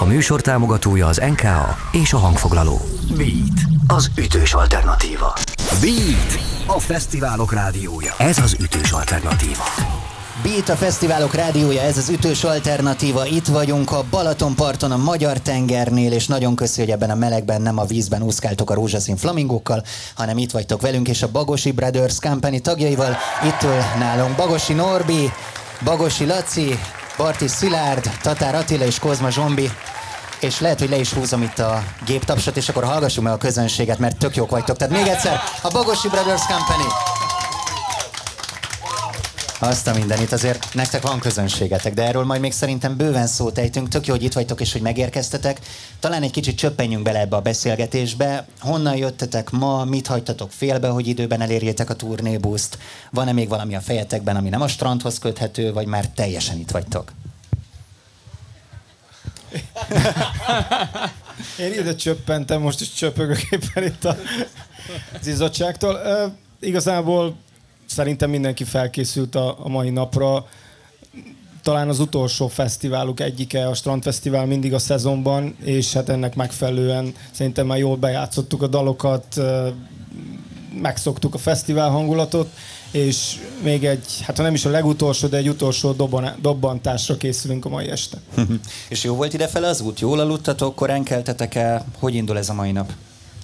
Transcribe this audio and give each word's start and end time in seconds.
A 0.00 0.04
műsor 0.04 0.40
támogatója 0.40 1.06
az 1.06 1.16
NKA 1.16 1.76
és 1.92 2.12
a 2.12 2.18
hangfoglaló. 2.18 2.80
Beat, 3.16 3.60
az 3.86 4.10
ütős 4.18 4.54
alternatíva. 4.54 5.34
Beat, 5.80 6.38
a 6.66 6.78
fesztiválok 6.78 7.52
rádiója. 7.52 8.14
Ez 8.18 8.38
az 8.38 8.56
ütős 8.60 8.90
alternatíva. 8.90 9.64
Beat 10.42 10.68
a 10.68 10.76
Fesztiválok 10.76 11.34
rádiója, 11.34 11.80
ez 11.80 11.96
az 11.96 12.08
ütős 12.08 12.44
alternatíva. 12.44 13.26
Itt 13.26 13.46
vagyunk 13.46 13.92
a 13.92 14.04
Balatonparton, 14.10 14.90
a 14.90 14.96
Magyar 14.96 15.38
tengernél, 15.38 16.12
és 16.12 16.26
nagyon 16.26 16.54
köszi, 16.54 16.80
hogy 16.80 16.90
ebben 16.90 17.10
a 17.10 17.14
melegben 17.14 17.62
nem 17.62 17.78
a 17.78 17.84
vízben 17.84 18.22
úszkáltok 18.22 18.70
a 18.70 18.74
rózsaszín 18.74 19.16
flamingókkal, 19.16 19.84
hanem 20.14 20.38
itt 20.38 20.50
vagytok 20.50 20.80
velünk, 20.80 21.08
és 21.08 21.22
a 21.22 21.30
Bagosi 21.30 21.70
Brothers 21.70 22.18
Company 22.20 22.62
tagjaival. 22.62 23.16
Itt 23.44 23.62
ül 23.62 23.98
nálunk 23.98 24.36
Bagosi 24.36 24.72
Norbi, 24.72 25.32
Bagosi 25.84 26.26
Laci, 26.26 26.78
Bartis 27.18 27.50
Szilárd, 27.50 28.10
Tatár 28.22 28.54
Attila 28.54 28.84
és 28.84 28.98
Kozma 28.98 29.30
Zsombi. 29.30 29.70
És 30.40 30.60
lehet, 30.60 30.78
hogy 30.78 30.88
le 30.88 30.96
is 30.96 31.12
húzom 31.12 31.42
itt 31.42 31.58
a 31.58 31.82
géptapsot, 32.06 32.56
és 32.56 32.68
akkor 32.68 32.84
hallgassuk 32.84 33.24
meg 33.24 33.32
a 33.32 33.36
közönséget, 33.36 33.98
mert 33.98 34.16
tök 34.16 34.36
jók 34.36 34.50
vagytok. 34.50 34.76
Tehát 34.76 34.94
még 34.94 35.06
egyszer, 35.06 35.40
a 35.62 35.68
Bagosi 35.68 36.08
Brothers 36.08 36.42
Company. 36.46 37.17
Azt 39.60 39.86
a 39.86 39.94
mindenit, 39.94 40.32
azért 40.32 40.74
nektek 40.74 41.02
van 41.02 41.18
közönségetek, 41.18 41.94
de 41.94 42.06
erről 42.06 42.24
majd 42.24 42.40
még 42.40 42.52
szerintem 42.52 42.96
bőven 42.96 43.26
szót 43.26 43.58
ejtünk. 43.58 43.88
Tök 43.88 44.06
jó, 44.06 44.14
hogy 44.14 44.22
itt 44.22 44.32
vagytok 44.32 44.60
és 44.60 44.72
hogy 44.72 44.80
megérkeztetek. 44.80 45.60
Talán 46.00 46.22
egy 46.22 46.30
kicsit 46.30 46.58
csöppenjünk 46.58 47.02
bele 47.02 47.20
ebbe 47.20 47.36
a 47.36 47.40
beszélgetésbe. 47.40 48.46
Honnan 48.60 48.96
jöttetek 48.96 49.50
ma, 49.50 49.84
mit 49.84 50.06
hagytatok 50.06 50.52
félbe, 50.52 50.88
hogy 50.88 51.06
időben 51.06 51.40
elérjétek 51.40 51.90
a 51.90 51.94
turnébuszt? 51.94 52.78
Van-e 53.10 53.32
még 53.32 53.48
valami 53.48 53.74
a 53.74 53.80
fejetekben, 53.80 54.36
ami 54.36 54.48
nem 54.48 54.60
a 54.60 54.68
strandhoz 54.68 55.18
köthető, 55.18 55.72
vagy 55.72 55.86
már 55.86 56.08
teljesen 56.08 56.58
itt 56.58 56.70
vagytok? 56.70 57.12
Én 61.58 61.72
ide 61.72 61.94
csöppentem, 61.94 62.60
most 62.60 62.80
is 62.80 62.92
csöpögök 62.92 63.42
éppen 63.50 63.84
itt 63.84 64.04
a 64.04 64.16
izzadságtól. 65.24 65.94
Uh, 65.94 66.32
igazából 66.60 67.36
szerintem 67.88 68.30
mindenki 68.30 68.64
felkészült 68.64 69.34
a, 69.34 69.56
a 69.64 69.68
mai 69.68 69.90
napra. 69.90 70.46
Talán 71.62 71.88
az 71.88 72.00
utolsó 72.00 72.48
fesztiváluk 72.48 73.20
egyike, 73.20 73.68
a 73.68 73.74
Strandfesztivál 73.74 74.46
mindig 74.46 74.74
a 74.74 74.78
szezonban, 74.78 75.56
és 75.64 75.92
hát 75.92 76.08
ennek 76.08 76.34
megfelelően 76.34 77.14
szerintem 77.30 77.66
már 77.66 77.78
jól 77.78 77.96
bejátszottuk 77.96 78.62
a 78.62 78.66
dalokat, 78.66 79.40
megszoktuk 80.82 81.34
a 81.34 81.38
fesztivál 81.38 81.90
hangulatot, 81.90 82.48
és 82.90 83.36
még 83.62 83.84
egy, 83.84 84.20
hát 84.22 84.36
ha 84.36 84.42
nem 84.42 84.54
is 84.54 84.64
a 84.64 84.70
legutolsó, 84.70 85.28
de 85.28 85.36
egy 85.36 85.48
utolsó 85.48 85.92
dobban, 85.92 86.34
dobbantásra 86.40 87.16
készülünk 87.16 87.64
a 87.64 87.68
mai 87.68 87.88
este. 87.88 88.18
és 88.88 89.04
jó 89.04 89.14
volt 89.14 89.32
idefele 89.32 89.68
az 89.68 89.80
út? 89.80 90.00
Jól 90.00 90.20
aludtatok, 90.20 90.74
korán 90.74 91.02
keltetek 91.02 91.54
el? 91.54 91.86
Hogy 91.98 92.14
indul 92.14 92.38
ez 92.38 92.48
a 92.48 92.54
mai 92.54 92.72
nap? 92.72 92.92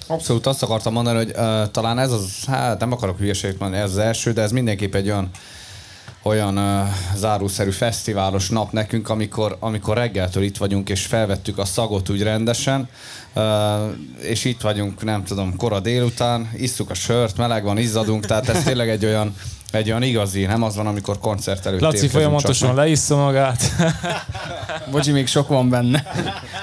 Abszolút 0.07 0.45
azt 0.45 0.63
akartam 0.63 0.93
mondani, 0.93 1.17
hogy 1.17 1.33
uh, 1.35 1.71
talán 1.71 1.99
ez 1.99 2.11
az, 2.11 2.45
hát 2.47 2.79
nem 2.79 2.91
akarok 2.91 3.17
hülyeséget 3.17 3.59
mondani, 3.59 3.81
ez 3.81 3.91
az 3.91 3.97
első, 3.97 4.31
de 4.31 4.41
ez 4.41 4.51
mindenképp 4.51 4.95
egy 4.95 5.09
olyan 5.09 5.29
olyan 6.23 6.57
uh, 6.57 6.87
zárószerű 7.15 7.69
fesztiválos 7.69 8.49
nap 8.49 8.71
nekünk, 8.71 9.09
amikor, 9.09 9.57
amikor 9.59 9.97
reggeltől 9.97 10.43
itt 10.43 10.57
vagyunk, 10.57 10.89
és 10.89 11.05
felvettük 11.05 11.57
a 11.57 11.65
szagot 11.65 12.09
úgy 12.09 12.23
rendesen, 12.23 12.89
uh, 13.35 13.43
és 14.21 14.45
itt 14.45 14.61
vagyunk, 14.61 15.03
nem 15.03 15.23
tudom, 15.23 15.55
kora 15.55 15.79
délután, 15.79 16.49
isszuk 16.55 16.89
a 16.89 16.93
sört, 16.93 17.37
meleg 17.37 17.63
van, 17.63 17.77
izzadunk, 17.77 18.25
tehát 18.25 18.49
ez 18.49 18.63
tényleg 18.63 18.89
egy 18.89 19.05
olyan, 19.05 19.35
egy 19.71 19.89
olyan 19.89 20.03
igazi, 20.03 20.45
nem 20.45 20.63
az 20.63 20.75
van, 20.75 20.87
amikor 20.87 21.19
koncert 21.19 21.65
előtt 21.65 21.81
Laci 21.81 22.07
folyamatosan 22.07 22.75
leissza 22.75 23.15
magát. 23.15 23.71
Bocsi, 24.91 25.11
még 25.11 25.27
sok 25.27 25.47
van 25.47 25.69
benne. 25.69 26.03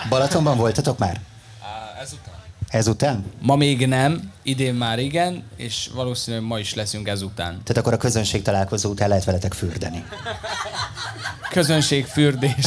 Balatonban 0.09 0.57
voltatok 0.57 0.99
már? 0.99 1.21
Ezután. 2.73 3.25
Ma 3.43 3.57
még 3.57 3.87
nem, 3.87 4.33
idén 4.43 4.75
már 4.75 4.99
igen, 4.99 5.45
és 5.57 5.91
valószínűleg 5.95 6.47
ma 6.47 6.59
is 6.59 6.75
leszünk 6.75 7.09
ezután. 7.09 7.51
Tehát 7.51 7.77
akkor 7.77 7.93
a 7.93 7.97
közönség 7.97 8.43
találkozó 8.43 8.91
után 8.91 9.09
lehet 9.09 9.25
veletek 9.25 9.53
fürdeni. 9.53 10.05
Közönségfürdés. 11.51 12.67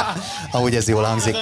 Ahogy 0.52 0.74
ez 0.74 0.88
jól 0.88 1.02
hangzik. 1.02 1.36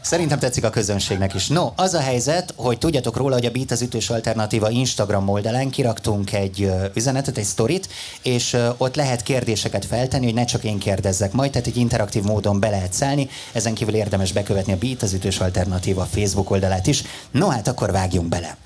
Szerintem 0.00 0.38
tetszik 0.38 0.64
a 0.64 0.70
közönségnek 0.70 1.34
is. 1.34 1.46
No, 1.46 1.72
az 1.76 1.94
a 1.94 2.00
helyzet, 2.00 2.52
hogy 2.56 2.78
tudjatok 2.78 3.16
róla, 3.16 3.34
hogy 3.34 3.46
a 3.46 3.50
Beat 3.50 3.70
az 3.70 3.82
ütős 3.82 4.10
alternatíva 4.10 4.70
Instagram 4.70 5.28
oldalán 5.28 5.70
kiraktunk 5.70 6.32
egy 6.32 6.70
üzenetet, 6.94 7.36
egy 7.36 7.44
sztorit, 7.44 7.88
és 8.22 8.56
ott 8.76 8.96
lehet 8.96 9.22
kérdéseket 9.22 9.84
feltenni, 9.84 10.24
hogy 10.24 10.34
ne 10.34 10.44
csak 10.44 10.64
én 10.64 10.78
kérdezzek 10.78 11.32
majd, 11.32 11.50
tehát 11.50 11.66
egy 11.66 11.76
interaktív 11.76 12.22
módon 12.22 12.60
be 12.60 12.68
lehet 12.68 12.92
szállni. 12.92 13.28
Ezen 13.52 13.74
kívül 13.74 13.94
érdemes 13.94 14.32
bekövetni 14.32 14.72
a 14.72 14.76
Beat 14.76 15.02
az 15.02 15.12
ütős 15.12 15.38
alternatíva 15.38 16.04
Facebook 16.04 16.50
oldalát 16.50 16.86
is. 16.86 17.02
No 17.30 17.48
hát 17.48 17.68
akkor 17.68 17.90
vágjunk 17.90 18.28
bele. 18.28 18.56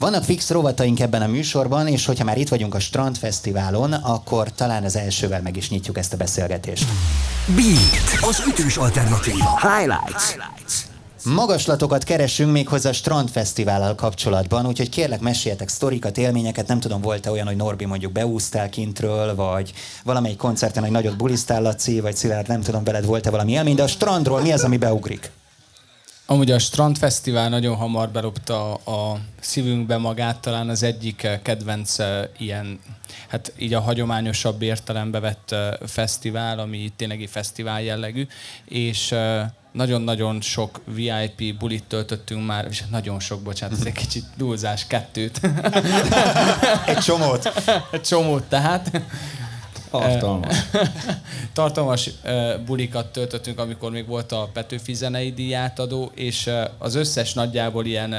Vannak 0.00 0.24
fix 0.24 0.50
rovataink 0.50 1.00
ebben 1.00 1.22
a 1.22 1.26
műsorban, 1.26 1.86
és 1.86 2.06
hogyha 2.06 2.24
már 2.24 2.38
itt 2.38 2.48
vagyunk 2.48 2.74
a 2.74 2.78
Strand 2.78 3.16
Fesztiválon, 3.16 3.92
akkor 3.92 4.52
talán 4.52 4.84
az 4.84 4.96
elsővel 4.96 5.42
meg 5.42 5.56
is 5.56 5.70
nyitjuk 5.70 5.98
ezt 5.98 6.12
a 6.12 6.16
beszélgetést. 6.16 6.88
Beat, 7.46 8.30
az 8.30 8.42
ütős 8.48 8.76
alternatíva. 8.76 9.60
Highlights. 9.60 10.36
Magaslatokat 11.24 12.04
keresünk 12.04 12.52
még 12.52 12.68
hozzá 12.68 12.88
a 12.88 12.92
Strand 12.92 13.30
Fesztivállal 13.30 13.94
kapcsolatban, 13.94 14.66
úgyhogy 14.66 14.88
kérlek 14.88 15.20
meséljetek 15.20 15.68
sztorikat, 15.68 16.18
élményeket, 16.18 16.66
nem 16.66 16.80
tudom, 16.80 17.00
volt-e 17.00 17.30
olyan, 17.30 17.46
hogy 17.46 17.56
Norbi 17.56 17.84
mondjuk 17.84 18.12
beúztál 18.12 18.68
kintről, 18.68 19.34
vagy 19.34 19.72
valamelyik 20.04 20.38
koncerten 20.38 20.84
egy 20.84 20.90
nagyot 20.90 21.16
bulisztál, 21.16 21.62
Laci, 21.62 22.00
vagy 22.00 22.16
Szilárd, 22.16 22.48
nem 22.48 22.60
tudom, 22.60 22.84
veled 22.84 23.04
volt-e 23.04 23.30
valami 23.30 23.52
élmény, 23.52 23.74
de 23.74 23.82
a 23.82 23.86
strandról 23.86 24.40
mi 24.40 24.52
az, 24.52 24.64
ami 24.64 24.76
beugrik? 24.76 25.30
Amúgy 26.30 26.50
a 26.50 26.58
Strandfesztivál 26.58 27.48
nagyon 27.48 27.76
hamar 27.76 28.08
belopta 28.08 28.74
a 28.74 29.20
szívünkbe 29.40 29.96
magát, 29.96 30.40
talán 30.40 30.68
az 30.68 30.82
egyik 30.82 31.22
eh, 31.22 31.38
kedvenc 31.42 31.98
eh, 31.98 32.28
ilyen, 32.38 32.80
hát 33.28 33.52
így 33.58 33.74
a 33.74 33.80
hagyományosabb 33.80 34.62
értelembe 34.62 35.20
vett 35.20 35.52
eh, 35.52 35.70
fesztivál, 35.86 36.58
ami 36.58 36.92
tényleg 36.96 37.22
egy 37.22 37.30
fesztivál 37.30 37.82
jellegű, 37.82 38.26
és 38.64 39.14
nagyon-nagyon 39.72 40.40
sok 40.40 40.80
VIP 40.84 41.58
bulit 41.58 41.84
töltöttünk 41.84 42.46
már, 42.46 42.66
és 42.70 42.82
nagyon 42.90 43.20
sok, 43.20 43.42
bocsánat, 43.42 43.78
ez 43.78 43.86
egy 43.86 43.92
kicsit 44.04 44.24
túlzás, 44.38 44.86
kettőt. 44.86 45.40
egy 46.86 46.98
csomót. 46.98 47.52
egy 47.90 48.02
csomót 48.02 48.44
tehát. 48.44 49.00
Tartalmas. 49.90 50.56
Tartalmas 51.52 52.10
bulikat 52.66 53.12
töltöttünk, 53.12 53.58
amikor 53.58 53.90
még 53.90 54.06
volt 54.06 54.32
a 54.32 54.48
Petőfi 54.52 54.94
zenei 54.94 55.32
díjátadó, 55.32 56.10
és 56.14 56.50
az 56.78 56.94
összes 56.94 57.32
nagyjából 57.32 57.86
ilyen 57.86 58.14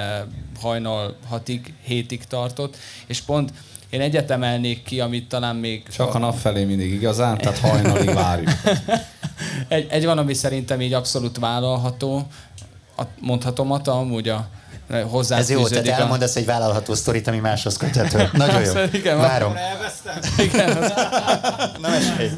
hajnal 0.61 1.15
hatig, 1.27 1.73
hétig 1.83 2.23
tartott, 2.23 2.77
és 3.05 3.21
pont 3.21 3.53
én 3.89 4.01
egyetemelnék 4.01 4.83
ki, 4.83 4.99
amit 4.99 5.27
talán 5.27 5.55
még... 5.55 5.83
Csak 5.87 6.15
a 6.15 6.17
nap 6.17 6.35
felé 6.35 6.63
mindig 6.63 6.93
igazán, 6.93 7.37
tehát 7.37 7.57
hajnalig 7.57 8.13
várjuk. 8.13 8.49
egy, 9.67 9.87
egy 9.89 10.05
van, 10.05 10.17
ami 10.17 10.33
szerintem 10.33 10.81
így 10.81 10.93
abszolút 10.93 11.39
vállalható, 11.39 12.27
mondhatom, 13.19 13.71
amúgy 13.85 14.29
a 14.29 14.49
hozzá. 14.99 15.37
Ez 15.37 15.49
jó, 15.49 15.67
tehát 15.67 15.87
elmondasz 15.87 16.35
egy 16.35 16.45
vállalható 16.45 16.93
sztorit, 16.93 17.27
ami 17.27 17.37
máshoz 17.37 17.77
köthető. 17.77 18.29
Nagyon 18.33 18.61
jó. 18.61 18.71
Igen, 18.99 19.17
Várom. 19.17 19.55
Igen. 20.37 20.77
Nem 21.81 21.91
esély. 21.93 22.29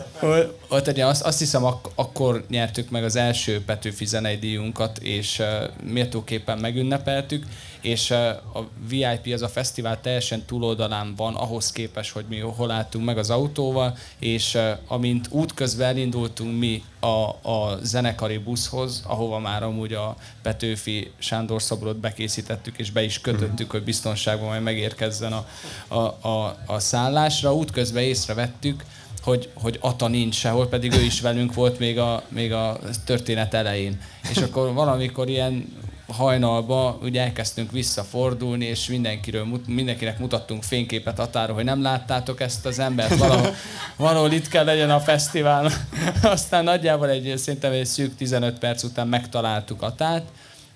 Ott 0.67 0.87
egy, 0.87 0.99
azt, 0.99 1.21
azt 1.21 1.39
hiszem, 1.39 1.63
ak- 1.63 1.91
akkor 1.95 2.45
nyertük 2.49 2.89
meg 2.89 3.03
az 3.03 3.15
első 3.15 3.63
Petőfi 3.65 4.05
zenei 4.05 4.35
díjunkat, 4.35 4.97
és 4.97 5.39
uh, 5.39 5.47
méltóképpen 5.91 6.57
megünnepeltük, 6.57 7.45
és 7.83 8.11
a 8.11 8.67
VIP, 8.87 9.33
az 9.33 9.41
a 9.41 9.47
fesztivál 9.47 10.01
teljesen 10.01 10.45
túloldalán 10.45 11.15
van 11.15 11.35
ahhoz 11.35 11.71
képest, 11.71 12.11
hogy 12.11 12.25
mi 12.29 12.39
hol 12.39 12.71
álltunk 12.71 13.05
meg 13.05 13.17
az 13.17 13.29
autóval, 13.29 13.97
és 14.19 14.57
amint 14.87 15.27
útközben 15.29 15.87
elindultunk 15.87 16.59
mi 16.59 16.83
a, 16.99 17.49
a 17.51 17.79
zenekari 17.81 18.37
buszhoz, 18.37 19.03
ahova 19.07 19.39
már 19.39 19.63
amúgy 19.63 19.93
a 19.93 20.15
Petőfi 20.41 21.11
Sándor 21.17 21.61
szobrot 21.61 21.97
bekészítettük, 21.97 22.77
és 22.77 22.91
be 22.91 23.03
is 23.03 23.21
kötöttük, 23.21 23.71
hogy 23.71 23.83
biztonságban 23.83 24.47
majd 24.47 24.63
megérkezzen 24.63 25.33
a, 25.33 25.47
a, 25.87 26.27
a, 26.27 26.57
a 26.65 26.79
szállásra. 26.79 27.53
Útközben 27.53 28.03
észrevettük, 28.03 28.83
hogy, 29.23 29.49
hogy 29.53 29.77
Ata 29.81 30.07
nincs 30.07 30.35
sehol, 30.35 30.67
pedig 30.67 30.93
ő 30.93 31.01
is 31.01 31.21
velünk 31.21 31.53
volt 31.53 31.79
még 31.79 31.99
a, 31.99 32.23
még 32.27 32.53
a 32.53 32.79
történet 33.05 33.53
elején. 33.53 34.01
És 34.29 34.37
akkor 34.37 34.73
valamikor 34.73 35.29
ilyen 35.29 35.81
hajnalba 36.13 36.97
ugye 37.01 37.21
elkezdtünk 37.21 37.71
visszafordulni, 37.71 38.65
és 38.65 38.87
mindenkiről, 38.87 39.47
mindenkinek 39.67 40.19
mutattunk 40.19 40.63
fényképet 40.63 41.19
Atáról, 41.19 41.55
hogy 41.55 41.63
nem 41.63 41.81
láttátok 41.81 42.41
ezt 42.41 42.65
az 42.65 42.79
embert, 42.79 43.17
valahol, 43.17 43.53
valahol 43.97 44.31
itt 44.31 44.47
kell 44.47 44.65
legyen 44.65 44.89
a 44.89 44.99
fesztivál. 44.99 45.71
Aztán 46.21 46.63
nagyjából 46.63 47.09
egy, 47.09 47.37
szerintem 47.37 47.71
egy 47.71 47.85
szűk 47.85 48.15
15 48.15 48.59
perc 48.59 48.83
után 48.83 49.07
megtaláltuk 49.07 49.81
Atát, 49.81 50.23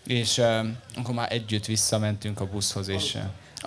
és 0.06 0.38
uh, 0.38 0.45
akkor 0.95 1.13
már 1.13 1.31
együtt 1.31 1.66
visszamentünk 1.66 2.40
a 2.40 2.45
buszhoz, 2.45 2.88
és 2.88 3.16
uh, 3.16 3.22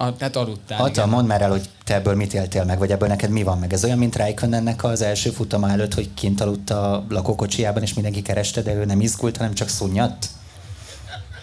A, 0.06 0.16
tehát 0.16 0.37
aludtál, 0.37 0.84
Ata, 0.84 1.06
mondd 1.06 1.26
már 1.26 1.43
el, 1.43 1.50
hogy 1.50 1.69
te 1.84 1.94
ebből 1.94 2.14
mit 2.14 2.34
éltél 2.34 2.64
meg, 2.64 2.78
vagy 2.78 2.90
ebből 2.90 3.08
neked 3.08 3.31
mi 3.31 3.43
van 3.43 3.58
meg. 3.58 3.73
Ez 3.73 3.84
olyan, 3.84 3.99
mint 3.99 4.16
Raikkonennek 4.16 4.84
az 4.84 5.02
első 5.02 5.31
futama 5.31 5.70
előtt, 5.70 5.94
hogy 5.94 6.14
kint 6.14 6.40
aludt 6.40 6.70
a 6.70 7.05
lakókocsiában, 7.08 7.82
és 7.82 7.94
mindenki 7.94 8.23
kereste, 8.23 8.62
de 8.62 8.75
ő 8.75 8.84
nem 8.84 9.00
izgult, 9.00 9.37
hanem 9.37 9.55
csak 9.55 9.69
szunnyadt? 9.69 10.26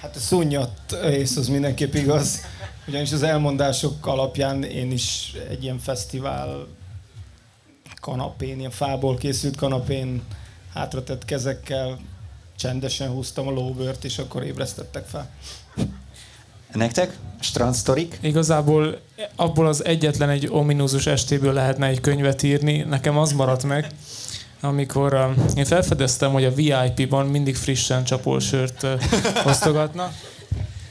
Hát 0.01 0.15
a 0.15 0.19
szunnyadt 0.19 0.91
ész 0.91 1.35
az 1.35 1.47
mindenképp 1.47 1.93
igaz. 1.93 2.41
Ugyanis 2.87 3.11
az 3.11 3.23
elmondások 3.23 4.05
alapján 4.05 4.63
én 4.63 4.91
is 4.91 5.33
egy 5.49 5.63
ilyen 5.63 5.79
fesztivál 5.79 6.67
kanapén, 8.01 8.59
ilyen 8.59 8.71
fából 8.71 9.17
készült 9.17 9.55
kanapén 9.55 10.21
hátratett 10.73 11.25
kezekkel 11.25 11.99
csendesen 12.57 13.09
húztam 13.09 13.47
a 13.47 13.51
lóbört, 13.51 14.03
és 14.03 14.17
akkor 14.17 14.43
ébresztettek 14.43 15.05
fel. 15.05 15.29
Nektek? 16.73 17.17
Strandsztorik? 17.39 18.17
Igazából 18.21 18.99
abból 19.35 19.67
az 19.67 19.85
egyetlen 19.85 20.29
egy 20.29 20.47
ominózus 20.51 21.05
estéből 21.05 21.53
lehetne 21.53 21.87
egy 21.87 22.01
könyvet 22.01 22.43
írni. 22.43 22.77
Nekem 22.77 23.17
az 23.17 23.31
maradt 23.31 23.63
meg, 23.63 23.91
amikor 24.61 25.13
uh, 25.13 25.57
én 25.57 25.65
felfedeztem, 25.65 26.31
hogy 26.31 26.45
a 26.45 26.53
VIP-ban 26.53 27.25
mindig 27.25 27.55
frissen 27.55 28.03
csapol 28.03 28.39
sört 28.39 28.83
uh, 28.83 28.91
osztogatnak. 29.45 30.13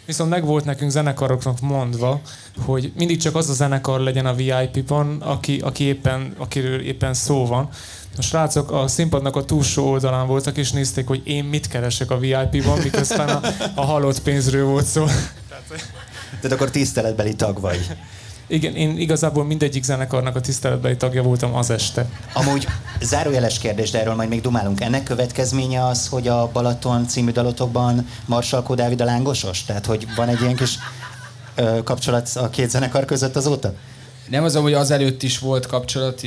Viszont 0.06 0.30
meg 0.30 0.44
volt 0.44 0.64
nekünk 0.64 0.90
zenekaroknak 0.90 1.60
mondva, 1.60 2.20
hogy 2.64 2.92
mindig 2.96 3.20
csak 3.20 3.34
az 3.34 3.48
a 3.48 3.52
zenekar 3.52 4.00
legyen 4.00 4.26
a 4.26 4.34
VIP-ban, 4.34 5.20
aki, 5.20 5.58
aki 5.58 5.84
éppen, 5.84 6.34
akiről 6.38 6.80
éppen 6.80 7.14
szó 7.14 7.46
van. 7.46 7.68
A 8.16 8.22
srácok 8.22 8.70
a 8.70 8.88
színpadnak 8.88 9.36
a 9.36 9.44
túlsó 9.44 9.90
oldalán 9.90 10.26
voltak, 10.26 10.56
és 10.56 10.70
nézték, 10.70 11.06
hogy 11.06 11.22
én 11.24 11.44
mit 11.44 11.68
keresek 11.68 12.10
a 12.10 12.18
VIP-ban, 12.18 12.78
miközben 12.78 13.28
a, 13.28 13.40
a 13.74 13.84
halott 13.84 14.22
pénzről 14.22 14.66
volt 14.66 14.84
szó. 14.84 15.04
Tehát 16.40 16.52
akkor 16.52 16.70
tiszteletbeli 16.70 17.34
tag 17.34 17.60
vagy. 17.60 17.96
Igen, 18.48 18.74
én 18.74 18.98
igazából 18.98 19.44
mindegyik 19.44 19.82
zenekarnak 19.82 20.36
a 20.36 20.40
tiszteletbeli 20.40 20.96
tagja 20.96 21.22
voltam 21.22 21.54
az 21.54 21.70
este. 21.70 22.06
Amúgy 22.32 22.66
zárójeles 23.00 23.58
kérdés, 23.58 23.90
de 23.90 24.00
erről 24.00 24.14
majd 24.14 24.28
még 24.28 24.40
dumálunk. 24.40 24.80
Ennek 24.80 25.02
következménye 25.02 25.86
az, 25.86 26.08
hogy 26.08 26.28
a 26.28 26.50
Balaton 26.52 27.08
című 27.08 27.30
dalotokban 27.30 28.08
Marsalkó 28.24 28.74
Dávid 28.74 29.00
a 29.00 29.04
lángosos? 29.04 29.64
Tehát, 29.64 29.86
hogy 29.86 30.06
van 30.16 30.28
egy 30.28 30.40
ilyen 30.40 30.56
kis 30.56 30.78
ö, 31.54 31.82
kapcsolat 31.84 32.30
a 32.34 32.50
két 32.50 32.70
zenekar 32.70 33.04
között 33.04 33.36
azóta? 33.36 33.74
Nem 34.28 34.44
az, 34.44 34.56
hogy 34.56 34.72
azelőtt 34.72 35.22
is 35.22 35.38
volt 35.38 35.66
kapcsolat, 35.66 36.20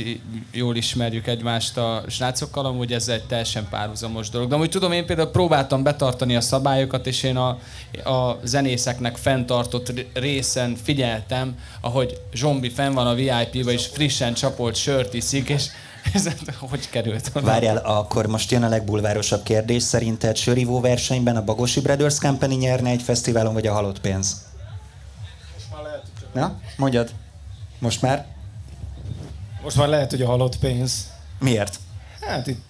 jól 0.52 0.76
ismerjük 0.76 1.26
egymást 1.26 1.76
a 1.76 2.02
srácokkal, 2.08 2.66
amúgy 2.66 2.92
ez 2.92 3.08
egy 3.08 3.24
teljesen 3.24 3.66
párhuzamos 3.70 4.28
dolog. 4.28 4.48
De 4.48 4.54
amúgy 4.54 4.70
tudom, 4.70 4.92
én 4.92 5.06
például 5.06 5.30
próbáltam 5.30 5.82
betartani 5.82 6.36
a 6.36 6.40
szabályokat, 6.40 7.06
és 7.06 7.22
én 7.22 7.36
a, 7.36 7.48
a 8.04 8.38
zenészeknek 8.44 9.16
fenntartott 9.16 9.92
részen 10.12 10.76
figyeltem, 10.82 11.58
ahogy 11.80 12.20
Zsombi 12.32 12.70
fenn 12.70 12.92
van 12.92 13.06
a 13.06 13.14
VIP-ba, 13.14 13.70
és 13.70 13.86
frissen 13.86 14.34
csapolt 14.34 14.74
sört 14.74 15.14
iszik, 15.14 15.48
és 15.48 15.64
ez 16.14 16.28
hogy 16.58 16.90
került 16.90 17.30
oda? 17.34 17.46
Várjál, 17.46 17.76
akkor 17.76 18.26
most 18.26 18.50
jön 18.50 18.62
a 18.62 18.68
legbulvárosabb 18.68 19.42
kérdés. 19.42 19.82
Szerinted 19.82 20.36
sörívó 20.36 20.80
versenyben 20.80 21.36
a 21.36 21.44
Bagosi 21.44 21.80
Brothers 21.80 22.18
Company 22.18 22.56
nyerne 22.56 22.90
egy 22.90 23.02
fesztiválon, 23.02 23.52
vagy 23.52 23.66
a 23.66 23.72
halott 23.72 24.00
pénz? 24.00 24.48
Na, 26.32 26.60
mondjad. 26.76 27.10
Most 27.80 28.02
már? 28.02 28.26
Most 29.62 29.76
már 29.76 29.88
lehet, 29.88 30.10
hogy 30.10 30.22
a 30.22 30.26
halott 30.26 30.58
pénz. 30.58 31.10
Miért? 31.38 31.78
Hát 32.20 32.46
itt 32.46 32.62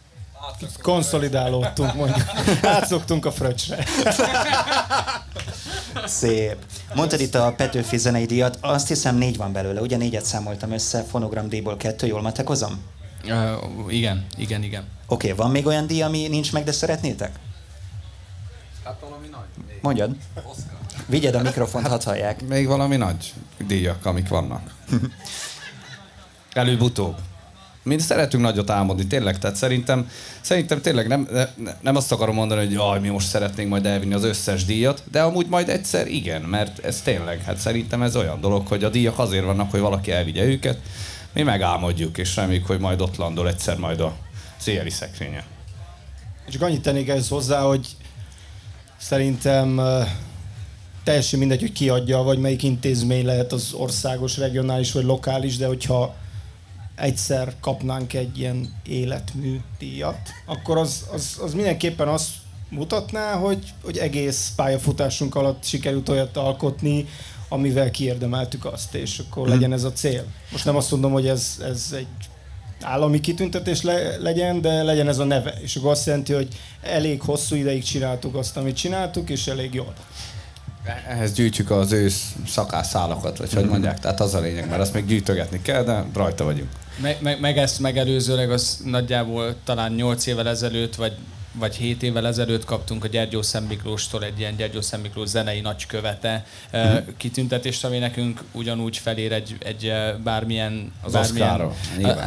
konszolidálódtunk 0.83 1.95
mondjuk. 1.95 2.27
Átszoktunk 2.63 3.27
a 3.27 3.33
fröccsre. 3.33 3.85
Szép. 6.07 6.57
Mondtad 6.95 7.21
itt 7.21 7.35
a 7.35 7.55
Petőfi 7.57 7.97
zenei 7.97 8.27
díjat, 8.27 8.59
azt 8.61 8.89
hiszem 8.89 9.17
négy 9.17 9.37
van 9.37 9.53
belőle, 9.53 9.81
ugye 9.81 9.97
négyet 9.97 10.25
számoltam 10.25 10.73
össze, 10.73 11.03
fonogram 11.03 11.49
díjból 11.49 11.77
kettő, 11.77 12.07
jól 12.07 12.23
matekozom? 12.23 12.81
Uh, 13.25 13.95
igen, 13.95 14.27
igen, 14.37 14.63
igen. 14.63 14.83
Oké, 15.07 15.31
okay, 15.31 15.45
van 15.45 15.51
még 15.51 15.67
olyan 15.67 15.87
díj, 15.87 16.03
ami 16.03 16.29
nincs 16.29 16.53
meg, 16.53 16.65
de 16.65 16.73
szeretnétek? 16.73 17.39
Hát 18.85 19.01
valami 19.01 19.29
nagy. 19.29 19.79
Mondjad. 19.81 20.17
Oscar. 20.35 20.80
Vigyed 21.11 21.35
a 21.35 21.43
mikrofont, 21.43 21.87
hát, 21.87 21.93
hadd 21.93 22.05
hallják. 22.05 22.47
Még 22.49 22.67
valami 22.67 22.97
nagy 22.97 23.33
díjak, 23.67 24.07
amik 24.07 24.29
vannak. 24.29 24.75
Előbb-utóbb. 26.53 27.17
Mi 27.83 27.99
szeretünk 27.99 28.43
nagyot 28.43 28.71
álmodni, 28.71 29.07
tényleg, 29.07 29.39
tehát 29.39 29.57
szerintem, 29.57 30.11
szerintem 30.41 30.81
tényleg 30.81 31.07
nem, 31.07 31.29
nem 31.81 31.97
azt 31.97 32.13
akarom 32.13 32.35
mondani, 32.35 32.65
hogy 32.65 32.73
jaj, 32.73 33.01
mi 33.01 33.09
most 33.09 33.29
szeretnénk 33.29 33.69
majd 33.69 33.87
elvinni 33.87 34.15
az 34.15 34.25
összes 34.25 34.65
díjat, 34.65 35.03
de 35.11 35.23
amúgy 35.23 35.47
majd 35.47 35.69
egyszer 35.69 36.07
igen, 36.07 36.43
mert 36.43 36.85
ez 36.85 37.01
tényleg, 37.01 37.43
hát 37.43 37.57
szerintem 37.57 38.03
ez 38.03 38.17
olyan 38.17 38.41
dolog, 38.41 38.67
hogy 38.67 38.85
a 38.85 38.89
díjak 38.89 39.19
azért 39.19 39.45
vannak, 39.45 39.71
hogy 39.71 39.81
valaki 39.81 40.13
elvigye 40.13 40.45
őket, 40.45 40.79
mi 41.33 41.43
megálmodjuk, 41.43 42.19
és 42.19 42.37
reméljük, 42.37 42.67
hogy 42.67 42.81
majd 42.81 43.01
ott 43.01 43.17
landol 43.17 43.49
egyszer 43.49 43.77
majd 43.77 44.01
a 44.01 44.17
széli 44.57 44.91
szekrénye. 44.91 45.45
Csak 46.51 46.63
annyit 46.63 46.83
tennék 46.83 47.09
ehhez 47.09 47.29
hozzá, 47.29 47.61
hogy 47.61 47.87
szerintem 48.97 49.81
teljesen 51.05 51.39
mindegy, 51.39 51.61
hogy 51.61 51.73
kiadja, 51.73 52.19
vagy 52.19 52.39
melyik 52.39 52.63
intézmény 52.63 53.25
lehet 53.25 53.53
az 53.53 53.73
országos, 53.73 54.37
regionális 54.37 54.93
vagy 54.93 55.05
lokális, 55.05 55.57
de 55.57 55.67
hogyha 55.67 56.15
egyszer 56.95 57.55
kapnánk 57.61 58.13
egy 58.13 58.39
ilyen 58.39 58.75
életmű 58.87 59.61
díjat, 59.79 60.29
akkor 60.47 60.79
az, 60.79 61.07
az, 61.13 61.39
az 61.43 61.55
mindenképpen 61.55 62.09
azt 62.09 62.29
mutatná, 62.69 63.35
hogy, 63.35 63.73
hogy 63.83 63.97
egész 63.99 64.53
pályafutásunk 64.57 65.35
alatt 65.35 65.65
sikerült 65.65 66.09
olyat 66.09 66.37
alkotni, 66.37 67.07
amivel 67.49 67.91
kiérdemeltük 67.91 68.65
azt, 68.65 68.95
és 68.95 69.19
akkor 69.19 69.43
hmm. 69.43 69.53
legyen 69.53 69.73
ez 69.73 69.85
a 69.85 69.93
cél. 69.93 70.25
Most 70.53 70.65
nem 70.65 70.77
azt 70.77 70.91
mondom, 70.91 71.13
hogy 71.13 71.27
ez, 71.27 71.61
ez 71.63 71.95
egy 71.97 72.07
állami 72.81 73.21
kitüntetés 73.21 73.83
le, 73.83 74.17
legyen, 74.17 74.61
de 74.61 74.83
legyen 74.83 75.09
ez 75.09 75.19
a 75.19 75.25
neve. 75.25 75.55
És 75.63 75.77
akkor 75.77 75.91
azt 75.91 76.07
jelenti, 76.07 76.33
hogy 76.33 76.49
elég 76.83 77.21
hosszú 77.21 77.55
ideig 77.55 77.83
csináltuk 77.83 78.35
azt, 78.35 78.57
amit 78.57 78.77
csináltuk, 78.77 79.31
és 79.31 79.47
elég 79.47 79.75
jól. 79.75 79.95
Ehhez 81.09 81.33
gyűjtjük 81.33 81.71
az 81.71 81.93
ősz 81.93 82.35
szakászálakat, 82.47 83.39
vagy 83.39 83.53
hogy 83.53 83.65
mondják, 83.65 83.99
tehát 83.99 84.21
az 84.21 84.35
a 84.35 84.41
lényeg, 84.41 84.69
mert 84.69 84.81
azt 84.81 84.95
még 84.95 85.07
gyűjtögetni 85.07 85.63
kell, 85.63 85.85
de 85.85 86.05
rajta 86.15 86.45
vagyunk. 86.45 86.69
Meg, 87.03 87.17
meg, 87.21 87.41
meg 87.41 87.59
ezt 87.59 87.81
megelőzőleg 87.81 88.51
az 88.51 88.81
nagyjából 88.85 89.57
talán 89.65 89.93
8 89.93 90.27
évvel 90.27 90.49
ezelőtt, 90.49 90.95
vagy 90.95 91.17
vagy 91.53 91.77
7 91.77 92.03
évvel 92.03 92.27
ezelőtt 92.27 92.65
kaptunk 92.65 93.05
a 93.05 93.09
Gyergyó 93.09 93.43
Szent 93.43 93.69
Miklóstól 93.69 94.25
egy 94.25 94.39
ilyen 94.39 94.57
Gyergyó 94.57 94.81
Szent 94.81 95.03
Miklós 95.03 95.29
zenei 95.29 95.61
nagykövete 95.61 96.47
uh-huh. 96.73 96.99
kitüntetést, 97.17 97.85
ami 97.85 97.99
nekünk 97.99 98.43
ugyanúgy 98.53 98.97
felér 98.97 99.33
egy, 99.33 99.57
egy 99.59 99.93
bármilyen... 100.23 100.93
Az 101.03 101.13
bármilyen. 101.13 101.73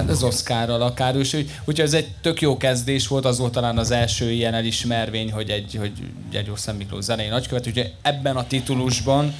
Az 0.08 0.24
Oszkárral 0.24 0.82
akár. 0.82 1.18
Úgyhogy 1.18 1.52
úgy, 1.66 1.82
ez 1.82 1.94
egy 1.94 2.08
tök 2.22 2.42
jó 2.42 2.58
kezdés 2.58 3.08
volt, 3.08 3.26
az 3.26 3.38
volt 3.38 3.52
talán 3.52 3.78
az 3.78 3.92
első 3.92 4.32
ilyen 4.32 4.54
elismervény, 4.54 5.32
hogy 5.32 5.50
egy 5.50 5.76
hogy 5.80 5.92
Gyergyó 6.32 6.56
Szent 6.56 6.78
Miklós 6.78 7.04
zenei 7.04 7.28
nagykövet. 7.28 7.68
Úgyhogy 7.68 7.94
ebben 8.02 8.36
a 8.36 8.48
titulusban 8.48 9.34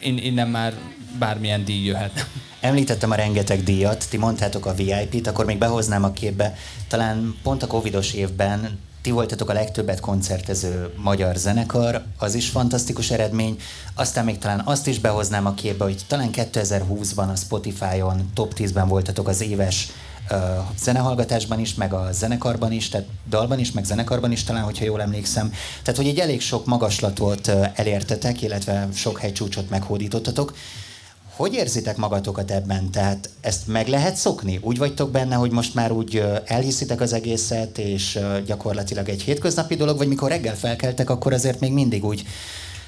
innen 0.00 0.48
már 0.48 0.74
bármilyen 1.18 1.64
díj 1.64 1.84
jöhet. 1.84 2.26
Említettem 2.60 3.10
a 3.10 3.14
rengeteg 3.14 3.62
díjat, 3.62 4.10
ti 4.10 4.16
mondtátok 4.16 4.66
a 4.66 4.74
VIP-t, 4.74 5.26
akkor 5.26 5.44
még 5.44 5.58
behoznám 5.58 6.04
a 6.04 6.12
képbe. 6.12 6.54
Talán 6.88 7.36
pont 7.42 7.62
a 7.62 7.66
covidos 7.66 8.12
évben 8.12 8.78
ti 9.06 9.12
voltatok 9.12 9.50
a 9.50 9.52
legtöbbet 9.52 10.00
koncertező 10.00 10.92
magyar 10.96 11.36
zenekar, 11.36 12.04
az 12.18 12.34
is 12.34 12.48
fantasztikus 12.48 13.10
eredmény. 13.10 13.58
Aztán 13.94 14.24
még 14.24 14.38
talán 14.38 14.62
azt 14.64 14.86
is 14.86 14.98
behoznám 14.98 15.46
a 15.46 15.54
képbe, 15.54 15.84
hogy 15.84 16.02
talán 16.06 16.30
2020-ban 16.32 17.32
a 17.32 17.36
Spotify-on 17.36 18.30
top 18.34 18.52
10-ben 18.56 18.88
voltatok 18.88 19.28
az 19.28 19.40
éves 19.40 19.88
uh, 20.30 20.38
zenehallgatásban 20.78 21.58
is, 21.58 21.74
meg 21.74 21.92
a 21.92 22.08
zenekarban 22.12 22.72
is, 22.72 22.88
tehát 22.88 23.06
dalban 23.28 23.58
is, 23.58 23.72
meg 23.72 23.84
zenekarban 23.84 24.32
is 24.32 24.44
talán, 24.44 24.62
hogyha 24.62 24.84
jól 24.84 25.02
emlékszem. 25.02 25.52
Tehát, 25.82 26.00
hogy 26.00 26.08
egy 26.08 26.18
elég 26.18 26.40
sok 26.40 26.66
magaslatot 26.66 27.48
elértetek, 27.74 28.42
illetve 28.42 28.88
sok 28.94 29.18
hegycsúcsot 29.18 29.70
meghódítottatok. 29.70 30.54
Hogy 31.36 31.54
érzitek 31.54 31.96
magatokat 31.96 32.50
ebben? 32.50 32.90
Tehát 32.90 33.30
ezt 33.40 33.66
meg 33.66 33.88
lehet 33.88 34.16
szokni? 34.16 34.58
Úgy 34.62 34.78
vagytok 34.78 35.10
benne, 35.10 35.34
hogy 35.34 35.50
most 35.50 35.74
már 35.74 35.92
úgy 35.92 36.22
elhiszitek 36.44 37.00
az 37.00 37.12
egészet, 37.12 37.78
és 37.78 38.18
gyakorlatilag 38.46 39.08
egy 39.08 39.22
hétköznapi 39.22 39.74
dolog, 39.74 39.96
vagy 39.96 40.08
mikor 40.08 40.28
reggel 40.28 40.56
felkeltek, 40.56 41.10
akkor 41.10 41.32
azért 41.32 41.60
még 41.60 41.72
mindig 41.72 42.04
úgy, 42.04 42.24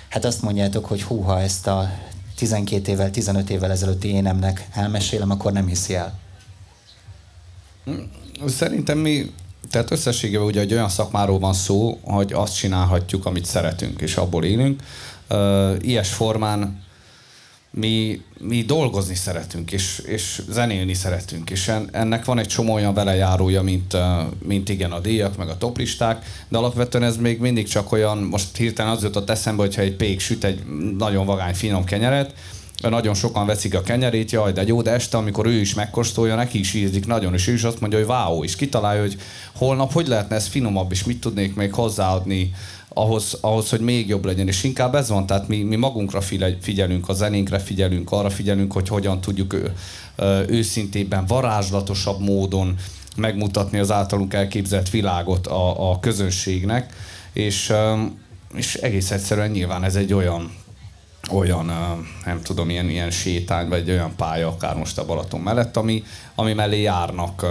hát 0.09 0.25
azt 0.25 0.43
mondjátok, 0.43 0.85
hogy 0.85 1.03
húha, 1.03 1.41
ezt 1.41 1.67
a 1.67 1.91
12 2.37 2.93
évvel, 2.93 3.11
15 3.11 3.51
évvel 3.51 3.71
ezelőtti 3.71 4.09
énemnek 4.09 4.69
elmesélem, 4.75 5.31
akkor 5.31 5.53
nem 5.53 5.67
hiszi 5.67 5.95
el. 5.95 6.19
Szerintem 8.47 8.99
mi, 8.99 9.33
tehát 9.71 9.91
összességében 9.91 10.47
ugye 10.47 10.61
egy 10.61 10.73
olyan 10.73 10.89
szakmáról 10.89 11.39
van 11.39 11.55
szó, 11.55 11.99
hogy 12.03 12.33
azt 12.33 12.57
csinálhatjuk, 12.57 13.27
amit 13.27 13.45
szeretünk, 13.45 14.01
és 14.01 14.17
abból 14.17 14.45
élünk. 14.45 14.83
Ilyes 15.81 16.13
formán 16.13 16.87
mi, 17.71 18.23
mi 18.39 18.63
dolgozni 18.63 19.15
szeretünk, 19.15 19.73
és, 19.73 19.99
és 19.99 20.43
zenélni 20.49 20.95
szeretünk, 20.95 21.51
és 21.51 21.69
en, 21.69 21.89
ennek 21.93 22.25
van 22.25 22.39
egy 22.39 22.47
csomó 22.47 22.73
olyan 22.73 22.95
belejárója, 22.95 23.63
mint, 23.63 23.97
mint 24.45 24.69
igen 24.69 24.93
a 24.93 25.01
díjak, 25.01 25.37
meg 25.37 25.49
a 25.49 25.59
toplisták, 25.59 26.25
de 26.49 26.59
alapvetően 26.59 27.05
ez 27.05 27.17
még 27.17 27.41
mindig 27.41 27.69
csak 27.69 27.93
olyan, 27.93 28.19
most 28.19 28.57
hirtelen 28.57 28.93
az 28.93 29.03
jutott 29.03 29.31
eszembe, 29.31 29.63
hogyha 29.63 29.83
egy 29.83 29.97
pék 29.97 30.21
süt 30.21 30.45
egy 30.45 30.63
nagyon 30.99 31.27
vagány, 31.27 31.55
finom 31.55 31.85
kenyeret, 31.85 32.35
nagyon 32.83 33.15
sokan 33.15 33.47
veszik 33.47 33.75
a 33.75 33.83
kenyerét, 33.83 34.31
jaj, 34.31 34.53
de 34.53 34.63
jó, 34.63 34.83
de 34.83 34.91
este, 34.91 35.17
amikor 35.17 35.47
ő 35.47 35.61
is 35.61 35.75
megkóstolja, 35.75 36.35
neki 36.35 36.59
is 36.59 36.75
ízik 36.75 37.07
nagyon, 37.07 37.35
és 37.35 37.47
ő 37.47 37.53
is 37.53 37.63
azt 37.63 37.81
mondja, 37.81 37.99
hogy 37.99 38.09
váó, 38.09 38.45
és 38.45 38.57
kitalálja, 38.57 39.01
hogy 39.01 39.17
holnap 39.55 39.93
hogy 39.93 40.07
lehetne 40.07 40.37
ez 40.37 40.47
finomabb, 40.47 40.93
és 40.93 41.05
mit 41.05 41.21
tudnék 41.21 41.55
még 41.55 41.73
hozzáadni 41.73 42.55
ahhoz, 42.99 43.39
ahhoz, 43.41 43.69
hogy 43.71 43.81
még 43.81 44.09
jobb 44.09 44.25
legyen. 44.25 44.49
És 44.49 44.65
inkább 44.65 44.95
ez 44.95 45.09
van, 45.09 45.27
tehát 45.27 45.49
mi, 45.49 45.63
mi 45.63 45.77
magunkra 45.77 46.21
figyelünk, 46.61 47.09
a 47.09 47.13
zenénkre 47.13 47.59
figyelünk, 47.59 48.13
arra 48.13 48.31
figyelünk, 48.31 48.73
hogy 48.73 48.89
hogyan 48.89 49.21
tudjuk 49.21 49.53
ő, 49.53 49.73
őszintében, 50.49 51.27
varázslatosabb 51.27 52.21
módon 52.21 52.75
megmutatni 53.17 53.79
az 53.79 53.91
általunk 53.91 54.35
elképzelt 54.35 54.91
világot 54.91 55.47
a, 55.47 55.91
a 55.91 56.01
közönségnek, 56.01 56.93
és, 57.33 57.73
és 58.55 58.75
egész 58.75 59.11
egyszerűen 59.11 59.51
nyilván 59.51 59.85
ez 59.85 59.97
egy 59.97 60.13
olyan 60.13 60.57
olyan, 61.31 61.67
nem 62.25 62.43
tudom, 62.43 62.71
ilyen, 62.71 62.89
ilyen 62.89 63.11
sétány, 63.11 63.69
vagy 63.69 63.91
olyan 63.91 64.13
pálya, 64.17 64.49
akár 64.49 64.77
most 64.77 64.99
a 64.99 65.05
Balaton 65.05 65.41
mellett, 65.41 65.77
ami, 65.77 66.05
ami 66.35 66.53
mellé 66.53 66.81
járnak 66.81 67.47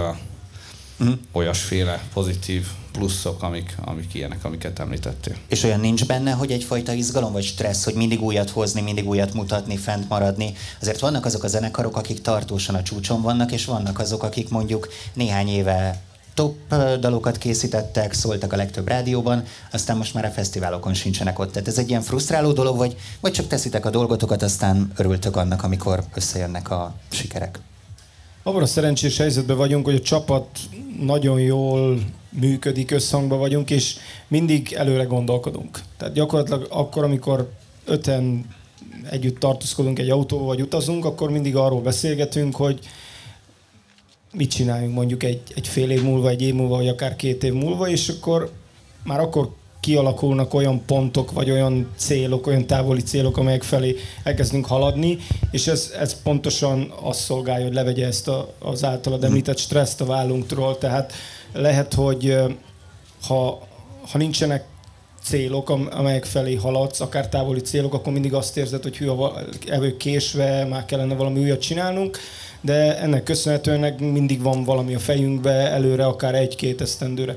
uh, 1.00 1.08
olyasféle 1.32 2.02
pozitív 2.12 2.66
pluszok, 2.92 3.42
amik, 3.42 3.74
amik 3.84 4.14
ilyenek, 4.14 4.44
amiket 4.44 4.78
említettél. 4.78 5.34
És 5.48 5.62
olyan 5.62 5.80
nincs 5.80 6.06
benne, 6.06 6.30
hogy 6.30 6.50
egyfajta 6.50 6.92
izgalom 6.92 7.32
vagy 7.32 7.44
stressz, 7.44 7.84
hogy 7.84 7.94
mindig 7.94 8.22
újat 8.22 8.50
hozni, 8.50 8.80
mindig 8.80 9.08
újat 9.08 9.34
mutatni, 9.34 9.76
fent 9.76 10.08
maradni. 10.08 10.54
Azért 10.80 11.00
vannak 11.00 11.24
azok 11.24 11.42
a 11.42 11.48
zenekarok, 11.48 11.96
akik 11.96 12.20
tartósan 12.20 12.74
a 12.74 12.82
csúcson 12.82 13.22
vannak, 13.22 13.52
és 13.52 13.64
vannak 13.64 13.98
azok, 13.98 14.22
akik 14.22 14.48
mondjuk 14.48 14.88
néhány 15.12 15.48
éve 15.48 16.02
top 16.34 16.74
dalokat 17.00 17.38
készítettek, 17.38 18.12
szóltak 18.12 18.52
a 18.52 18.56
legtöbb 18.56 18.88
rádióban, 18.88 19.44
aztán 19.72 19.96
most 19.96 20.14
már 20.14 20.24
a 20.24 20.30
fesztiválokon 20.30 20.94
sincsenek 20.94 21.38
ott. 21.38 21.52
Tehát 21.52 21.68
ez 21.68 21.78
egy 21.78 21.88
ilyen 21.88 22.02
frusztráló 22.02 22.52
dolog, 22.52 22.76
vagy, 22.76 22.96
vagy 23.20 23.32
csak 23.32 23.46
teszitek 23.46 23.86
a 23.86 23.90
dolgotokat, 23.90 24.42
aztán 24.42 24.92
örültök 24.96 25.36
annak, 25.36 25.62
amikor 25.62 26.04
összejönnek 26.14 26.70
a 26.70 26.94
sikerek? 27.10 27.58
Abban 28.42 28.62
a 28.62 28.66
szerencsés 28.66 29.16
helyzetben 29.16 29.56
vagyunk, 29.56 29.84
hogy 29.84 29.94
a 29.94 30.00
csapat 30.00 30.46
nagyon 31.00 31.40
jól 31.40 31.98
működik, 32.30 32.90
összhangban 32.90 33.38
vagyunk, 33.38 33.70
és 33.70 33.96
mindig 34.28 34.72
előre 34.72 35.04
gondolkodunk. 35.04 35.80
Tehát 35.96 36.14
gyakorlatilag 36.14 36.66
akkor, 36.70 37.04
amikor 37.04 37.50
öten 37.84 38.46
együtt 39.10 39.38
tartózkodunk 39.38 39.98
egy 39.98 40.10
autóval, 40.10 40.46
vagy 40.46 40.60
utazunk, 40.60 41.04
akkor 41.04 41.30
mindig 41.30 41.56
arról 41.56 41.80
beszélgetünk, 41.80 42.56
hogy 42.56 42.78
mit 44.32 44.50
csináljunk 44.50 44.94
mondjuk 44.94 45.22
egy, 45.22 45.42
egy 45.54 45.68
fél 45.68 45.90
év 45.90 46.02
múlva, 46.02 46.28
egy 46.28 46.42
év 46.42 46.54
múlva, 46.54 46.76
vagy 46.76 46.88
akár 46.88 47.16
két 47.16 47.44
év 47.44 47.52
múlva, 47.52 47.88
és 47.88 48.08
akkor 48.08 48.52
már 49.04 49.20
akkor 49.20 49.54
kialakulnak 49.80 50.54
olyan 50.54 50.84
pontok, 50.84 51.32
vagy 51.32 51.50
olyan 51.50 51.90
célok, 51.96 52.46
olyan 52.46 52.66
távoli 52.66 53.02
célok, 53.02 53.36
amelyek 53.36 53.62
felé 53.62 53.96
elkezdünk 54.22 54.66
haladni, 54.66 55.18
és 55.50 55.66
ez, 55.66 55.92
ez 55.98 56.22
pontosan 56.22 56.92
azt 57.00 57.20
szolgálja, 57.20 57.64
hogy 57.64 57.74
levegye 57.74 58.06
ezt 58.06 58.28
a, 58.28 58.54
az 58.58 58.84
általad 58.84 59.24
említett 59.24 59.58
stresszt 59.58 60.00
a 60.00 60.04
vállunkról. 60.04 60.78
Tehát 60.78 61.12
lehet, 61.52 61.94
hogy 61.94 62.36
ha, 63.26 63.68
ha 64.10 64.18
nincsenek 64.18 64.64
célok, 65.22 65.70
amelyek 65.70 66.24
felé 66.24 66.54
haladsz, 66.54 67.00
akár 67.00 67.28
távoli 67.28 67.60
célok, 67.60 67.94
akkor 67.94 68.12
mindig 68.12 68.34
azt 68.34 68.56
érzed, 68.56 68.82
hogy 68.82 68.96
hű, 68.96 69.08
elő 69.68 69.96
késve, 69.96 70.64
már 70.64 70.84
kellene 70.84 71.14
valami 71.14 71.40
újat 71.40 71.60
csinálnunk, 71.60 72.18
de 72.60 72.98
ennek 73.00 73.22
köszönhetően 73.22 73.94
mindig 73.94 74.42
van 74.42 74.64
valami 74.64 74.94
a 74.94 74.98
fejünkbe 74.98 75.50
előre, 75.50 76.06
akár 76.06 76.34
egy-két 76.34 76.80
esztendőre. 76.80 77.36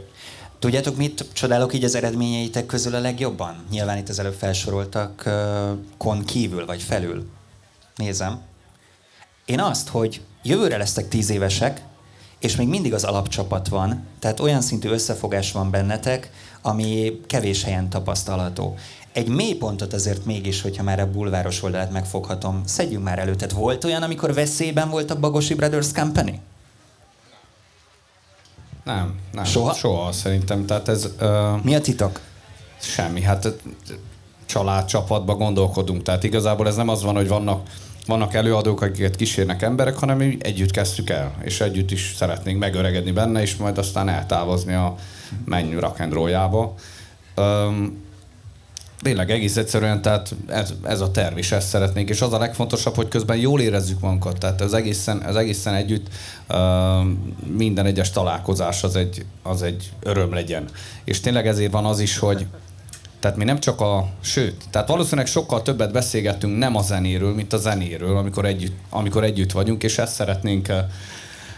Tudjátok, 0.62 0.98
mit 0.98 1.25
csodálok 1.34 1.74
így 1.74 1.84
az 1.84 1.96
eredményeitek 1.96 2.65
közül 2.65 2.96
a 2.96 3.00
legjobban? 3.00 3.56
Nyilván 3.72 3.98
itt 3.98 4.10
az 4.10 4.20
előbb 4.20 4.34
felsoroltak 4.34 5.30
kon 5.98 6.24
kívül 6.25 6.65
vagy 6.65 6.82
felül. 6.82 7.30
Nézem. 7.96 8.41
Én 9.46 9.60
azt, 9.60 9.88
hogy 9.88 10.22
jövőre 10.44 10.77
lesztek 10.77 11.08
tíz 11.08 11.30
évesek, 11.30 11.82
és 12.39 12.56
még 12.56 12.68
mindig 12.68 12.94
az 12.94 13.03
alapcsapat 13.03 13.68
van, 13.68 14.03
tehát 14.20 14.39
olyan 14.39 14.62
szintű 14.62 14.89
összefogás 14.89 15.51
van 15.51 15.72
bennetek, 15.72 16.32
ami 16.62 17.22
kevés 17.27 17.63
helyen 17.63 17.89
tapasztalható. 17.89 18.77
Egy 19.13 19.27
mélypontot 19.27 19.94
azért 19.94 20.25
mégis, 20.25 20.62
hogyha 20.62 20.84
már 20.84 21.00
a 21.00 21.12
bulváros 21.12 21.63
oldalát 21.63 21.91
megfoghatom, 21.91 22.62
szedjünk 22.65 23.03
már 23.03 23.20
elő. 23.20 23.36
Tehát 23.36 23.53
volt 23.53 23.84
olyan, 23.84 24.03
amikor 24.03 24.34
veszélyben 24.34 24.89
volt 24.89 25.12
a 25.12 25.20
Bagosi 25.20 25.53
Brothers 25.53 25.91
Company? 25.94 26.39
Nem, 28.83 29.13
nem. 29.31 29.43
Soha? 29.43 29.73
Soha 29.73 30.11
szerintem. 30.11 30.65
Tehát 30.65 30.88
ez, 30.88 31.09
uh, 31.21 31.63
Mi 31.63 31.75
a 31.75 31.81
titok? 31.81 32.19
Semmi. 32.79 33.21
Hát 33.21 33.53
családcsapatban 34.45 35.38
gondolkodunk. 35.38 36.01
Tehát 36.01 36.23
igazából 36.23 36.67
ez 36.67 36.75
nem 36.75 36.89
az 36.89 37.03
van, 37.03 37.15
hogy 37.15 37.27
vannak 37.27 37.67
vannak 38.05 38.33
előadók, 38.33 38.81
akiket 38.81 39.15
kísérnek 39.15 39.61
emberek, 39.61 39.95
hanem 39.95 40.17
mi 40.17 40.38
együtt 40.39 40.71
kezdtük 40.71 41.09
el, 41.09 41.35
és 41.41 41.61
együtt 41.61 41.91
is 41.91 42.13
szeretnénk 42.17 42.59
megöregedni 42.59 43.11
benne, 43.11 43.41
és 43.41 43.55
majd 43.55 43.77
aztán 43.77 44.09
eltávozni 44.09 44.73
a 44.73 44.95
menny 45.45 45.77
rock'n'rolljába. 45.79 46.69
Um, 47.35 48.03
tényleg 49.01 49.31
egész 49.31 49.58
egyszerűen, 49.58 50.01
tehát 50.01 50.36
ez, 50.48 50.74
ez 50.84 51.01
a 51.01 51.12
terv 51.12 51.38
is, 51.38 51.51
ezt 51.51 51.67
szeretnénk, 51.67 52.10
és 52.10 52.22
az 52.22 52.34
a 52.34 52.38
legfontosabb, 52.38 52.96
hogy 52.96 53.08
közben 53.08 53.38
jól 53.38 53.62
érezzük 53.62 54.00
magunkat, 54.00 54.38
tehát 54.39 54.62
az 54.62 54.74
egészen, 54.74 55.17
az 55.17 55.36
egészen 55.36 55.74
együtt 55.74 56.08
uh, 56.50 56.58
minden 57.58 57.86
egyes 57.86 58.12
találkozás 58.12 58.84
az 58.84 58.96
egy, 58.96 59.25
az 59.43 59.62
egy 59.62 59.91
öröm 60.00 60.34
legyen. 60.34 60.65
És 61.03 61.20
tényleg 61.20 61.48
ezért 61.48 61.72
van 61.72 61.86
az 61.86 62.00
is, 62.00 62.17
hogy 62.17 62.46
tehát 63.20 63.38
mi 63.38 63.43
nem 63.43 63.60
csak 63.60 63.81
a, 63.81 64.08
sőt, 64.22 64.63
tehát 64.70 64.88
valószínűleg 64.88 65.27
sokkal 65.27 65.62
többet 65.62 65.91
beszélgetünk 65.91 66.58
nem 66.58 66.75
a 66.75 66.81
zenéről, 66.81 67.34
mint 67.34 67.53
a 67.53 67.58
zenéről, 67.58 68.17
amikor 68.17 68.46
együtt, 68.46 68.77
amikor 68.89 69.24
együtt 69.24 69.51
vagyunk, 69.51 69.84
és 69.84 69.98
ezt 69.98 70.13
szeretnénk 70.13 70.67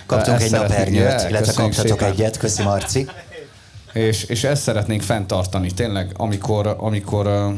Kaptunk 0.05 0.41
ezt 0.41 0.53
egy 0.53 0.59
napernyőt, 0.59 1.29
illetve 1.29 1.53
kaptatok 1.53 1.99
szépen. 1.99 2.11
egyet, 2.11 2.37
köszi 2.37 2.63
Marci. 2.63 3.07
És, 3.93 4.23
és 4.23 4.43
ezt 4.43 4.61
szeretnénk 4.61 5.01
fenntartani 5.01 5.71
tényleg, 5.71 6.13
amikor, 6.17 6.75
amikor 6.79 7.53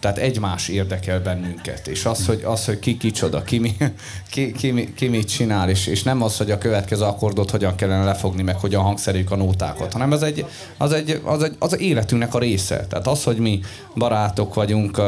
tehát 0.00 0.18
egymás 0.18 0.68
érdekel 0.68 1.20
bennünket, 1.20 1.86
és 1.86 2.04
az, 2.04 2.26
hogy, 2.26 2.42
az, 2.44 2.64
hogy 2.64 2.78
ki 2.78 2.96
kicsoda, 2.96 3.42
ki, 3.42 3.58
mi, 3.58 3.76
ki, 4.32 4.52
ki, 4.52 4.92
ki 4.94 5.08
mit 5.08 5.28
csinál, 5.28 5.68
és, 5.68 5.86
és 5.86 6.02
nem 6.02 6.22
az, 6.22 6.36
hogy 6.36 6.50
a 6.50 6.58
következő 6.58 7.04
akkordot 7.04 7.50
hogyan 7.50 7.74
kellene 7.74 8.04
lefogni, 8.04 8.42
meg 8.42 8.58
hogyan 8.58 8.82
hangszerűk 8.82 9.30
a 9.30 9.36
nótákat, 9.36 9.92
hanem 9.92 10.12
az 10.12 10.22
egy, 10.22 10.46
az, 10.76 10.92
egy, 10.92 11.20
az, 11.24 11.42
egy, 11.42 11.56
az 11.58 11.80
életünknek 11.80 12.34
a 12.34 12.38
része. 12.38 12.86
Tehát 12.88 13.06
az, 13.06 13.24
hogy 13.24 13.36
mi 13.36 13.60
barátok 13.96 14.54
vagyunk, 14.54 15.02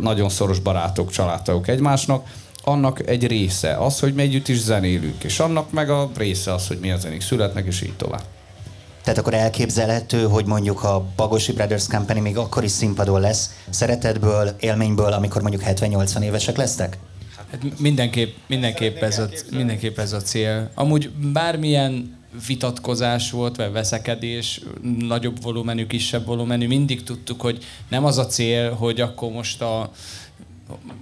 nagyon 0.00 0.28
szoros 0.28 0.58
barátok, 0.58 1.10
családtagok 1.10 1.68
egymásnak, 1.68 2.26
annak 2.64 3.08
egy 3.08 3.26
része 3.26 3.76
az, 3.76 4.00
hogy 4.00 4.14
mi 4.14 4.22
együtt 4.22 4.48
is 4.48 4.60
zenélünk, 4.60 5.24
és 5.24 5.40
annak 5.40 5.72
meg 5.72 5.90
a 5.90 6.10
része 6.16 6.54
az, 6.54 6.66
hogy 6.66 6.78
milyen 6.80 7.00
zenék 7.00 7.20
születnek, 7.20 7.66
és 7.66 7.82
így 7.82 7.96
tovább. 7.96 8.22
Tehát 9.08 9.22
akkor 9.22 9.34
elképzelhető, 9.38 10.22
hogy 10.22 10.44
mondjuk 10.44 10.84
a 10.84 11.04
Bagosi 11.16 11.52
Brothers 11.52 11.86
Company 11.86 12.22
még 12.22 12.36
akkor 12.36 12.64
is 12.64 12.70
színpadon 12.70 13.20
lesz, 13.20 13.50
szeretetből, 13.70 14.56
élményből, 14.60 15.12
amikor 15.12 15.42
mondjuk 15.42 15.62
70-80 15.66 16.22
évesek 16.22 16.56
lesztek? 16.56 16.98
Hát 17.50 17.78
mindenképp, 17.78 18.36
mindenképp, 18.46 19.02
ez 19.02 19.18
a, 19.18 19.28
mindenképp 19.50 19.98
ez 19.98 20.12
a 20.12 20.20
cél. 20.20 20.70
Amúgy 20.74 21.10
bármilyen 21.10 22.18
vitatkozás 22.46 23.30
volt, 23.30 23.56
vagy 23.56 23.72
veszekedés, 23.72 24.60
nagyobb 24.98 25.42
volumenű, 25.42 25.86
kisebb 25.86 26.26
volumenű, 26.26 26.66
mindig 26.66 27.02
tudtuk, 27.02 27.40
hogy 27.40 27.64
nem 27.88 28.04
az 28.04 28.18
a 28.18 28.26
cél, 28.26 28.72
hogy 28.72 29.00
akkor 29.00 29.30
most 29.30 29.62
a 29.62 29.90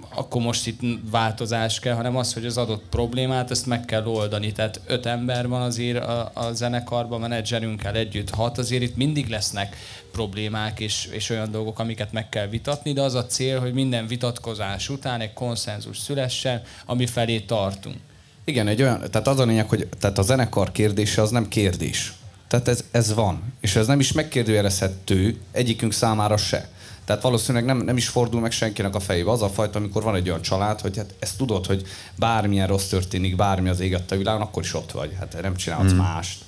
akkor 0.09 0.41
most 0.41 0.67
itt 0.67 0.79
változás 1.11 1.79
kell, 1.79 1.93
hanem 1.93 2.15
az, 2.15 2.33
hogy 2.33 2.45
az 2.45 2.57
adott 2.57 2.83
problémát, 2.89 3.51
ezt 3.51 3.65
meg 3.65 3.85
kell 3.85 4.05
oldani. 4.05 4.51
Tehát 4.51 4.81
öt 4.87 5.05
ember 5.05 5.47
van 5.47 5.61
azért 5.61 6.03
a, 6.03 6.31
a 6.33 6.53
zenekarban, 6.53 7.19
menedzserünkkel 7.19 7.95
együtt 7.95 8.29
hat, 8.29 8.57
azért 8.57 8.81
itt 8.81 8.95
mindig 8.95 9.27
lesznek 9.27 9.75
problémák 10.11 10.79
és, 10.79 11.09
és 11.11 11.29
olyan 11.29 11.51
dolgok, 11.51 11.79
amiket 11.79 12.11
meg 12.11 12.29
kell 12.29 12.47
vitatni, 12.47 12.93
de 12.93 13.01
az 13.01 13.13
a 13.13 13.25
cél, 13.25 13.59
hogy 13.59 13.73
minden 13.73 14.07
vitatkozás 14.07 14.89
után 14.89 15.21
egy 15.21 15.33
konszenzus 15.33 15.97
szülessen, 15.97 16.61
ami 16.85 17.05
felé 17.05 17.39
tartunk. 17.39 17.95
Igen, 18.43 18.67
egy 18.67 18.81
olyan, 18.81 18.99
tehát 19.11 19.27
az 19.27 19.39
a 19.39 19.45
lényeg, 19.45 19.69
hogy 19.69 19.87
tehát 19.99 20.17
a 20.17 20.21
zenekar 20.21 20.71
kérdése 20.71 21.21
az 21.21 21.29
nem 21.29 21.47
kérdés. 21.47 22.13
Tehát 22.47 22.67
ez, 22.67 22.83
ez 22.91 23.13
van. 23.13 23.53
És 23.61 23.75
ez 23.75 23.87
nem 23.87 23.99
is 23.99 24.11
megkérdőjelezhető 24.11 25.37
egyikünk 25.51 25.93
számára 25.93 26.37
se. 26.37 26.69
Tehát 27.07 27.21
valószínűleg 27.21 27.65
nem, 27.65 27.77
nem 27.77 27.97
is 27.97 28.07
fordul 28.07 28.41
meg 28.41 28.51
senkinek 28.51 28.95
a 28.95 28.99
fejébe. 28.99 29.31
Az 29.31 29.41
a 29.41 29.49
fajta, 29.49 29.79
amikor 29.79 30.03
van 30.03 30.15
egy 30.15 30.29
olyan 30.29 30.41
család, 30.41 30.81
hogy 30.81 30.97
hát 30.97 31.13
ezt 31.19 31.37
tudod, 31.37 31.65
hogy 31.65 31.83
bármilyen 32.15 32.67
rossz 32.67 32.87
történik, 32.87 33.35
bármi 33.35 33.69
az 33.69 33.79
égett 33.79 34.11
a 34.11 34.15
világon, 34.15 34.41
akkor 34.41 34.63
is 34.63 34.73
ott 34.73 34.91
vagy. 34.91 35.15
Hát 35.19 35.41
nem 35.41 35.55
csinálhatsz 35.55 35.89
hmm. 35.89 35.99
mást. 35.99 36.39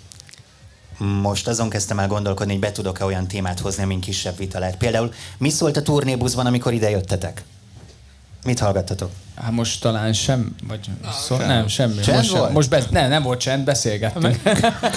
Most 0.98 1.48
azon 1.48 1.70
kezdtem 1.70 2.00
el 2.00 2.08
gondolkodni, 2.08 2.52
hogy 2.52 2.62
be 2.62 2.72
tudok-e 2.72 3.06
olyan 3.06 3.28
témát 3.28 3.60
hozni, 3.60 3.84
amin 3.84 4.00
kisebb 4.00 4.38
vita 4.38 4.60
lehet. 4.60 4.78
Például 4.78 5.14
mi 5.38 5.50
szólt 5.50 5.78
a 5.78 5.82
turnébuszban, 5.82 6.46
amikor 6.46 6.74
ide 6.74 6.90
jöttetek? 6.90 7.44
Mit 8.46 8.60
hallgattatok? 8.60 9.12
Hát 9.36 9.52
most 9.52 9.82
talán 9.82 10.14
sem, 10.14 10.56
vagy 10.68 10.90
szó, 11.12 11.38
sem. 11.38 11.48
nem, 11.48 11.68
semmi. 11.68 12.00
Csend 12.00 12.18
most, 12.18 12.32
volt? 12.32 12.54
most 12.54 12.70
be, 12.70 12.84
nem, 12.90 13.10
nem 13.10 13.24
volt 13.24 13.40
csend, 13.40 13.64
beszélgettünk. 13.64 14.36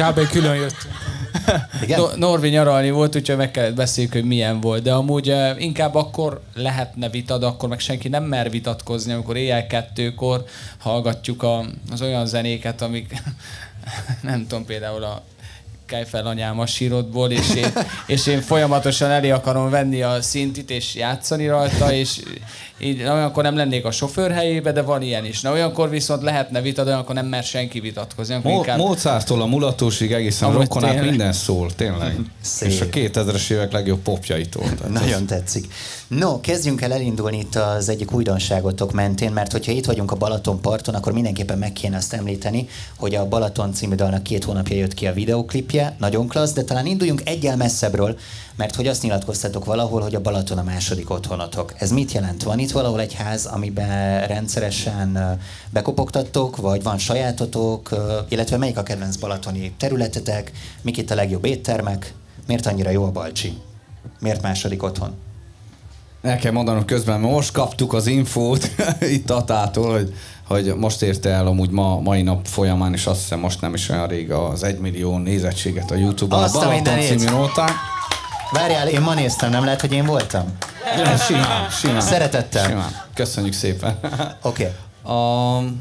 Kb. 0.01 0.29
külön 0.31 0.55
jöttünk. 0.55 0.95
Igen? 1.83 2.01
No, 2.01 2.07
Norvi 2.17 2.49
nyaralni 2.49 2.91
volt, 2.91 3.17
úgyhogy 3.17 3.37
meg 3.37 3.51
kellett 3.51 3.75
beszéljük, 3.75 4.13
hogy 4.13 4.25
milyen 4.25 4.61
volt. 4.61 4.83
De 4.83 4.93
amúgy 4.93 5.31
uh, 5.31 5.63
inkább 5.63 5.95
akkor 5.95 6.43
lehetne 6.55 7.09
vita, 7.09 7.39
de 7.39 7.47
akkor 7.47 7.69
meg 7.69 7.79
senki 7.81 8.09
nem 8.09 8.25
mer 8.25 8.51
vitatkozni, 8.51 9.13
amikor 9.13 9.37
éjjel 9.37 9.67
kettőkor 9.67 10.45
hallgatjuk 10.79 11.43
a, 11.43 11.65
az 11.91 12.03
olyan 12.03 12.27
zenéket, 12.27 12.83
amik 12.83 13.23
nem 14.23 14.47
tudom, 14.47 14.65
például 14.65 15.03
a 15.03 15.23
kelj 15.93 16.05
fel 16.05 16.27
anyám 16.27 16.61
a 16.61 16.67
sírodból, 16.67 17.31
és 17.31 17.55
én, 17.55 17.73
és 18.07 18.27
én 18.27 18.41
folyamatosan 18.41 19.11
elé 19.11 19.31
akarom 19.31 19.71
venni 19.71 20.03
a 20.03 20.23
szintit, 20.23 20.71
és 20.71 20.95
játszani 20.95 21.47
rajta, 21.47 21.93
és 21.93 22.21
így 22.79 23.03
na, 23.03 23.15
olyankor 23.15 23.43
nem 23.43 23.57
lennék 23.57 23.85
a 23.85 23.91
sofőr 23.91 24.31
helyébe, 24.31 24.73
de 24.73 24.83
van 24.83 25.03
ilyen 25.03 25.25
is. 25.25 25.41
Na 25.41 25.53
olyankor 25.53 25.91
viszont 25.91 26.23
lehetne 26.23 26.61
vita, 26.61 26.85
de 26.85 26.91
olyankor 26.91 27.15
nem 27.15 27.27
mer 27.27 27.43
senki 27.43 27.81
vitatkozni. 27.81 28.39
Mo- 28.43 28.53
inkább... 28.53 28.79
Mozarttól 28.79 29.43
a 29.43 29.47
mulatósig 29.47 30.13
egészen 30.13 30.49
a 30.49 30.53
rokkonát 30.53 31.05
minden 31.05 31.33
szól, 31.33 31.75
tényleg. 31.75 32.17
Szép. 32.41 32.69
És 32.69 32.81
a 32.81 32.85
2000-es 32.85 33.51
évek 33.51 33.73
legjobb 33.73 34.01
popjaitól. 34.01 34.65
Nagyon 34.89 35.23
az... 35.23 35.27
tetszik. 35.27 35.67
No, 36.09 36.41
kezdjünk 36.41 36.81
el 36.81 36.93
elindulni 36.93 37.39
itt 37.39 37.55
az 37.55 37.89
egyik 37.89 38.13
újdonságotok 38.13 38.93
mentén, 38.93 39.33
mert 39.33 39.53
hogyha 39.53 39.73
itt 39.73 39.85
vagyunk 39.85 40.11
a 40.11 40.17
Balaton 40.17 40.61
parton, 40.61 40.95
akkor 40.95 41.13
mindenképpen 41.13 41.59
meg 41.59 41.73
kéne 41.73 41.97
azt 41.97 42.13
említeni, 42.13 42.69
hogy 42.97 43.15
a 43.15 43.29
Balaton 43.29 43.73
című 43.73 43.95
dalnak 43.95 44.23
két 44.23 44.45
hónapja 44.45 44.77
jött 44.77 44.95
ki 44.95 45.07
a 45.07 45.13
videoklipje, 45.13 45.82
nagyon 45.99 46.29
klassz, 46.29 46.53
de 46.53 46.63
talán 46.63 46.87
induljunk 46.87 47.21
egyel 47.25 47.57
messzebbről, 47.57 48.19
mert 48.57 48.75
hogy 48.75 48.87
azt 48.87 49.03
nyilatkoztatok 49.03 49.65
valahol, 49.65 50.01
hogy 50.01 50.15
a 50.15 50.21
Balaton 50.21 50.59
a 50.59 50.63
második 50.63 51.11
otthonotok. 51.11 51.75
Ez 51.79 51.91
mit 51.91 52.13
jelent? 52.13 52.43
Van 52.43 52.59
itt 52.59 52.71
valahol 52.71 53.01
egy 53.01 53.15
ház, 53.15 53.47
amiben 53.47 54.27
rendszeresen 54.27 55.39
bekopogtattok, 55.71 56.57
vagy 56.57 56.83
van 56.83 56.99
sajátotok, 56.99 57.89
illetve 58.29 58.57
melyik 58.57 58.79
a 58.79 58.83
kedvenc 58.83 59.17
balatoni 59.17 59.73
területetek, 59.77 60.53
mik 60.83 60.97
itt 60.97 61.11
a 61.11 61.15
legjobb 61.15 61.45
éttermek, 61.45 62.15
miért 62.47 62.67
annyira 62.67 62.91
jó 62.91 63.05
a 63.05 63.11
Balcsi? 63.11 63.59
Miért 64.21 64.43
második 64.43 64.83
otthon? 64.83 65.15
El 66.23 66.39
kell 66.39 66.53
mondanom 66.53 66.85
közben, 66.85 67.21
most 67.21 67.53
kaptuk 67.53 67.93
az 67.93 68.07
infót 68.07 68.71
itt 69.17 69.31
Atától, 69.31 69.93
hogy, 69.93 70.15
hogy 70.53 70.75
most 70.77 71.03
érte 71.03 71.31
el 71.31 71.47
amúgy 71.47 71.71
ma, 71.71 72.01
mai 72.01 72.23
nap 72.23 72.47
folyamán, 72.47 72.93
és 72.93 73.07
azt 73.07 73.21
hiszem 73.21 73.39
most 73.39 73.61
nem 73.61 73.75
is 73.75 73.89
olyan 73.89 74.07
rég 74.07 74.31
az 74.31 74.63
egymillió 74.63 75.19
nézettséget 75.19 75.91
a 75.91 75.95
Youtube-on. 75.95 76.43
Azt 76.43 76.57
a 76.57 76.59
Balaton 76.59 77.01
című 77.01 77.25
nótán. 77.25 77.71
Várjál, 78.51 78.89
én 78.89 79.01
ma 79.01 79.15
néztem, 79.15 79.51
nem 79.51 79.65
lehet, 79.65 79.81
hogy 79.81 79.93
én 79.93 80.07
voltam? 80.07 80.45
Ja, 80.97 81.17
simán, 81.17 81.71
simán. 81.71 82.01
Szeretettel. 82.01 82.69
Simán. 82.69 82.91
Köszönjük 83.15 83.53
szépen. 83.53 83.99
Oké. 84.43 84.73
Okay. 85.03 85.17
Um, 85.17 85.81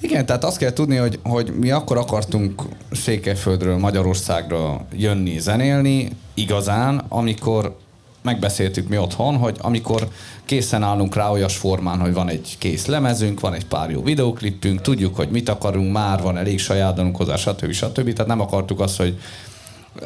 igen, 0.00 0.26
tehát 0.26 0.44
azt 0.44 0.56
kell 0.56 0.72
tudni, 0.72 0.96
hogy, 0.96 1.18
hogy 1.22 1.52
mi 1.58 1.70
akkor 1.70 1.96
akartunk 1.96 2.62
Székelyföldről, 2.90 3.78
Magyarországra 3.78 4.86
jönni, 4.92 5.38
zenélni, 5.38 6.10
igazán, 6.34 7.04
amikor 7.08 7.76
megbeszéltük 8.24 8.88
mi 8.88 8.98
otthon, 8.98 9.36
hogy 9.36 9.56
amikor 9.60 10.08
készen 10.44 10.82
állunk 10.82 11.14
rá 11.14 11.30
olyas 11.30 11.56
formán, 11.56 12.00
hogy 12.00 12.12
van 12.12 12.28
egy 12.28 12.56
kész 12.58 12.86
lemezünk, 12.86 13.40
van 13.40 13.54
egy 13.54 13.66
pár 13.66 13.90
jó 13.90 14.02
videoklipünk, 14.02 14.80
tudjuk, 14.80 15.16
hogy 15.16 15.28
mit 15.28 15.48
akarunk, 15.48 15.92
már 15.92 16.22
van 16.22 16.36
elég 16.36 16.58
saját 16.58 17.00
hozzá, 17.12 17.36
stb. 17.36 17.72
stb. 17.72 18.12
Tehát 18.12 18.26
nem 18.26 18.40
akartuk 18.40 18.80
azt, 18.80 18.96
hogy 18.96 19.18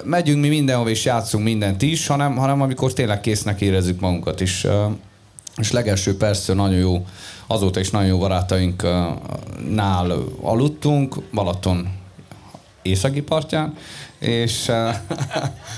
megyünk 0.04 0.40
mi 0.40 0.48
mindenhol 0.48 0.88
és 0.88 1.04
játszunk 1.04 1.44
mindent 1.44 1.82
is, 1.82 2.06
hanem, 2.06 2.36
hanem 2.36 2.60
amikor 2.60 2.92
tényleg 2.92 3.20
késznek 3.20 3.60
érezzük 3.60 4.00
magunkat 4.00 4.40
is. 4.40 4.66
És 5.56 5.72
legelső 5.72 6.16
persze 6.16 6.54
nagyon 6.54 6.78
jó, 6.78 7.06
azóta 7.46 7.80
is 7.80 7.90
nagyon 7.90 8.08
jó 8.08 8.18
barátainknál 8.18 10.12
aludtunk, 10.40 11.16
Balaton 11.32 11.88
északi 12.82 13.22
partján, 13.22 13.74
és... 14.18 14.70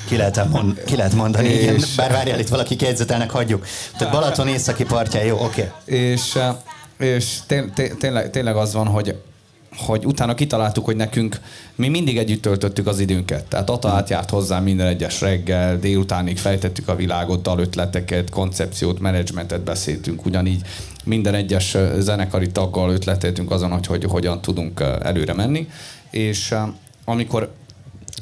ki, 0.08 0.16
lehet 0.20 0.48
mond, 0.48 0.82
ki 0.84 0.96
lehet 0.96 1.14
mondani, 1.14 1.48
és, 1.48 1.62
igen, 1.62 1.80
bár 1.96 2.10
várjál, 2.10 2.40
itt 2.40 2.48
valaki 2.48 2.76
kétzetelnek, 2.76 3.30
hagyjuk. 3.30 3.66
Tehát 3.98 4.12
Balaton 4.12 4.48
északi 4.48 4.84
partján, 4.84 5.24
jó, 5.24 5.44
oké. 5.44 5.44
Okay. 5.84 5.98
És, 5.98 6.38
és 6.98 7.38
té- 7.46 7.72
té- 7.74 7.96
tényleg, 7.98 8.30
tényleg 8.30 8.56
az 8.56 8.72
van, 8.72 8.86
hogy 8.86 9.14
hogy 9.76 10.06
utána 10.06 10.34
kitaláltuk, 10.34 10.84
hogy 10.84 10.96
nekünk 10.96 11.40
mi 11.74 11.88
mindig 11.88 12.18
együtt 12.18 12.42
töltöttük 12.42 12.86
az 12.86 12.98
időnket. 12.98 13.44
Tehát 13.44 13.70
Ata 13.70 13.88
átjárt 13.88 14.30
hozzá 14.30 14.60
minden 14.60 14.86
egyes 14.86 15.20
reggel, 15.20 15.78
délutánig 15.78 16.38
fejtettük 16.38 16.88
a 16.88 16.96
világot, 16.96 17.48
ötleteket, 17.56 18.30
koncepciót, 18.30 19.00
menedzsmentet 19.00 19.60
beszéltünk, 19.60 20.26
ugyanígy 20.26 20.62
minden 21.04 21.34
egyes 21.34 21.76
zenekari 21.98 22.50
taggal 22.50 22.90
ötleteltünk 22.90 23.50
azon, 23.50 23.70
hogy, 23.70 23.86
hogy 23.86 24.04
hogyan 24.04 24.40
tudunk 24.40 24.80
előre 25.02 25.34
menni. 25.34 25.68
És 26.10 26.54
amikor 27.04 27.50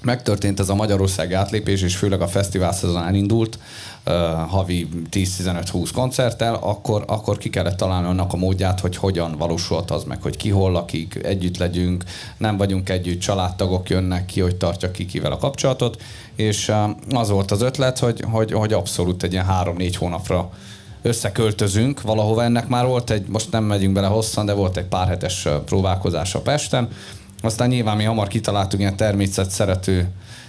megtörtént 0.03 0.61
ez 0.61 0.69
a 0.69 0.75
Magyarország 0.75 1.33
átlépés, 1.33 1.83
és 1.83 1.97
főleg 1.97 2.21
a 2.21 2.29
fesztivál 2.29 2.73
szezon 2.73 3.05
elindult, 3.05 3.59
uh, 4.07 4.13
havi 4.49 4.89
10-15-20 5.11 5.91
koncerttel, 5.95 6.55
akkor, 6.55 7.05
akkor 7.07 7.39
ki 7.39 7.51
kellett 7.51 7.77
találni 7.77 8.09
annak 8.09 8.33
a 8.33 8.37
módját, 8.37 8.81
hogy 8.81 8.97
hogyan 8.97 9.37
valósulhat 9.37 9.91
az 9.91 10.05
meg, 10.05 10.23
hogy 10.23 10.37
ki 10.37 10.51
hol 10.51 10.71
lakik, 10.71 11.19
együtt 11.23 11.57
legyünk, 11.57 12.05
nem 12.37 12.57
vagyunk 12.57 12.89
együtt, 12.89 13.21
családtagok 13.21 13.89
jönnek 13.89 14.27
ki, 14.27 14.41
hogy 14.41 14.57
tartja 14.57 14.91
ki 14.91 15.07
kivel 15.07 15.33
a 15.33 15.39
kapcsolatot, 15.39 16.03
és 16.37 16.69
uh, 16.69 17.19
az 17.19 17.31
volt 17.31 17.51
az 17.51 17.63
ötlet, 17.63 17.99
hogy, 17.99 18.25
hogy, 18.31 18.53
hogy 18.53 18.73
abszolút 18.73 19.23
egy 19.23 19.33
ilyen 19.33 19.47
3-4 19.65 19.95
hónapra 19.99 20.51
összeköltözünk 21.03 22.03
valahova. 22.03 22.43
Ennek 22.43 22.69
már 22.69 22.87
volt 22.87 23.11
egy, 23.11 23.27
most 23.29 23.51
nem 23.51 23.65
megyünk 23.65 23.95
bele 23.95 24.07
hosszan, 24.07 24.47
de 24.47 24.53
volt 24.53 24.77
egy 24.77 24.85
pár 24.85 25.09
hetes 25.09 25.49
próbálkozás 25.65 26.35
a 26.35 26.41
Pesten, 26.41 26.89
aztán 27.41 27.69
nyilván 27.69 27.97
mi 27.97 28.05
hamar 28.05 28.29
kitaláltunk 28.29 28.83
ilyen 28.83 28.97
természet 28.97 29.51
szerető 29.51 30.09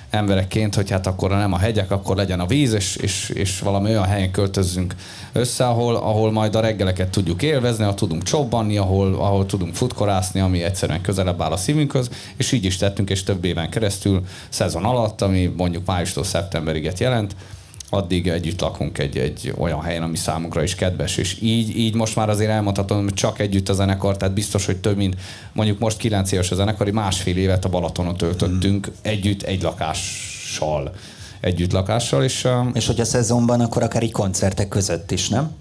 emberekként, 0.10 0.76
hogy 0.76 0.90
hát 0.90 1.08
akkor 1.08 1.30
nem 1.30 1.54
a 1.54 1.58
hegyek, 1.58 1.92
akkor 1.92 2.16
legyen 2.16 2.40
a 2.40 2.46
víz, 2.46 2.74
és, 2.74 2.96
és, 2.96 3.30
és 3.30 3.60
valami 3.60 3.90
olyan 3.90 4.06
helyen 4.06 4.32
költözzünk 4.32 4.96
össze, 5.32 5.68
ahol, 5.68 5.96
ahol 5.96 6.32
majd 6.32 6.56
a 6.56 6.60
reggeleket 6.60 7.10
tudjuk 7.10 7.42
élvezni, 7.42 7.84
ahol 7.84 7.96
tudunk 7.96 8.24
csobbanni, 8.24 8.78
ahol, 8.78 9.14
ahol 9.16 9.46
tudunk 9.46 9.76
futkorászni, 9.76 10.40
ami 10.40 10.64
egyszerűen 10.64 11.02
közelebb 11.02 11.42
áll 11.42 11.52
a 11.52 11.58
szívünkhöz, 11.58 12.10
és 12.38 12.52
így 12.52 12.66
is 12.66 12.78
tettünk, 12.78 13.10
és 13.10 13.24
több 13.24 13.46
éven 13.46 13.70
keresztül, 13.70 14.26
szezon 14.50 14.86
alatt, 14.86 15.22
ami 15.22 15.54
mondjuk 15.58 15.86
májustól 15.86 16.24
szeptemberig 16.24 16.92
jelent, 16.98 17.36
addig 17.90 18.28
együtt 18.28 18.62
lakunk 18.62 18.98
egy, 18.98 19.18
egy 19.18 19.54
olyan 19.58 19.82
helyen, 19.82 20.04
ami 20.04 20.18
számunkra 20.18 20.64
is 20.64 20.76
kedves, 20.76 21.18
és 21.18 21.38
így, 21.42 21.78
így 21.78 21.96
most 21.96 22.16
már 22.16 22.30
azért 22.30 22.50
elmondhatom, 22.50 23.04
hogy 23.04 23.14
csak 23.14 23.40
együtt 23.40 23.70
a 23.70 23.74
zenekar, 23.74 24.18
tehát 24.18 24.34
biztos, 24.34 24.66
hogy 24.66 24.78
több 24.78 24.98
mint 24.98 25.16
mondjuk 25.54 25.80
most 25.80 25.98
9 25.98 26.32
éves 26.32 26.52
a 26.52 26.56
zenekar, 26.56 26.90
másfél 26.90 27.38
évet 27.38 27.66
a 27.66 27.70
Balatonon 27.70 28.18
töltöttünk 28.18 28.88
mm. 28.88 28.94
együtt 29.02 29.42
egy 29.42 29.62
lakással, 29.62 30.94
együtt 31.40 31.72
lakással, 31.72 32.24
és... 32.24 32.48
És 32.74 32.88
hogy 32.88 33.00
a 33.00 33.06
szezonban 33.06 33.62
akkor 33.62 33.84
akár 33.84 34.04
így 34.04 34.12
koncertek 34.12 34.68
között 34.68 35.12
is, 35.12 35.30
nem? 35.30 35.52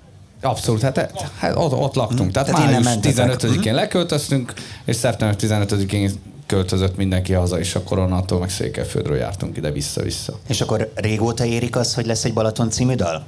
Abszolút, 0.40 0.80
hát, 0.80 1.12
hát 1.38 1.56
ott, 1.56 1.72
ott 1.72 1.94
laktunk. 1.94 2.28
Mm. 2.28 2.32
Tehát, 2.32 2.50
tehát 2.50 2.82
május 2.82 2.98
15-én 3.02 3.72
mm. 3.72 3.74
leköltöztünk, 3.74 4.52
és 4.84 4.96
szeptember 4.96 5.36
15-én 5.40 6.10
költözött 6.48 6.96
mindenki 6.96 7.32
haza, 7.32 7.58
és 7.58 7.74
akkor 7.74 7.98
onnantól 7.98 8.38
meg 8.38 8.50
Székelyföldről 8.50 9.16
jártunk 9.16 9.56
ide 9.56 9.70
vissza-vissza. 9.70 10.38
És 10.48 10.60
akkor 10.60 10.92
régóta 10.94 11.44
érik 11.44 11.76
az, 11.76 11.94
hogy 11.94 12.06
lesz 12.06 12.24
egy 12.24 12.32
Balaton 12.32 12.70
című 12.70 12.94
dal? 12.94 13.26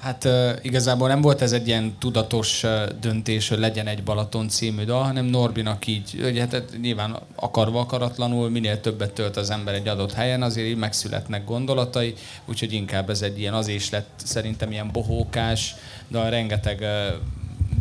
Hát 0.00 0.24
uh, 0.24 0.50
igazából 0.62 1.08
nem 1.08 1.20
volt 1.20 1.42
ez 1.42 1.52
egy 1.52 1.66
ilyen 1.66 1.94
tudatos 1.98 2.62
uh, 2.62 2.70
döntés, 3.00 3.48
hogy 3.48 3.58
legyen 3.58 3.86
egy 3.86 4.02
Balaton 4.02 4.48
című 4.48 4.84
dal, 4.84 5.02
hanem 5.02 5.24
Norbinak 5.24 5.86
így, 5.86 6.18
hogy 6.22 6.38
hát, 6.38 6.52
hát 6.52 6.76
nyilván 6.80 7.18
akarva 7.34 7.80
akaratlanul, 7.80 8.50
minél 8.50 8.80
többet 8.80 9.12
tölt 9.12 9.36
az 9.36 9.50
ember 9.50 9.74
egy 9.74 9.88
adott 9.88 10.12
helyen, 10.12 10.42
azért 10.42 10.66
így 10.66 10.76
megszületnek 10.76 11.44
gondolatai, 11.44 12.14
úgyhogy 12.44 12.72
inkább 12.72 13.10
ez 13.10 13.22
egy 13.22 13.38
ilyen, 13.38 13.54
az 13.54 13.68
is 13.68 13.90
lett 13.90 14.20
szerintem 14.24 14.70
ilyen 14.70 14.90
bohókás, 14.92 15.74
de 16.08 16.28
rengeteg 16.28 16.78
uh, 16.80 17.20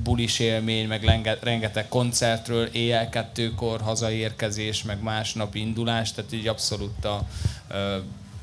bulis 0.09 0.39
élmény, 0.39 0.87
meg 0.87 1.03
rengeteg 1.41 1.87
koncertről, 1.87 2.65
éjjel 2.65 3.09
kettőkor 3.09 3.81
hazaérkezés, 3.81 4.83
meg 4.83 5.01
másnap 5.01 5.55
indulás, 5.55 6.11
tehát 6.11 6.33
így 6.33 6.47
abszolút 6.47 7.05
a, 7.05 7.27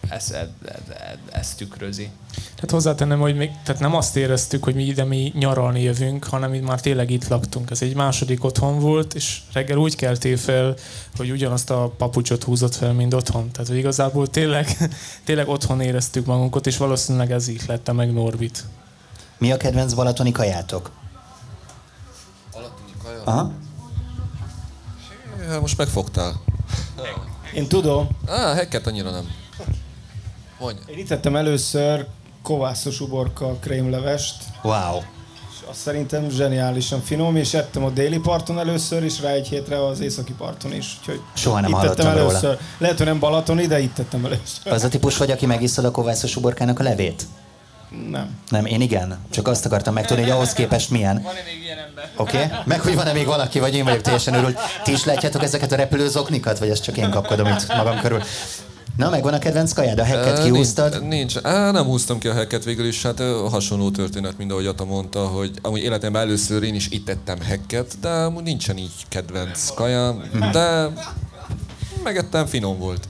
ezt, 0.09 0.33
ezt, 0.33 0.51
ezt 1.33 1.57
tükrözi. 1.57 2.09
Tehát 2.55 2.71
hozzátennem, 2.71 3.21
hogy 3.21 3.37
még, 3.37 3.51
tehát 3.65 3.81
nem 3.81 3.95
azt 3.95 4.17
éreztük, 4.17 4.65
hogy 4.65 4.75
mi 4.75 4.83
ide 4.83 5.05
mi 5.05 5.33
nyaralni 5.35 5.83
jövünk, 5.83 6.25
hanem 6.25 6.51
mi 6.51 6.59
már 6.59 6.81
tényleg 6.81 7.11
itt 7.11 7.29
laktunk. 7.29 7.71
Ez 7.71 7.83
egy 7.83 7.95
második 7.95 8.45
otthon 8.45 8.79
volt, 8.79 9.15
és 9.15 9.41
reggel 9.53 9.77
úgy 9.77 9.97
keltél 9.97 10.37
fel, 10.37 10.75
hogy 11.17 11.31
ugyanazt 11.31 11.71
a 11.71 11.95
papucsot 11.99 12.45
húzott 12.45 12.75
fel, 12.75 12.93
mint 12.93 13.15
otthon. 13.15 13.51
Tehát, 13.51 13.69
hogy 13.69 13.79
igazából 13.79 14.27
tényleg, 14.27 14.77
tényleg 15.25 15.49
otthon 15.49 15.81
éreztük 15.81 16.27
magunkat, 16.27 16.67
és 16.67 16.77
valószínűleg 16.77 17.33
ez 17.33 17.49
így 17.49 17.63
lett 17.67 17.93
meg 17.93 18.13
Norbit. 18.13 18.65
Mi 19.39 19.53
a 19.53 19.57
kedvenc 19.57 19.93
balatoni 19.93 20.33
kajátok? 20.33 20.91
Aha. 23.27 23.51
Ja, 25.49 25.61
most 25.61 25.77
megfogtál. 25.79 26.33
Én 27.55 27.67
tudom. 27.69 28.09
Á, 28.29 28.55
hekket 28.55 28.87
annyira 28.87 29.11
nem. 29.11 29.31
Mondj. 30.61 30.81
Én 30.87 30.99
itt 30.99 31.09
tettem 31.09 31.37
először 31.37 32.07
kovászos 32.43 33.01
uborka 33.01 33.53
krémlevest. 33.61 34.45
Wow. 34.63 35.01
azt 35.69 35.79
szerintem 35.81 36.29
zseniálisan 36.31 37.01
finom, 37.01 37.37
és 37.37 37.55
ettem 37.55 37.85
a 37.85 37.91
déli 37.91 38.19
parton 38.19 38.59
először, 38.59 39.03
és 39.03 39.21
rá 39.21 39.29
egy 39.31 39.49
hétre 39.49 39.87
az 39.87 40.01
északi 40.01 40.33
parton 40.33 40.73
is. 40.73 40.97
Úgyhogy 41.01 41.21
Soha 41.35 41.61
nem 41.61 41.71
itt 41.71 41.77
hallottam 41.77 41.97
tettem 41.97 42.13
róla. 42.13 42.29
először. 42.29 42.59
Lehet, 42.79 42.97
hogy 42.97 43.07
nem 43.07 43.19
Balatoni, 43.19 43.67
de 43.67 43.81
itt 43.81 43.95
tettem 43.95 44.25
először. 44.25 44.73
Az 44.73 44.83
a 44.85 44.89
típus 44.89 45.17
vagy, 45.17 45.31
aki 45.31 45.47
megiszod 45.47 45.85
a 45.85 45.91
kovászos 45.91 46.37
uborkának 46.37 46.79
a 46.79 46.83
levét? 46.83 47.27
Nem. 48.11 48.31
Nem, 48.49 48.67
én 48.67 48.81
igen. 48.81 49.19
Csak 49.31 49.49
azt 49.49 49.67
akartam 49.67 49.95
megtudni, 49.95 50.23
hogy 50.23 50.33
ahhoz 50.33 50.53
képest 50.53 50.91
milyen. 50.91 51.23
Van-e 51.23 51.41
még 51.45 51.63
ilyen 51.63 51.79
ember? 51.79 52.11
Oké? 52.17 52.37
Okay? 52.37 52.59
Meg 52.65 52.81
hogy 52.81 52.95
van-e 52.95 53.13
még 53.13 53.27
valaki, 53.27 53.59
vagy 53.59 53.75
én 53.75 53.85
vagyok 53.85 54.01
teljesen 54.01 54.35
örült. 54.35 54.59
Ti 54.85 54.93
is 54.93 55.05
látjátok 55.05 55.43
ezeket 55.43 55.73
a 55.73 55.77
repülőzoknikat, 55.77 56.59
vagy 56.59 56.69
ezt 56.69 56.83
csak 56.83 56.97
én 56.97 57.11
kapkodom 57.11 57.47
itt 57.47 57.77
magam 57.77 58.01
körül? 58.01 58.23
Na, 58.97 59.11
megvan 59.11 59.35
a 59.35 59.39
kedvenc 59.39 59.73
kajád? 59.73 59.99
A 59.99 60.05
hekket 60.05 60.43
kiúztad? 60.43 60.91
Nincs, 60.91 61.35
nincs. 61.35 61.47
Á, 61.47 61.71
nem 61.71 61.85
húztam 61.85 62.19
ki 62.19 62.29
a 62.29 62.35
hekket 62.35 62.65
végül 62.65 62.87
is, 62.87 63.03
hát 63.03 63.23
hasonló 63.51 63.91
történet, 63.91 64.39
mint 64.39 64.51
ahogy 64.51 64.67
Ata 64.67 64.85
mondta, 64.85 65.27
hogy 65.27 65.51
amúgy 65.63 65.83
életemben 65.83 66.23
először 66.23 66.63
én 66.63 66.75
is 66.75 66.89
itt 66.89 67.09
ettem 67.09 67.41
hekket, 67.41 67.95
de 68.01 68.09
amúgy 68.09 68.43
nincsen 68.43 68.77
így 68.77 68.93
kedvenc 69.09 69.75
kajám, 69.75 70.31
de 70.53 70.89
megettem, 72.03 72.47
finom 72.47 72.79
volt. 72.79 73.09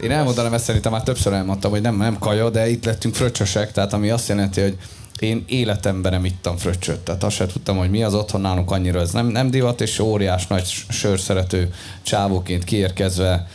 Én 0.00 0.10
elmondanám 0.10 0.52
ezt 0.52 0.64
szerintem 0.64 0.92
már 0.92 1.02
többször 1.02 1.32
elmondtam, 1.32 1.70
hogy 1.70 1.80
nem, 1.80 1.96
nem 1.96 2.18
kaja, 2.18 2.50
de 2.50 2.68
itt 2.68 2.84
lettünk 2.84 3.14
fröccsösek, 3.14 3.72
tehát 3.72 3.92
ami 3.92 4.10
azt 4.10 4.28
jelenti, 4.28 4.60
hogy 4.60 4.78
én 5.18 5.44
életemben 5.48 6.12
nem 6.12 6.24
ittam 6.24 6.56
fröccsöt, 6.56 6.98
tehát 6.98 7.24
azt 7.24 7.36
sem 7.36 7.46
tudtam, 7.46 7.76
hogy 7.76 7.90
mi 7.90 8.02
az 8.02 8.14
otthon 8.14 8.40
nálunk 8.40 8.70
annyira, 8.70 9.00
ez 9.00 9.10
nem, 9.10 9.26
nem 9.26 9.50
divat, 9.50 9.80
és 9.80 9.98
óriás 9.98 10.46
nagy 10.46 10.66
sörszerető 10.88 11.74
csávóként 12.02 12.64
kiérkezve 12.64 13.46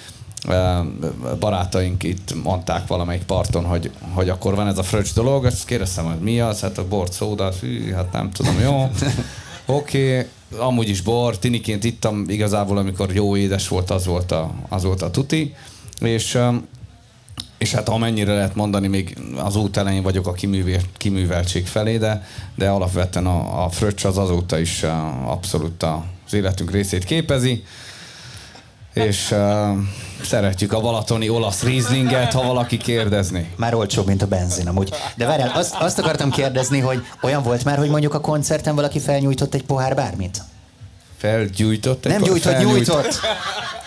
barátaink 1.40 2.04
itt 2.04 2.44
mondták 2.44 2.88
valamelyik 2.88 3.24
parton, 3.24 3.66
hogy, 3.66 3.92
hogy 4.14 4.30
akkor 4.30 4.56
van 4.56 4.68
ez 4.68 4.78
a 4.78 4.84
fröccs 4.84 5.14
dolog, 5.14 5.46
ezt 5.46 5.66
kérdeztem, 5.66 6.06
hogy 6.06 6.20
mi 6.20 6.40
az, 6.40 6.60
hát 6.60 6.78
a 6.78 6.88
bort, 6.88 7.14
szódát, 7.14 7.56
hű, 7.56 7.92
hát 7.92 8.12
nem 8.12 8.32
tudom, 8.32 8.60
jó. 8.60 8.82
Oké, 9.66 10.18
okay. 10.18 10.30
amúgy 10.60 10.90
is 10.90 11.02
bor, 11.02 11.38
tiniként 11.38 11.84
ittam 11.84 12.26
igazából, 12.28 12.78
amikor 12.78 13.14
jó 13.14 13.38
édes 13.38 13.68
volt, 13.68 13.90
az 13.90 14.06
volt 14.06 14.32
a, 14.32 14.52
az 14.70 14.84
volt 14.84 15.02
a 15.02 15.12
tuti, 15.12 15.56
és 16.02 16.40
és 17.58 17.74
hát 17.74 17.90
amennyire 17.90 18.34
lehet 18.34 18.56
mondani, 18.56 18.88
még 18.88 19.18
az 19.36 19.56
út 19.56 19.78
elején 19.78 20.02
vagyok 20.02 20.28
a 20.28 20.32
kiművél, 20.34 20.82
kiműveltség 20.98 21.68
felé, 21.68 21.98
de, 21.98 22.26
de 22.56 22.70
alapvetően 22.70 23.26
a, 23.26 23.64
a 23.64 23.70
fröccs 23.70 24.04
az 24.06 24.18
azóta 24.18 24.60
is 24.60 24.84
abszolút 25.26 25.84
az 25.84 26.34
életünk 26.34 26.72
részét 26.72 27.04
képezi. 27.04 27.64
És 28.94 29.32
uh, 29.32 29.38
szeretjük 30.24 30.74
a 30.74 30.80
balatoni 30.80 31.30
olasz 31.30 31.64
Rieslinget, 31.64 32.34
ha 32.34 32.44
valaki 32.44 32.78
kérdezni. 32.78 33.54
Már 33.56 33.74
olcsóbb, 33.74 34.08
mint 34.08 34.22
a 34.22 34.28
benzin 34.28 34.68
amúgy. 34.68 34.94
De 35.16 35.26
várjál, 35.26 35.52
azt, 35.56 35.76
azt 35.80 36.00
akartam 36.00 36.30
kérdezni, 36.32 36.80
hogy 36.80 37.06
olyan 37.22 37.44
volt 37.44 37.64
már, 37.64 37.78
hogy 37.78 37.90
mondjuk 37.90 38.14
a 38.14 38.20
koncerten 38.20 38.76
valaki 38.76 39.00
felnyújtott 39.00 39.54
egy 39.54 39.64
pohár 39.64 39.96
bármit? 39.96 40.42
Felgyújtott? 41.18 42.04
Nem 42.04 42.22
egy- 42.22 42.28
gyújtott, 42.28 42.54
felnyújt- 42.54 42.88
nyújtott. 42.88 43.20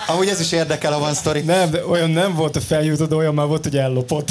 Amúgy 0.07 0.29
ez 0.29 0.41
is 0.41 0.53
érdekel, 0.53 0.93
ha 0.93 0.99
van 0.99 1.15
sztori. 1.15 1.41
Nem, 1.41 1.71
de 1.71 1.87
olyan 1.87 2.11
nem 2.11 2.35
volt 2.35 2.57
a 2.57 2.61
feljutó, 2.61 3.05
de 3.05 3.15
olyan 3.15 3.35
már 3.35 3.47
volt, 3.47 3.63
hogy 3.63 3.77
ellopott. 3.77 4.31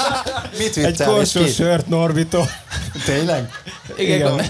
Mit 0.58 0.76
Egy 0.76 0.84
vittel, 0.86 1.20
és 1.20 1.32
korsó 1.32 1.46
sört 1.46 1.88
Norbitól. 1.88 2.48
Tényleg? 3.04 3.50
Igen. 3.96 4.40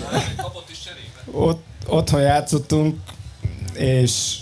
Ott, 1.33 1.63
otthon 1.87 2.21
játszottunk, 2.21 2.97
és 3.75 4.37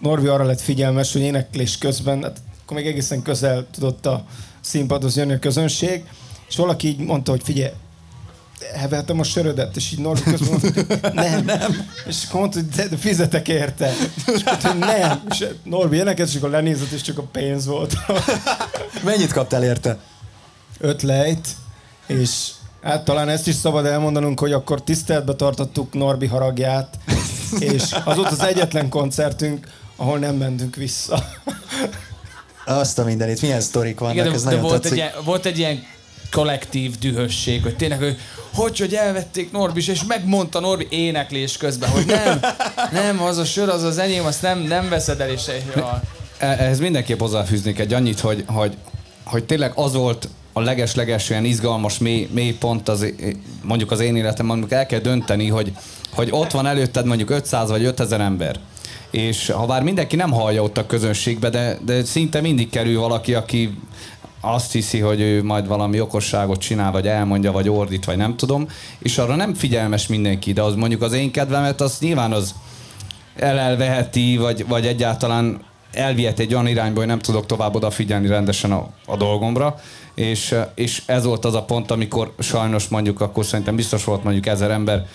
Norbi 0.00 0.26
arra 0.26 0.44
lett 0.44 0.60
figyelmes, 0.60 1.12
hogy 1.12 1.22
éneklés 1.22 1.78
közben, 1.78 2.22
hát 2.22 2.38
akkor 2.62 2.76
még 2.76 2.86
egészen 2.86 3.22
közel 3.22 3.66
tudott 3.74 4.06
a 4.06 4.24
színpadhoz 4.60 5.16
jönni 5.16 5.32
a 5.32 5.38
közönség, 5.38 6.04
és 6.48 6.56
valaki 6.56 6.88
így 6.88 6.98
mondta, 6.98 7.30
hogy 7.30 7.42
figyelj, 7.44 7.72
heveltem 8.76 9.20
a 9.20 9.24
sörödet, 9.24 9.76
és 9.76 9.92
így 9.92 9.98
Norbi 9.98 10.22
közben 10.22 10.48
mondta, 10.50 10.96
hogy 11.00 11.14
nem, 11.14 11.44
nem. 11.44 11.90
És 12.06 12.24
akkor 12.28 12.40
mondta, 12.40 12.58
hogy 12.58 12.68
de, 12.68 12.88
de 12.88 12.96
fizetek 12.96 13.48
érte. 13.48 13.92
És 14.26 14.44
mondta, 14.44 14.68
hogy 14.68 14.78
nem. 14.78 15.22
És 15.30 15.46
Norbi 15.62 15.96
énekelt, 15.96 16.28
és 16.28 16.36
akkor 16.36 16.50
lenézett, 16.50 16.90
és 16.90 17.00
csak 17.00 17.18
a 17.18 17.22
pénz 17.22 17.66
volt. 17.66 17.96
Mennyit 19.04 19.32
kaptál 19.32 19.64
érte? 19.64 19.98
öt 20.80 21.02
lejt, 21.02 21.48
és 22.06 22.50
hát 22.82 23.04
talán 23.04 23.28
ezt 23.28 23.46
is 23.48 23.54
szabad 23.54 23.86
elmondanunk, 23.86 24.40
hogy 24.40 24.52
akkor 24.52 24.82
tiszteletbe 24.82 25.34
tartottuk 25.34 25.92
Norbi 25.92 26.26
haragját, 26.26 26.98
és 27.58 27.82
az 28.04 28.16
volt 28.16 28.30
az 28.30 28.40
egyetlen 28.42 28.88
koncertünk, 28.88 29.68
ahol 29.96 30.18
nem 30.18 30.34
mentünk 30.36 30.76
vissza. 30.76 31.24
Azt 32.66 32.98
a 32.98 33.04
mindenit, 33.04 33.42
milyen 33.42 33.60
sztorik 33.60 33.98
vannak, 33.98 34.14
Igen, 34.14 34.32
ez 34.32 34.42
de, 34.42 34.50
de 34.50 34.56
nagyon 34.56 34.62
volt, 34.62 34.74
egy 34.74 34.80
tetszik. 34.80 34.98
ilyen, 34.98 35.12
volt 35.24 35.46
egy 35.46 35.58
ilyen 35.58 35.82
kollektív 36.30 36.98
dühösség, 36.98 37.62
hogy 37.62 37.76
tényleg, 37.76 37.98
hogy 37.98 38.18
hogy, 38.54 38.78
hogy 38.78 38.94
elvették 38.94 39.52
Norbis, 39.52 39.88
és 39.88 40.04
megmondta 40.04 40.60
Norbi 40.60 40.86
éneklés 40.90 41.56
közben, 41.56 41.90
hogy 41.90 42.06
nem, 42.06 42.40
nem, 42.92 43.22
az 43.22 43.38
a 43.38 43.44
sör, 43.44 43.68
az 43.68 43.82
az 43.82 43.98
enyém, 43.98 44.24
azt 44.24 44.42
nem, 44.42 44.58
nem 44.58 44.88
veszed 44.88 45.20
el, 45.20 45.30
és 45.30 45.42
ja. 45.76 46.02
E- 46.38 46.46
Ehhez 46.46 46.80
mindenképp 46.80 47.18
hozzáfűznék 47.18 47.78
egy 47.78 47.92
annyit, 47.92 48.20
hogy, 48.20 48.44
hogy, 48.46 48.76
hogy 49.24 49.44
tényleg 49.44 49.72
az 49.74 49.94
volt 49.94 50.28
a 50.52 50.60
leges-leges 50.60 51.30
olyan 51.30 51.44
izgalmas 51.44 51.98
mély, 51.98 52.28
mély 52.32 52.52
pont 52.52 52.88
az, 52.88 53.06
mondjuk 53.62 53.90
az 53.90 54.00
én 54.00 54.16
életemben, 54.16 54.56
amikor 54.56 54.76
el 54.76 54.86
kell 54.86 55.00
dönteni, 55.00 55.48
hogy, 55.48 55.72
hogy 56.12 56.28
ott 56.30 56.50
van 56.50 56.66
előtted 56.66 57.06
mondjuk 57.06 57.30
500 57.30 57.70
vagy 57.70 57.84
5000 57.84 58.20
ember. 58.20 58.58
És 59.10 59.50
ha 59.50 59.66
bár 59.66 59.82
mindenki 59.82 60.16
nem 60.16 60.30
hallja 60.30 60.62
ott 60.62 60.78
a 60.78 60.86
közönségbe, 60.86 61.50
de, 61.50 61.78
de 61.84 62.04
szinte 62.04 62.40
mindig 62.40 62.70
kerül 62.70 63.00
valaki, 63.00 63.34
aki 63.34 63.78
azt 64.40 64.72
hiszi, 64.72 64.98
hogy 64.98 65.20
ő 65.20 65.42
majd 65.44 65.66
valami 65.66 66.00
okosságot 66.00 66.60
csinál, 66.60 66.92
vagy 66.92 67.06
elmondja, 67.06 67.52
vagy 67.52 67.68
ordít, 67.68 68.04
vagy 68.04 68.16
nem 68.16 68.36
tudom, 68.36 68.68
és 68.98 69.18
arra 69.18 69.36
nem 69.36 69.54
figyelmes 69.54 70.06
mindenki, 70.06 70.52
de 70.52 70.62
az 70.62 70.74
mondjuk 70.74 71.02
az 71.02 71.12
én 71.12 71.30
kedvemet, 71.30 71.80
az 71.80 71.98
nyilván 72.00 72.32
az 72.32 72.54
elelveheti, 73.36 74.36
vagy, 74.36 74.66
vagy 74.68 74.86
egyáltalán 74.86 75.60
elvihet 75.92 76.38
egy 76.38 76.54
olyan 76.54 76.66
irányba, 76.66 76.98
hogy 76.98 77.08
nem 77.08 77.18
tudok 77.18 77.46
tovább 77.46 77.74
odafigyelni 77.74 78.26
rendesen 78.26 78.72
a, 78.72 78.88
a 79.06 79.16
dolgomra, 79.16 79.80
és, 80.14 80.54
és 80.74 81.02
ez 81.06 81.24
volt 81.24 81.44
az 81.44 81.54
a 81.54 81.62
pont, 81.62 81.90
amikor 81.90 82.32
sajnos 82.38 82.88
mondjuk, 82.88 83.20
akkor 83.20 83.44
szerintem 83.44 83.76
biztos 83.76 84.04
volt 84.04 84.24
mondjuk 84.24 84.46
ezer 84.46 84.70
ember, 84.70 85.06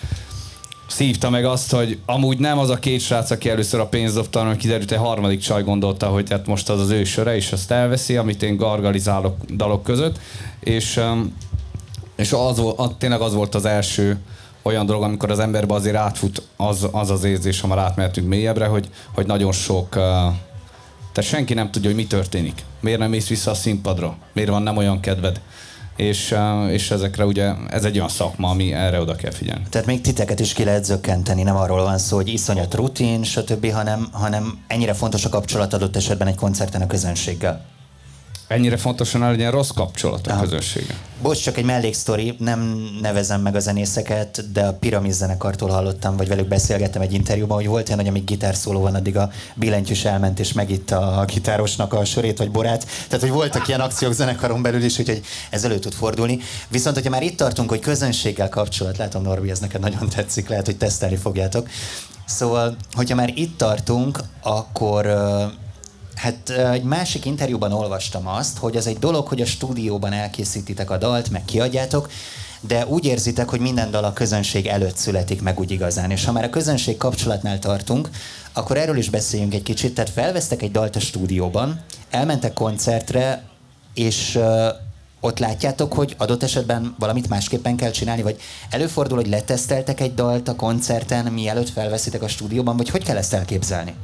szívta 0.86 1.30
meg 1.30 1.44
azt, 1.44 1.72
hogy 1.72 1.98
amúgy 2.06 2.38
nem 2.38 2.58
az 2.58 2.70
a 2.70 2.78
két 2.78 3.00
srác, 3.00 3.30
aki 3.30 3.50
először 3.50 3.80
a 3.80 3.86
pénzt 3.86 4.14
dobta, 4.14 4.38
hanem 4.38 4.56
kiderült, 4.56 4.92
egy 4.92 4.98
harmadik 4.98 5.40
csaj 5.40 5.62
gondolta, 5.62 6.06
hogy 6.06 6.30
hát 6.30 6.46
most 6.46 6.68
az 6.68 6.80
az 6.80 6.90
ő 6.90 7.04
söre, 7.04 7.36
és 7.36 7.52
azt 7.52 7.70
elveszi, 7.70 8.16
amit 8.16 8.42
én 8.42 8.56
gargalizálok 8.56 9.36
dalok 9.44 9.82
között, 9.82 10.18
és, 10.60 10.96
em, 10.96 11.36
és 12.16 12.32
az, 12.32 12.62
az, 12.76 12.90
tényleg 12.98 13.20
az 13.20 13.34
volt 13.34 13.54
az 13.54 13.64
első 13.64 14.18
olyan 14.62 14.86
dolog, 14.86 15.02
amikor 15.02 15.30
az 15.30 15.38
emberbe 15.38 15.74
azért 15.74 15.96
átfut 15.96 16.42
az 16.56 16.88
az, 16.92 17.10
az 17.10 17.24
érzés, 17.24 17.60
ha 17.60 17.66
már 17.66 17.78
átmehetünk 17.78 18.28
mélyebbre, 18.28 18.66
hogy, 18.66 18.88
hogy 19.14 19.26
nagyon 19.26 19.52
sok 19.52 19.96
uh, 19.96 20.02
tehát 21.16 21.30
senki 21.30 21.54
nem 21.54 21.70
tudja, 21.70 21.88
hogy 21.88 21.98
mi 21.98 22.06
történik. 22.06 22.64
Miért 22.80 22.98
nem 22.98 23.10
mész 23.10 23.28
vissza 23.28 23.50
a 23.50 23.54
színpadra? 23.54 24.16
Miért 24.32 24.50
van 24.50 24.62
nem 24.62 24.76
olyan 24.76 25.00
kedved? 25.00 25.40
És, 25.96 26.34
és 26.70 26.90
ezekre 26.90 27.24
ugye, 27.24 27.52
ez 27.70 27.84
egy 27.84 27.96
olyan 27.96 28.08
szakma, 28.08 28.48
ami 28.48 28.72
erre 28.72 29.00
oda 29.00 29.14
kell 29.14 29.30
figyelni. 29.30 29.64
Tehát 29.70 29.86
még 29.86 30.00
titeket 30.00 30.40
is 30.40 30.52
ki 30.52 30.64
lehet 30.64 30.84
zökkenteni, 30.84 31.42
nem 31.42 31.56
arról 31.56 31.82
van 31.82 31.98
szó, 31.98 32.16
hogy 32.16 32.28
iszonyat 32.28 32.74
rutin, 32.74 33.22
stb., 33.22 33.70
hanem, 33.70 34.08
hanem 34.12 34.58
ennyire 34.66 34.94
fontos 34.94 35.24
a 35.24 35.28
kapcsolat 35.28 35.72
adott 35.72 35.96
esetben 35.96 36.26
egy 36.26 36.34
koncerten 36.34 36.82
a 36.82 36.86
közönséggel. 36.86 37.64
Ennyire 38.48 38.76
fontosan 38.76 39.22
el 39.22 39.30
legyen 39.30 39.50
rossz 39.50 39.70
kapcsolat 39.70 40.26
a 40.26 40.30
Aha. 40.30 40.42
közönséggel. 40.42 40.96
Bocs, 41.22 41.42
csak 41.42 41.56
egy 41.56 41.64
melléksztori, 41.64 42.36
nem 42.38 42.88
nevezem 43.00 43.40
meg 43.40 43.54
a 43.54 43.58
zenészeket, 43.58 44.52
de 44.52 44.66
a 44.66 44.72
Piramis 44.72 45.12
zenekartól 45.12 45.68
hallottam, 45.68 46.16
vagy 46.16 46.28
velük 46.28 46.48
beszélgettem 46.48 47.02
egy 47.02 47.12
interjúban, 47.12 47.56
hogy 47.56 47.66
volt 47.66 47.86
olyan, 47.88 48.00
hogy 48.00 48.08
amíg 48.08 48.24
gitárszóló 48.24 48.80
van, 48.80 48.94
addig 48.94 49.16
a 49.16 49.30
billentyűs 49.54 50.04
elment 50.04 50.38
és 50.38 50.52
megitta 50.52 51.16
a 51.16 51.24
gitárosnak 51.24 51.92
a 51.92 52.04
sörét 52.04 52.38
vagy 52.38 52.50
borát. 52.50 52.86
Tehát, 53.08 53.20
hogy 53.20 53.30
voltak 53.30 53.68
ilyen 53.68 53.80
akciók 53.80 54.12
zenekaron 54.12 54.62
belül 54.62 54.82
is, 54.82 54.98
úgyhogy 54.98 55.20
ez 55.50 55.64
elő 55.64 55.78
tud 55.78 55.92
fordulni. 55.92 56.38
Viszont, 56.68 56.94
hogyha 56.94 57.10
már 57.10 57.22
itt 57.22 57.36
tartunk, 57.36 57.68
hogy 57.68 57.80
közönséggel 57.80 58.48
kapcsolat, 58.48 58.96
látom 58.96 59.22
Norbi, 59.22 59.50
ez 59.50 59.58
neked 59.58 59.80
nagyon 59.80 60.08
tetszik, 60.08 60.48
lehet, 60.48 60.66
hogy 60.66 60.76
tesztelni 60.76 61.16
fogjátok. 61.16 61.68
Szóval, 62.24 62.76
hogyha 62.92 63.14
már 63.14 63.32
itt 63.34 63.58
tartunk, 63.58 64.20
akkor 64.42 65.06
Hát 66.16 66.50
egy 66.50 66.82
másik 66.82 67.24
interjúban 67.24 67.72
olvastam 67.72 68.26
azt, 68.26 68.58
hogy 68.58 68.76
az 68.76 68.86
egy 68.86 68.98
dolog, 68.98 69.26
hogy 69.26 69.40
a 69.40 69.46
stúdióban 69.46 70.12
elkészítitek 70.12 70.90
a 70.90 70.98
dalt, 70.98 71.30
meg 71.30 71.44
kiadjátok, 71.44 72.10
de 72.60 72.86
úgy 72.86 73.04
érzitek, 73.04 73.48
hogy 73.48 73.60
minden 73.60 73.90
dal 73.90 74.04
a 74.04 74.12
közönség 74.12 74.66
előtt 74.66 74.96
születik 74.96 75.42
meg 75.42 75.58
úgy 75.58 75.70
igazán. 75.70 76.10
És 76.10 76.24
ha 76.24 76.32
már 76.32 76.44
a 76.44 76.50
közönség 76.50 76.96
kapcsolatnál 76.96 77.58
tartunk, 77.58 78.10
akkor 78.52 78.76
erről 78.76 78.96
is 78.96 79.10
beszéljünk 79.10 79.54
egy 79.54 79.62
kicsit. 79.62 79.94
Tehát 79.94 80.10
felvesztek 80.10 80.62
egy 80.62 80.70
dalt 80.70 80.96
a 80.96 81.00
stúdióban, 81.00 81.80
elmentek 82.10 82.52
koncertre, 82.52 83.42
és 83.94 84.38
ott 85.20 85.38
látjátok, 85.38 85.92
hogy 85.92 86.14
adott 86.18 86.42
esetben 86.42 86.94
valamit 86.98 87.28
másképpen 87.28 87.76
kell 87.76 87.90
csinálni, 87.90 88.22
vagy 88.22 88.40
előfordul, 88.70 89.16
hogy 89.16 89.28
leteszteltek 89.28 90.00
egy 90.00 90.14
dalt 90.14 90.48
a 90.48 90.56
koncerten, 90.56 91.24
mielőtt 91.32 91.68
felveszitek 91.68 92.22
a 92.22 92.28
stúdióban, 92.28 92.76
vagy 92.76 92.88
hogy 92.88 93.04
kell 93.04 93.16
ezt 93.16 93.32
elképzelni? 93.32 93.94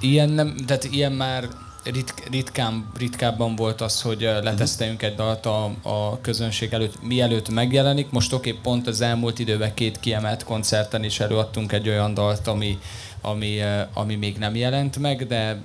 Ilyen 0.00 0.28
nem, 0.28 0.56
tehát 0.66 0.84
ilyen 0.84 1.12
már 1.12 1.48
ritk, 1.84 2.28
ritkán, 2.30 2.90
ritkábban 2.98 3.56
volt 3.56 3.80
az, 3.80 4.02
hogy 4.02 4.20
leteszteljünk 4.20 5.02
egy 5.02 5.14
dalt 5.14 5.46
a, 5.46 5.64
a 5.82 6.20
közönség 6.20 6.72
előtt, 6.72 7.02
mielőtt 7.02 7.48
megjelenik. 7.48 8.10
Most 8.10 8.32
oké, 8.32 8.52
pont 8.52 8.86
az 8.86 9.00
elmúlt 9.00 9.38
időben 9.38 9.74
két 9.74 10.00
kiemelt 10.00 10.44
koncerten 10.44 11.04
is 11.04 11.20
előadtunk 11.20 11.72
egy 11.72 11.88
olyan 11.88 12.14
dalt, 12.14 12.46
ami, 12.46 12.78
ami, 13.20 13.58
ami 13.92 14.14
még 14.14 14.36
nem 14.36 14.54
jelent 14.54 14.98
meg, 14.98 15.26
de 15.26 15.60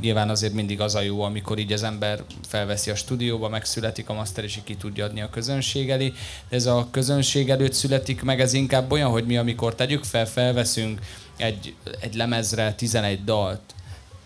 nyilván 0.00 0.28
azért 0.28 0.52
mindig 0.52 0.80
az 0.80 0.94
a 0.94 1.00
jó, 1.00 1.22
amikor 1.22 1.58
így 1.58 1.72
az 1.72 1.82
ember 1.82 2.22
felveszi 2.48 2.90
a 2.90 2.94
stúdióba, 2.94 3.48
megszületik 3.48 4.08
a 4.08 4.12
master, 4.12 4.44
és 4.44 4.58
ki 4.64 4.76
tudja 4.76 5.04
adni 5.04 5.20
a 5.20 5.30
közönség 5.30 5.90
elé. 5.90 6.12
De 6.48 6.56
ez 6.56 6.66
a 6.66 6.88
közönség 6.90 7.50
előtt 7.50 7.72
születik 7.72 8.22
meg, 8.22 8.40
ez 8.40 8.52
inkább 8.52 8.92
olyan, 8.92 9.10
hogy 9.10 9.26
mi 9.26 9.36
amikor 9.36 9.74
tegyük 9.74 10.04
fel, 10.04 10.26
felveszünk 10.26 11.00
egy, 11.38 11.74
egy 12.00 12.14
lemezre 12.14 12.74
11 12.74 13.24
dalt, 13.24 13.74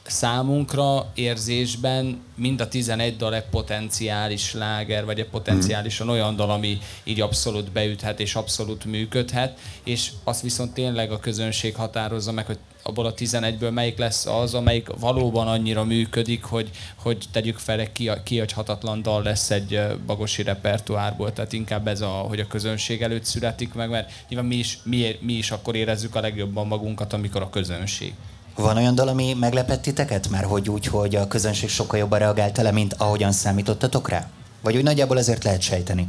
számunkra 0.06 1.10
érzésben 1.14 2.20
mind 2.34 2.60
a 2.60 2.68
11 2.68 3.16
dal 3.16 3.34
egy 3.34 3.44
potenciális 3.50 4.54
láger, 4.54 5.04
vagy 5.04 5.18
egy 5.18 5.28
potenciálisan 5.28 6.08
olyan 6.08 6.36
dal, 6.36 6.50
ami 6.50 6.78
így 7.04 7.20
abszolút 7.20 7.72
beüthet 7.72 8.20
és 8.20 8.34
abszolút 8.34 8.84
működhet, 8.84 9.58
és 9.84 10.10
azt 10.24 10.42
viszont 10.42 10.74
tényleg 10.74 11.12
a 11.12 11.18
közönség 11.18 11.74
határozza 11.74 12.32
meg, 12.32 12.46
hogy 12.46 12.58
abból 12.82 13.06
a 13.06 13.14
11-ből 13.14 13.72
melyik 13.72 13.98
lesz 13.98 14.26
az, 14.26 14.54
amelyik 14.54 14.88
valóban 15.00 15.48
annyira 15.48 15.84
működik, 15.84 16.44
hogy, 16.44 16.70
hogy 16.96 17.24
tegyük 17.32 17.58
fel, 17.58 17.80
egy 17.80 18.22
kiagyhatatlan 18.24 19.02
dal 19.02 19.22
lesz 19.22 19.50
egy 19.50 19.80
bagosi 20.06 20.42
repertoárból. 20.42 21.32
Tehát 21.32 21.52
inkább 21.52 21.86
ez 21.86 22.00
a, 22.00 22.08
hogy 22.08 22.40
a 22.40 22.46
közönség 22.46 23.02
előtt 23.02 23.24
születik 23.24 23.74
meg, 23.74 23.90
mert 23.90 24.12
nyilván 24.28 24.48
mi 24.48 24.56
is, 24.56 24.78
mi, 24.82 25.16
mi 25.20 25.32
is 25.32 25.50
akkor 25.50 25.74
érezzük 25.74 26.14
a 26.14 26.20
legjobban 26.20 26.66
magunkat, 26.66 27.12
amikor 27.12 27.42
a 27.42 27.50
közönség. 27.50 28.14
Van 28.54 28.76
olyan 28.76 28.94
dal, 28.94 29.08
ami 29.08 29.34
meglepett 29.34 29.82
titeket? 29.82 30.28
Már 30.28 30.44
hogy 30.44 30.68
úgy, 30.68 30.86
hogy 30.86 31.16
a 31.16 31.28
közönség 31.28 31.68
sokkal 31.68 31.98
jobban 31.98 32.18
reagált 32.18 32.56
le, 32.56 32.70
mint 32.70 32.94
ahogyan 32.98 33.32
számítottatok 33.32 34.08
rá? 34.08 34.28
Vagy 34.60 34.76
úgy 34.76 34.82
nagyjából 34.82 35.16
azért 35.16 35.44
lehet 35.44 35.60
sejteni? 35.60 36.08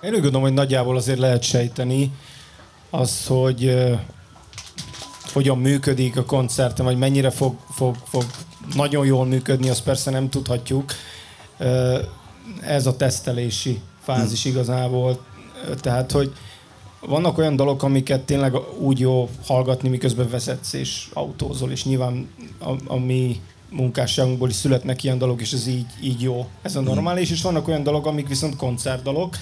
Én 0.00 0.10
úgy 0.10 0.20
gondolom, 0.20 0.42
hogy 0.42 0.52
nagyjából 0.52 0.96
azért 0.96 1.18
lehet 1.18 1.42
sejteni 1.42 2.12
az, 2.90 3.26
hogy 3.26 3.64
uh, 3.64 3.98
hogyan 5.32 5.58
működik 5.58 6.16
a 6.16 6.24
koncerten, 6.24 6.84
vagy 6.84 6.98
mennyire 6.98 7.30
fog, 7.30 7.56
fog, 7.70 7.96
fog 8.04 8.24
nagyon 8.74 9.06
jól 9.06 9.26
működni, 9.26 9.68
azt 9.68 9.82
persze 9.82 10.10
nem 10.10 10.28
tudhatjuk. 10.28 10.92
Uh, 11.58 11.98
ez 12.60 12.86
a 12.86 12.96
tesztelési 12.96 13.80
fázis 14.02 14.42
hm. 14.42 14.48
igazából. 14.48 15.24
Tehát, 15.80 16.12
hogy 16.12 16.32
vannak 17.00 17.38
olyan 17.38 17.56
dolgok, 17.56 17.82
amiket 17.82 18.20
tényleg 18.20 18.52
úgy 18.78 18.98
jó 18.98 19.28
hallgatni, 19.46 19.88
miközben 19.88 20.30
vezetsz 20.30 20.72
és 20.72 21.08
autózol, 21.12 21.70
és 21.70 21.84
nyilván 21.84 22.28
a, 22.58 22.72
a 22.86 22.96
mi 22.96 23.40
munkásságunkból 23.70 24.48
is 24.48 24.54
születnek 24.54 25.04
ilyen 25.04 25.18
dolgok, 25.18 25.40
és 25.40 25.52
ez 25.52 25.66
így, 25.66 25.86
így 26.02 26.22
jó. 26.22 26.46
Ez 26.62 26.76
a 26.76 26.80
normális, 26.80 27.30
és 27.30 27.42
vannak 27.42 27.68
olyan 27.68 27.82
dolgok, 27.82 28.06
amik 28.06 28.28
viszont 28.28 28.56
koncertdalok, 28.56 29.36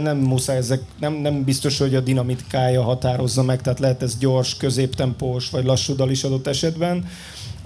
nem 0.00 0.16
muszáj 0.16 0.56
ezek, 0.56 0.82
nem, 0.98 1.12
nem 1.12 1.44
biztos, 1.44 1.78
hogy 1.78 1.94
a 1.94 2.00
dinamikája 2.00 2.82
határozza 2.82 3.42
meg, 3.42 3.62
tehát 3.62 3.78
lehet 3.78 4.02
ez 4.02 4.18
gyors, 4.18 4.56
középtempós 4.56 5.50
vagy 5.50 5.64
lassú 5.64 5.94
dal 5.94 6.10
is 6.10 6.24
adott 6.24 6.46
esetben, 6.46 7.06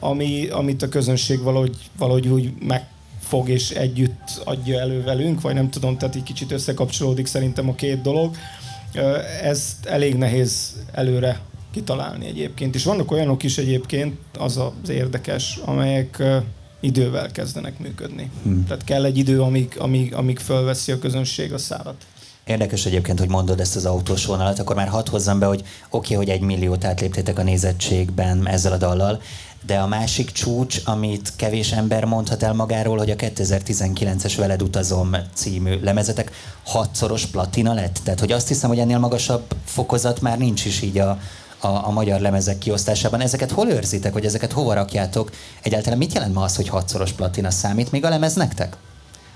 ami, 0.01 0.49
amit 0.49 0.83
a 0.83 0.89
közönség 0.89 1.43
valahogy, 1.43 1.77
valahogy 1.99 2.29
úgy 2.29 2.53
megfog 2.61 3.49
és 3.49 3.71
együtt 3.71 4.43
adja 4.45 4.81
elő 4.81 5.03
velünk, 5.03 5.41
vagy 5.41 5.55
nem 5.55 5.71
tudom, 5.71 5.99
tehát 5.99 6.15
egy 6.15 6.23
kicsit 6.23 6.53
összekapcsolódik 6.53 7.27
szerintem 7.27 7.69
a 7.69 7.75
két 7.75 8.03
dolog. 8.03 8.37
Ezt 9.43 9.87
elég 9.87 10.15
nehéz 10.17 10.77
előre 10.93 11.41
kitalálni 11.71 12.27
egyébként. 12.27 12.75
És 12.75 12.85
vannak 12.85 13.11
olyanok 13.11 13.43
is 13.43 13.59
egyébként, 13.59 14.17
az 14.39 14.57
az 14.57 14.89
érdekes, 14.89 15.61
amelyek 15.65 16.23
idővel 16.81 17.31
kezdenek 17.31 17.79
működni. 17.79 18.31
Hmm. 18.43 18.65
Tehát 18.67 18.85
kell 18.85 19.05
egy 19.05 19.19
idő, 19.19 19.41
amíg, 19.41 19.77
amíg, 19.79 20.15
amíg 20.15 20.39
fölveszi 20.39 20.93
a 20.93 20.99
közönség 20.99 21.53
a 21.53 21.59
szárat. 21.59 22.07
Érdekes 22.45 22.87
egyébként, 22.87 23.19
hogy 23.19 23.29
mondod 23.29 23.61
ezt 23.61 23.77
az 23.77 23.87
autós 23.87 24.27
vonalat, 24.27 24.59
akkor 24.59 24.77
már 24.77 24.89
hadd 24.89 25.11
hozzam 25.11 25.39
be, 25.39 25.47
hogy 25.47 25.61
oké, 25.61 26.15
okay, 26.15 26.17
hogy 26.17 26.29
egy 26.29 26.41
milliót 26.41 26.85
átléptétek 26.85 27.39
a 27.39 27.43
nézettségben 27.43 28.49
ezzel 28.49 28.73
a 28.73 28.77
dallal, 28.77 29.21
de 29.67 29.79
a 29.79 29.87
másik 29.87 30.31
csúcs, 30.31 30.81
amit 30.85 31.33
kevés 31.37 31.73
ember 31.73 32.05
mondhat 32.05 32.43
el 32.43 32.53
magáról, 32.53 32.99
hogy 32.99 33.11
a 33.11 33.17
2019-es 33.17 34.35
Veled 34.37 34.63
utazom 34.63 35.17
című 35.35 35.81
lemezetek 35.83 36.31
hatszoros 36.65 37.27
platina 37.27 37.75
lett. 37.75 37.99
Tehát, 38.05 38.21
hogy 38.21 38.33
azt 38.33 38.49
hiszem, 38.49 38.69
hogy 38.69 38.79
ennél 38.79 38.99
magasabb 38.99 39.55
fokozat 39.65 40.21
már 40.21 40.39
nincs 40.39 40.65
is 40.65 40.83
így 40.83 40.99
a, 40.99 41.19
a, 41.59 41.69
a 41.69 41.91
magyar 41.91 42.21
lemezek 42.21 42.59
kiosztásában. 42.59 43.21
Ezeket 43.21 43.51
hol 43.51 43.69
őrzitek, 43.69 44.13
vagy 44.13 44.25
ezeket 44.25 44.53
hova 44.53 44.75
rakjátok? 44.75 45.31
Egyáltalán 45.63 45.99
mit 45.99 46.15
jelent 46.15 46.35
ma 46.35 46.43
az, 46.43 46.57
hogy 46.57 46.69
hatszoros 46.69 47.13
platina 47.13 47.51
számít 47.51 47.91
még 47.91 48.05
a 48.05 48.09
lemez 48.09 48.35
nektek? 48.35 48.77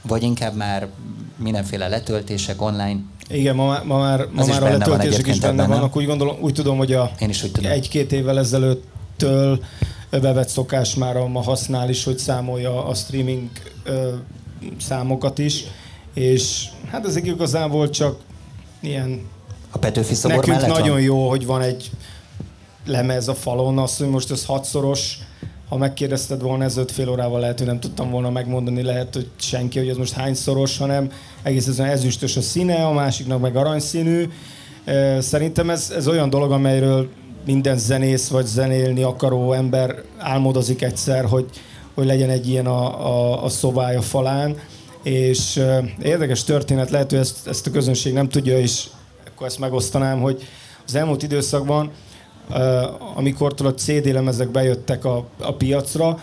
Vagy 0.03 0.23
inkább 0.23 0.57
már 0.57 0.87
mindenféle 1.37 1.89
letöltések 1.89 2.63
online? 2.63 2.99
Igen, 3.29 3.55
ma, 3.55 3.83
ma 3.85 3.99
már, 3.99 4.27
ma 4.33 4.47
már 4.47 4.63
a 4.63 4.69
letöltések 4.69 5.27
is 5.27 5.39
benne 5.39 5.67
vannak. 5.67 5.97
Úgy, 5.97 6.07
gondolom, 6.07 6.37
úgy 6.41 6.53
tudom, 6.53 6.77
hogy 6.77 6.93
a 6.93 7.11
Én 7.19 7.29
is 7.29 7.43
úgy 7.43 7.53
tudom. 7.53 7.71
egy-két 7.71 8.13
évvel 8.13 8.39
ezelőttől 8.39 9.61
bevett 10.19 10.49
szokás 10.49 10.95
már 10.95 11.17
a 11.17 11.27
ma 11.27 11.43
használ 11.43 11.89
is, 11.89 12.05
hogy 12.05 12.19
számolja 12.19 12.85
a 12.85 12.95
streaming 12.95 13.49
ö, 13.85 14.09
számokat 14.81 15.39
is, 15.39 15.65
és 16.15 16.65
hát 16.91 17.07
ezek 17.07 17.27
igazából 17.27 17.91
csak 17.91 18.19
ilyen... 18.81 19.29
A 19.71 19.79
Petőfi 19.79 20.15
szobor 20.15 20.37
Nekünk 20.37 20.57
mellett 20.57 20.77
nagyon 20.77 20.91
van? 20.91 21.01
jó, 21.01 21.29
hogy 21.29 21.47
van 21.47 21.61
egy 21.61 21.91
lemez 22.87 23.29
a 23.29 23.35
falon, 23.35 23.79
azt, 23.79 23.99
hogy 23.99 24.09
most 24.09 24.31
ez 24.31 24.45
hatszoros, 24.45 25.19
ha 25.69 25.77
megkérdezted 25.77 26.43
volna 26.43 26.65
ez 26.65 26.77
öt 26.77 26.91
fél 26.91 27.09
órával 27.09 27.41
lehet, 27.41 27.59
hogy 27.59 27.67
nem 27.67 27.81
tudtam 27.81 28.11
volna 28.11 28.31
megmondani, 28.31 28.83
lehet, 28.83 29.15
hogy 29.15 29.29
senki, 29.37 29.79
hogy 29.79 29.89
ez 29.89 29.97
most 29.97 30.13
hányszoros, 30.13 30.79
hanem 30.79 31.11
egész 31.43 31.67
ezen 31.67 31.87
ezüstös 31.87 32.37
a 32.37 32.41
színe, 32.41 32.85
a 32.85 32.93
másiknak 32.93 33.41
meg 33.41 33.57
aranyszínű. 33.57 34.29
Szerintem 35.19 35.71
ez, 35.71 35.93
ez 35.97 36.09
olyan 36.09 36.31
dolog, 36.31 36.53
amelyről 36.53 37.09
minden 37.45 37.79
zenész 37.79 38.29
vagy 38.29 38.47
zenélni 38.47 39.03
akaró 39.03 39.53
ember 39.53 40.03
álmodozik 40.19 40.83
egyszer, 40.83 41.25
hogy, 41.25 41.47
hogy 41.95 42.07
legyen 42.07 42.31
egy 42.31 42.49
ilyen 42.49 42.67
a, 42.67 43.07
a, 43.07 43.45
a 43.45 43.49
szobája 43.49 44.03
falán. 44.03 44.57
És 45.03 45.57
uh, 45.57 45.85
érdekes 46.03 46.45
történet, 46.45 46.91
lehet, 46.91 47.11
hogy 47.11 47.19
ezt, 47.19 47.47
ezt 47.47 47.67
a 47.67 47.71
közönség 47.71 48.13
nem 48.13 48.29
tudja, 48.29 48.59
és 48.59 48.87
akkor 49.29 49.47
ezt 49.47 49.59
megosztanám, 49.59 50.21
hogy 50.21 50.43
az 50.87 50.95
elmúlt 50.95 51.23
időszakban, 51.23 51.91
uh, 52.51 52.57
amikor 53.17 53.55
a 53.65 53.75
CD 53.75 54.13
lemezek 54.13 54.49
bejöttek 54.49 55.05
a, 55.05 55.25
a 55.39 55.53
piacra, 55.53 56.19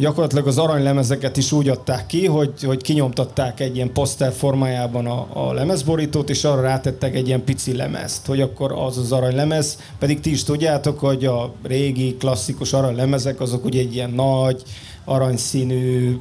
gyakorlatilag 0.00 0.46
az 0.46 0.58
aranylemezeket 0.58 1.36
is 1.36 1.52
úgy 1.52 1.68
adták 1.68 2.06
ki, 2.06 2.26
hogy, 2.26 2.62
hogy 2.62 2.82
kinyomtatták 2.82 3.60
egy 3.60 3.76
ilyen 3.76 3.92
poszter 3.92 4.32
formájában 4.32 5.06
a, 5.06 5.26
a 5.32 5.52
lemezborítót, 5.52 6.30
és 6.30 6.44
arra 6.44 6.60
rátettek 6.60 7.14
egy 7.14 7.26
ilyen 7.26 7.44
pici 7.44 7.76
lemezt, 7.76 8.26
hogy 8.26 8.40
akkor 8.40 8.72
az 8.72 8.98
az 8.98 9.12
aranylemez, 9.12 9.78
pedig 9.98 10.20
ti 10.20 10.30
is 10.30 10.44
tudjátok, 10.44 10.98
hogy 10.98 11.24
a 11.24 11.52
régi 11.62 12.16
klasszikus 12.16 12.72
aranylemezek 12.72 13.40
azok 13.40 13.64
ugye 13.64 13.80
egy 13.80 13.94
ilyen 13.94 14.10
nagy, 14.10 14.62
aranyszínű, 15.04 16.16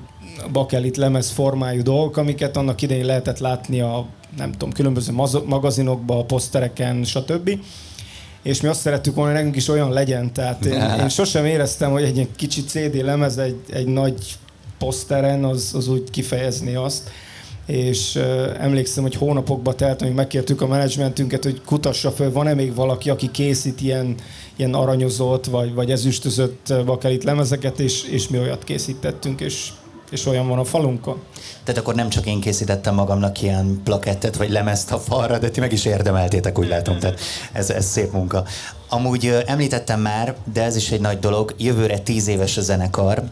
bakelit 0.51 0.97
lemez 0.97 1.29
formájú 1.29 1.81
dolgok, 1.81 2.17
amiket 2.17 2.57
annak 2.57 2.81
idején 2.81 3.05
lehetett 3.05 3.39
látni 3.39 3.81
a 3.81 4.05
nem 4.37 4.51
tudom, 4.51 4.71
különböző 4.71 5.13
magazinokban, 5.45 6.17
a 6.17 6.23
posztereken, 6.23 7.03
stb 7.03 7.59
és 8.43 8.61
mi 8.61 8.67
azt 8.67 8.79
szerettük 8.79 9.15
volna, 9.15 9.29
hogy 9.29 9.39
nekünk 9.39 9.55
is 9.55 9.67
olyan 9.67 9.91
legyen. 9.91 10.33
Tehát 10.33 10.65
én, 10.65 10.81
én 10.99 11.09
sosem 11.09 11.45
éreztem, 11.45 11.91
hogy 11.91 12.03
egy 12.03 12.15
ilyen 12.15 12.29
kicsi 12.35 12.63
CD 12.63 13.03
lemez 13.03 13.37
egy, 13.37 13.59
egy 13.69 13.87
nagy 13.87 14.37
poszteren 14.77 15.43
az, 15.43 15.71
az 15.75 15.87
úgy 15.87 16.09
kifejezni 16.09 16.75
azt. 16.75 17.09
És 17.65 18.15
uh, 18.15 18.23
emlékszem, 18.59 19.03
hogy 19.03 19.15
hónapokba 19.15 19.75
telt, 19.75 20.01
hogy 20.01 20.13
megkértük 20.13 20.61
a 20.61 20.67
menedzsmentünket, 20.67 21.43
hogy 21.43 21.61
kutassa 21.65 22.11
föl, 22.11 22.31
van-e 22.31 22.53
még 22.53 22.75
valaki, 22.75 23.09
aki 23.09 23.31
készít 23.31 23.81
ilyen, 23.81 24.15
ilyen 24.55 24.73
aranyozott, 24.73 25.45
vagy, 25.45 25.73
vagy 25.73 25.91
ezüstözött 25.91 26.73
bakelit 26.85 27.23
lemezeket, 27.23 27.79
és, 27.79 28.03
és 28.03 28.27
mi 28.27 28.37
olyat 28.37 28.63
készítettünk, 28.63 29.41
és 29.41 29.69
és 30.09 30.25
olyan 30.25 30.47
van 30.47 30.59
a 30.59 30.63
falunkon. 30.63 31.21
Tehát 31.63 31.81
akkor 31.81 31.95
nem 31.95 32.09
csak 32.09 32.25
én 32.25 32.39
készítettem 32.39 32.95
magamnak 32.95 33.41
ilyen 33.41 33.81
plakettet 33.83 34.35
vagy 34.35 34.49
lemezt 34.49 34.91
a 34.91 34.99
falra, 34.99 35.37
de 35.37 35.49
ti 35.49 35.59
meg 35.59 35.71
is 35.71 35.85
érdemeltétek, 35.85 36.59
úgy 36.59 36.67
látom. 36.67 36.99
Tehát 36.99 37.19
ez, 37.51 37.69
ez 37.69 37.85
szép 37.85 38.11
munka. 38.11 38.45
Amúgy 38.89 39.43
említettem 39.45 40.01
már, 40.01 40.35
de 40.53 40.63
ez 40.63 40.75
is 40.75 40.91
egy 40.91 41.01
nagy 41.01 41.19
dolog, 41.19 41.53
jövőre 41.57 41.99
tíz 41.99 42.27
éves 42.27 42.57
a 42.57 42.61
zenekar. 42.61 43.23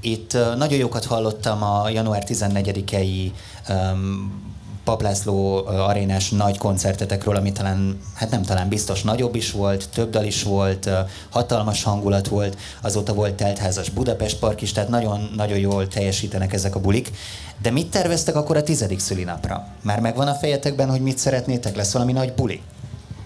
Itt 0.00 0.36
nagyon 0.56 0.78
jókat 0.78 1.04
hallottam 1.04 1.62
a 1.62 1.88
január 1.88 2.24
14-i 2.26 3.30
um, 3.68 4.42
Paplászló 4.84 5.66
arénás 5.66 6.30
nagy 6.30 6.58
koncertetekről, 6.58 7.36
ami 7.36 7.52
talán, 7.52 8.00
hát 8.14 8.30
nem 8.30 8.42
talán 8.42 8.68
biztos 8.68 9.02
nagyobb 9.02 9.34
is 9.34 9.50
volt, 9.50 9.88
több 9.94 10.10
dal 10.10 10.24
is 10.24 10.42
volt, 10.42 10.90
hatalmas 11.30 11.82
hangulat 11.82 12.28
volt, 12.28 12.58
azóta 12.82 13.14
volt 13.14 13.34
teltházas 13.34 13.90
Budapest 13.90 14.38
Park 14.38 14.62
is, 14.62 14.72
tehát 14.72 14.88
nagyon, 14.88 15.30
nagyon 15.36 15.58
jól 15.58 15.88
teljesítenek 15.88 16.52
ezek 16.52 16.74
a 16.74 16.80
bulik. 16.80 17.10
De 17.62 17.70
mit 17.70 17.90
terveztek 17.90 18.36
akkor 18.36 18.56
a 18.56 18.62
tizedik 18.62 18.98
szülinapra? 18.98 19.66
Már 19.82 20.00
megvan 20.00 20.28
a 20.28 20.34
fejetekben, 20.34 20.90
hogy 20.90 21.00
mit 21.00 21.18
szeretnétek? 21.18 21.76
Lesz 21.76 21.92
valami 21.92 22.12
nagy 22.12 22.32
buli? 22.32 22.60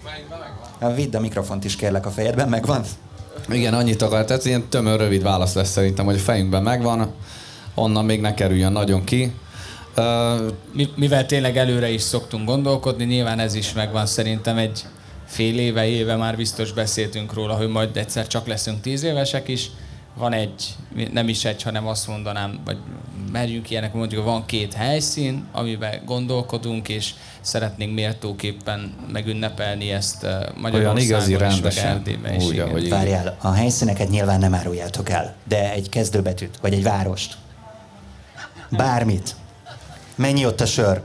Megvan, 0.03 0.39
megvan. 0.79 0.95
Vidd 0.95 1.15
a 1.15 1.19
mikrofont 1.19 1.63
is 1.63 1.75
kérlek 1.75 2.05
a 2.05 2.09
fejedben, 2.09 2.49
megvan? 2.49 2.83
Igen, 3.49 3.73
annyit 3.73 4.01
akar. 4.01 4.25
Tehát 4.25 4.45
ilyen 4.45 4.69
tömör, 4.69 4.99
rövid 4.99 5.23
válasz 5.23 5.53
lesz 5.53 5.69
szerintem, 5.69 6.05
hogy 6.05 6.15
a 6.15 6.19
fejünkben 6.19 6.63
megvan, 6.63 7.13
onnan 7.75 8.05
még 8.05 8.21
ne 8.21 8.33
kerüljön 8.33 8.71
nagyon 8.71 9.03
ki. 9.03 9.33
Mi, 10.73 10.89
mivel 10.95 11.25
tényleg 11.25 11.57
előre 11.57 11.89
is 11.89 12.01
szoktunk 12.01 12.45
gondolkodni, 12.45 13.03
nyilván 13.03 13.39
ez 13.39 13.53
is 13.53 13.73
megvan 13.73 14.05
szerintem 14.05 14.57
egy 14.57 14.85
fél 15.25 15.59
éve, 15.59 15.87
éve 15.87 16.15
már 16.15 16.35
biztos 16.35 16.71
beszéltünk 16.71 17.33
róla, 17.33 17.53
hogy 17.53 17.67
majd 17.67 17.97
egyszer 17.97 18.27
csak 18.27 18.47
leszünk 18.47 18.81
tíz 18.81 19.03
évesek 19.03 19.47
is. 19.47 19.69
Van 20.15 20.33
egy, 20.33 20.75
nem 21.11 21.27
is 21.27 21.45
egy, 21.45 21.61
hanem 21.61 21.87
azt 21.87 22.07
mondanám, 22.07 22.59
vagy 22.65 22.77
merjünk 23.31 23.69
ilyenek, 23.69 23.93
mondjuk 23.93 24.23
van 24.23 24.45
két 24.45 24.73
helyszín, 24.73 25.45
amiben 25.51 26.01
gondolkodunk, 26.05 26.89
és 26.89 27.13
szeretnénk 27.41 27.93
méltóképpen 27.93 28.93
megünnepelni 29.11 29.91
ezt 29.91 30.21
Magyarországon 30.55 30.85
Olyan 30.85 30.97
igazi 30.97 31.37
rendesen. 31.37 32.03
is. 32.37 32.45
Úgy, 32.45 32.59
ahogy 32.59 32.89
Várjál, 32.89 33.37
a 33.41 33.51
helyszíneket 33.51 34.09
nyilván 34.09 34.39
nem 34.39 34.53
áruljátok 34.53 35.09
el, 35.09 35.35
de 35.47 35.71
egy 35.73 35.89
kezdőbetűt, 35.89 36.57
vagy 36.61 36.73
egy 36.73 36.83
várost. 36.83 37.37
Bármit. 38.69 39.35
Mennyi 40.19 40.45
ott 40.45 40.61
a 40.61 40.65
sör? 40.65 41.01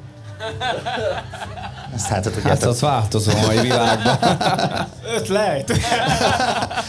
Ezt 1.95 2.07
hát 2.07 2.23
tudjátok. 2.23 2.51
Hát 2.51 2.63
az 2.63 2.81
változó 2.81 3.31
a 3.31 3.47
mai 3.47 3.61
világban. 3.61 4.19
Öt 5.17 5.29
lejt. 5.29 5.73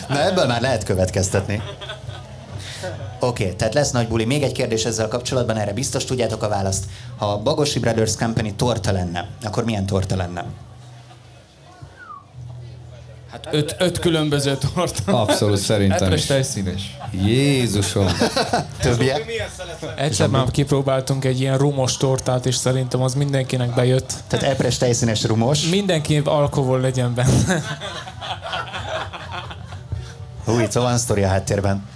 Na 0.08 0.24
ebből 0.24 0.46
már 0.46 0.62
lehet 0.62 0.84
következtetni. 0.84 1.62
Oké, 3.20 3.44
okay, 3.44 3.56
tehát 3.56 3.74
lesz 3.74 3.92
nagy 3.92 4.08
buli. 4.08 4.26
Még 4.26 4.44
egy 4.44 4.52
kérdés 4.52 4.86
ezzel 4.86 5.08
kapcsolatban, 5.08 5.58
erre 5.58 5.74
biztos 5.74 6.06
tudjátok 6.06 6.44
a 6.44 6.48
választ. 6.48 6.86
Ha 7.18 7.26
a 7.26 7.38
Bagosi 7.38 7.80
Brothers 7.80 8.16
Company 8.16 8.56
torta 8.56 8.92
lenne, 8.92 9.28
akkor 9.44 9.64
milyen 9.64 9.86
torta 9.86 10.16
lenne? 10.16 10.46
Hát 13.44 13.54
öt, 13.54 13.76
öt 13.80 14.00
különböző 14.00 14.58
torta. 14.74 15.22
Abszolút 15.22 15.58
szerintem 15.58 16.14
is. 16.14 16.26
tejszínes. 16.26 16.98
Jézusom. 17.12 18.08
Többiek? 18.80 19.26
Egyszer 19.96 20.28
már 20.28 20.52
kipróbáltunk 20.52 21.26
egy 21.26 21.40
ilyen 21.40 21.58
rumos 21.58 21.98
tortát, 21.98 22.46
és 22.46 22.56
szerintem 22.56 23.02
az 23.02 23.14
mindenkinek 23.14 23.74
bejött. 23.74 24.14
Tehát 24.28 24.46
epres 24.46 24.78
tejszínes 24.78 25.24
rumos. 25.24 25.70
Mindenki 25.70 26.22
alkohol 26.26 26.80
legyen 26.80 27.14
benne. 27.14 27.62
Hú, 30.46 30.60
itt 30.60 30.72
van 30.72 30.98
sztori 30.98 31.24
a 31.24 31.28
háttérben. 31.28 31.88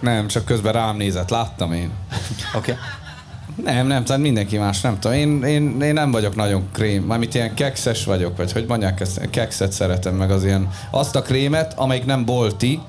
Nem, 0.00 0.26
csak 0.26 0.44
közben 0.44 0.72
rám 0.72 0.96
nézett, 0.96 1.30
láttam 1.30 1.72
én. 1.72 1.90
Oké. 2.54 2.70
Okay. 2.72 2.84
Nem, 3.64 3.86
nem, 3.86 4.04
tehát 4.04 4.22
mindenki 4.22 4.58
más, 4.58 4.80
nem 4.80 4.98
tudom. 4.98 5.16
Én, 5.16 5.42
én, 5.42 5.80
én 5.80 5.92
nem 5.92 6.10
vagyok 6.10 6.36
nagyon 6.36 6.68
krém, 6.72 7.02
mármint 7.02 7.34
ilyen 7.34 7.54
kekszes 7.54 8.04
vagyok, 8.04 8.36
vagy 8.36 8.52
hogy 8.52 8.64
mondják 8.68 9.00
ezt, 9.00 9.30
kekszet 9.30 9.72
szeretem, 9.72 10.14
meg 10.14 10.30
az 10.30 10.44
ilyen, 10.44 10.68
azt 10.90 11.16
a 11.16 11.22
krémet, 11.22 11.72
amelyik 11.76 12.04
nem 12.04 12.24
bolti, 12.24 12.80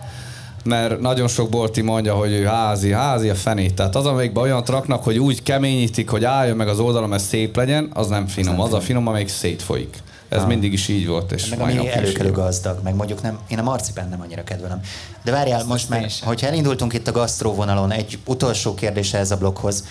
mert 0.64 1.00
nagyon 1.00 1.28
sok 1.28 1.50
bolti 1.50 1.82
mondja, 1.82 2.16
hogy 2.16 2.32
ő 2.32 2.44
házi, 2.44 2.92
házi 2.92 3.30
a 3.30 3.36
fenét. 3.36 3.74
Tehát 3.74 3.96
az, 3.96 4.06
amelyikben 4.06 4.44
olyan 4.44 4.64
raknak, 4.66 5.04
hogy 5.04 5.20
úgy 5.20 5.44
keményítik, 5.44 6.10
hogy 6.10 6.24
álljon 6.24 6.58
meg 6.58 6.68
az 6.68 6.80
oldalon, 6.80 7.14
ez 7.14 7.24
szép 7.24 7.56
legyen, 7.56 7.90
az 7.94 8.08
nem 8.08 8.28
finom. 8.28 8.60
Az 8.60 8.74
a 8.74 8.80
finom, 8.80 9.08
amelyik 9.08 9.28
szétfolyik. 9.28 9.98
Ez 10.30 10.42
ha. 10.42 10.48
mindig 10.48 10.74
is 10.74 10.88
így 10.88 11.08
volt. 11.08 11.32
És 11.32 11.50
meg 11.50 11.60
ami 11.60 11.90
előkelő 11.90 12.32
gazdag, 12.32 12.80
meg 12.84 12.96
mondjuk 12.96 13.22
nem, 13.22 13.40
én 13.48 13.60
a 13.60 13.64
marcipán 13.64 14.10
nem 14.10 14.22
annyira 14.22 14.44
kedvelem. 14.44 14.80
De 15.24 15.32
várjál, 15.32 15.60
Ezt 15.60 15.68
most 15.68 15.90
már, 15.90 16.10
hogyha 16.24 16.48
elindultunk 16.48 16.94
itt 16.94 17.08
a 17.08 17.12
gasztróvonalon, 17.12 17.92
egy 17.92 18.20
utolsó 18.26 18.74
kérdés 18.74 19.14
ez 19.14 19.32
a 19.32 19.38
blokkhoz, 19.38 19.84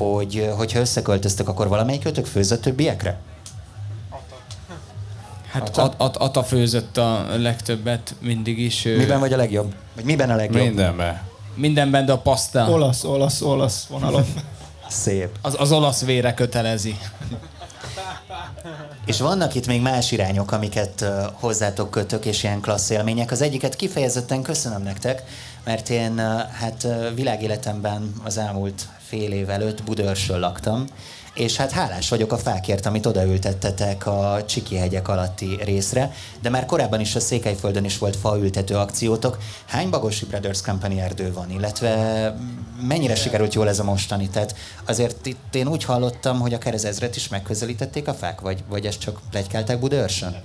hogy 0.00 0.52
hogyha 0.56 0.78
összeköltöztök, 0.78 1.48
akkor 1.48 1.68
valamelyik 1.68 2.26
főz 2.26 2.52
a 2.52 2.60
többiekre? 2.60 3.18
Hát 5.50 5.68
Ata, 5.68 5.94
At, 5.96 6.16
Ata 6.16 6.42
főzött 6.42 6.96
a 6.96 7.26
legtöbbet 7.36 8.14
mindig 8.20 8.58
is. 8.58 8.82
Miben 8.82 9.20
vagy 9.20 9.32
a 9.32 9.36
legjobb? 9.36 9.74
Vagy 9.94 10.04
miben 10.04 10.30
a 10.30 10.34
legjobb? 10.36 10.62
Mindenben. 10.62 11.20
Mindenben, 11.54 12.04
de 12.04 12.12
a 12.12 12.18
paszta. 12.18 12.70
Olasz, 12.70 13.04
olasz, 13.04 13.40
olasz 13.40 13.86
vonalon. 13.86 14.24
Szép. 14.88 15.28
Az, 15.42 15.54
az 15.58 15.72
olasz 15.72 16.04
vére 16.04 16.34
kötelezi. 16.34 16.98
És 19.06 19.20
vannak 19.20 19.54
itt 19.54 19.66
még 19.66 19.80
más 19.80 20.12
irányok, 20.12 20.52
amiket 20.52 21.00
uh, 21.00 21.08
hozzátok 21.32 21.90
kötök, 21.90 22.24
és 22.24 22.42
ilyen 22.42 22.60
klassz 22.60 22.90
élmények. 22.90 23.30
Az 23.30 23.42
egyiket 23.42 23.76
kifejezetten 23.76 24.42
köszönöm 24.42 24.82
nektek, 24.82 25.22
mert 25.64 25.88
én 25.88 26.12
uh, 26.12 26.40
hát 26.52 26.84
uh, 26.84 27.14
világéletemben 27.14 28.12
az 28.24 28.38
elmúlt 28.38 28.88
fél 29.10 29.32
év 29.32 29.50
előtt 29.50 29.82
Budörsön 29.82 30.40
laktam, 30.40 30.84
és 31.34 31.56
hát 31.56 31.70
hálás 31.70 32.08
vagyok 32.08 32.32
a 32.32 32.38
fákért, 32.38 32.86
amit 32.86 33.06
odaültettetek 33.06 34.06
a 34.06 34.42
Csiki 34.46 34.76
hegyek 34.76 35.08
alatti 35.08 35.58
részre, 35.64 36.12
de 36.42 36.48
már 36.48 36.66
korábban 36.66 37.00
is 37.00 37.14
a 37.14 37.20
Székelyföldön 37.20 37.84
is 37.84 37.98
volt 37.98 38.16
faültető 38.16 38.74
akciótok. 38.74 39.38
Hány 39.66 39.90
Bagosi 39.90 40.26
Brothers 40.26 40.62
Company 40.62 40.98
erdő 40.98 41.32
van, 41.32 41.50
illetve 41.50 42.34
mennyire 42.82 43.14
sikerült 43.14 43.54
jól 43.54 43.68
ez 43.68 43.78
a 43.78 43.84
mostani? 43.84 44.28
Tehát 44.28 44.54
azért 44.86 45.26
itt 45.26 45.54
én 45.54 45.68
úgy 45.68 45.84
hallottam, 45.84 46.40
hogy 46.40 46.54
a 46.54 46.58
kerezezret 46.58 47.16
is 47.16 47.28
megközelítették 47.28 48.08
a 48.08 48.14
fák, 48.14 48.40
vagy, 48.40 48.64
vagy 48.68 48.86
ezt 48.86 49.00
csak 49.00 49.20
plegykálták 49.30 49.80
Budaörsön? 49.80 50.36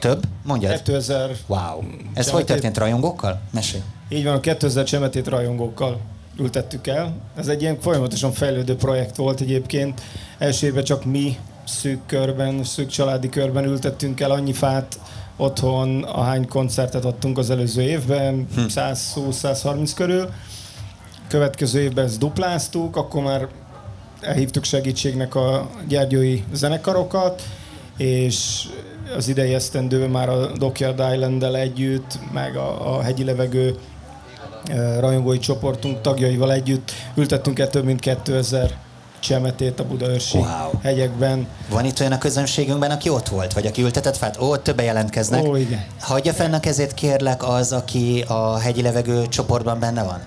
Több? 0.00 0.22
Mondjad. 0.42 0.82
2000... 0.82 1.30
Wow. 1.46 1.82
Ez 2.14 2.30
hogy 2.30 2.44
történt 2.44 2.78
rajongókkal? 2.78 3.40
Mesélj. 3.50 3.82
Így 4.08 4.24
van, 4.24 4.34
a 4.34 4.40
2000 4.40 4.84
csemetét 4.84 5.28
rajongókkal 5.28 6.00
ültettük 6.38 6.86
el. 6.86 7.14
Ez 7.36 7.48
egy 7.48 7.62
ilyen 7.62 7.80
folyamatosan 7.80 8.32
fejlődő 8.32 8.76
projekt 8.76 9.16
volt 9.16 9.40
egyébként. 9.40 10.00
Első 10.38 10.66
évben 10.66 10.84
csak 10.84 11.04
mi 11.04 11.38
szűk 11.64 12.06
körben, 12.06 12.64
szűk 12.64 12.88
családi 12.88 13.28
körben 13.28 13.64
ültettünk 13.64 14.20
el 14.20 14.30
annyi 14.30 14.52
fát 14.52 14.98
otthon, 15.36 16.02
ahány 16.02 16.48
koncertet 16.48 17.04
adtunk 17.04 17.38
az 17.38 17.50
előző 17.50 17.82
évben, 17.82 18.46
hm. 18.54 18.60
120-130 18.68 19.90
körül. 19.94 20.30
Következő 21.28 21.80
évben 21.80 22.04
ezt 22.04 22.18
dupláztuk, 22.18 22.96
akkor 22.96 23.22
már 23.22 23.48
elhívtuk 24.20 24.64
segítségnek 24.64 25.34
a 25.34 25.70
gyergyói 25.88 26.42
zenekarokat, 26.52 27.42
és 27.96 28.68
az 29.16 29.28
idei 29.28 29.54
esztendőben 29.54 30.10
már 30.10 30.28
a 30.28 30.46
Dockyard 30.46 31.02
island 31.14 31.42
együtt, 31.42 32.18
meg 32.32 32.56
a, 32.56 32.96
a 32.96 33.02
hegyi 33.02 33.24
levegő 33.24 33.78
rajongói 35.00 35.38
csoportunk 35.38 36.00
tagjaival 36.00 36.52
együtt 36.52 36.92
ültettünk 37.14 37.58
el 37.58 37.68
több 37.68 37.84
mint 37.84 38.00
2000 38.00 38.70
csemetét 39.24 39.80
a 39.80 39.84
Budaörsi 39.84 40.38
wow. 40.38 40.80
hegyekben. 40.82 41.46
Van 41.70 41.84
itt 41.84 42.00
olyan 42.00 42.12
a 42.12 42.18
közönségünkben, 42.18 42.90
aki 42.90 43.08
ott 43.08 43.28
volt, 43.28 43.52
vagy 43.52 43.66
aki 43.66 43.82
ültetett 43.82 44.16
fát? 44.16 44.40
Ó, 44.40 44.56
többen 44.56 44.84
jelentkeznek. 44.84 45.42
Ó, 45.42 45.56
igen. 45.56 45.84
Hagyja 46.00 46.32
fenn 46.32 46.52
a 46.52 46.60
kezét, 46.60 46.94
kérlek, 46.94 47.48
az, 47.48 47.72
aki 47.72 48.24
a 48.28 48.58
hegyi 48.58 48.82
levegő 48.82 49.26
csoportban 49.28 49.78
benne 49.78 50.02
van. 50.02 50.20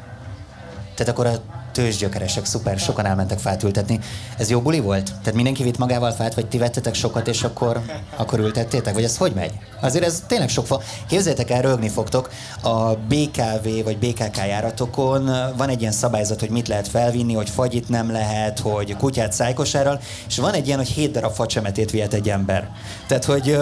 Tehát 0.96 1.12
akkor 1.12 1.26
a 1.26 1.57
tőzsgyökeresek, 1.78 2.46
szuper, 2.46 2.80
sokan 2.80 3.06
elmentek 3.06 3.40
fát 3.40 3.64
ültetni. 3.64 4.00
Ez 4.38 4.50
jó 4.50 4.62
buli 4.62 4.80
volt? 4.80 5.06
Tehát 5.06 5.34
mindenki 5.34 5.64
vitt 5.64 5.78
magával 5.78 6.12
fát, 6.12 6.34
vagy 6.34 6.48
ti 6.48 6.58
vettetek 6.58 6.94
sokat, 6.94 7.28
és 7.28 7.44
akkor, 7.44 7.82
akkor 8.16 8.40
ültettétek? 8.40 8.94
Vagy 8.94 9.04
ez 9.04 9.18
hogy 9.18 9.34
megy? 9.34 9.52
Azért 9.82 10.06
ez 10.06 10.24
tényleg 10.28 10.50
sok 10.50 10.66
fa. 10.66 10.82
Képzeljétek 11.08 11.50
el, 11.50 11.62
rögni 11.62 11.90
fogtok. 11.90 12.30
A 12.62 12.96
BKV 12.96 13.84
vagy 13.84 13.98
BKK 13.98 14.38
járatokon 14.38 15.26
van 15.58 15.70
egy 15.70 15.82
ilyen 15.82 15.92
szabályzat, 15.92 16.40
hogy 16.40 16.50
mit 16.50 16.68
lehet 16.68 16.88
felvinni, 16.88 17.34
hogy 17.34 17.50
fagyit 17.50 17.90
nem 17.90 18.12
lehet, 18.12 18.60
hogy 18.60 18.96
kutyát 18.96 19.34
szájkosárral, 19.34 20.00
és 20.28 20.38
van 20.38 20.54
egy 20.54 20.68
ilyen, 20.68 20.78
hogy 20.78 20.88
hét 20.88 21.12
darab 21.12 21.34
facsemetét 21.34 21.92
vihet 21.92 22.14
egy 22.14 22.30
ember. 22.30 22.70
Tehát, 23.08 23.26
hogy 23.26 23.58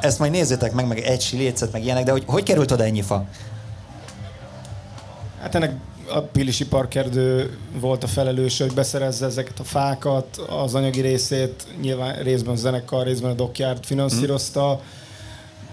ezt 0.00 0.18
majd 0.18 0.32
nézzétek 0.32 0.72
meg, 0.72 0.86
meg 0.86 0.98
egy 0.98 1.20
silécet, 1.20 1.72
meg 1.72 1.84
ilyenek, 1.84 2.04
de 2.04 2.10
hogy, 2.10 2.24
hogy 2.26 2.42
került 2.42 2.70
oda 2.70 2.84
ennyi 2.84 3.02
fa? 3.02 3.24
Hát 5.40 5.54
ennek 5.54 5.72
a 6.12 6.20
Pilisi 6.20 6.66
Parkerdő 6.66 7.56
volt 7.80 8.04
a 8.04 8.06
felelős, 8.06 8.58
hogy 8.58 8.72
beszerezze 8.72 9.26
ezeket 9.26 9.58
a 9.58 9.64
fákat, 9.64 10.36
az 10.36 10.74
anyagi 10.74 11.00
részét 11.00 11.66
nyilván 11.80 12.22
részben 12.22 12.54
a 12.54 12.56
zenekar, 12.56 13.06
részben 13.06 13.30
a 13.30 13.34
dokjárt 13.34 13.86
finanszírozta. 13.86 14.80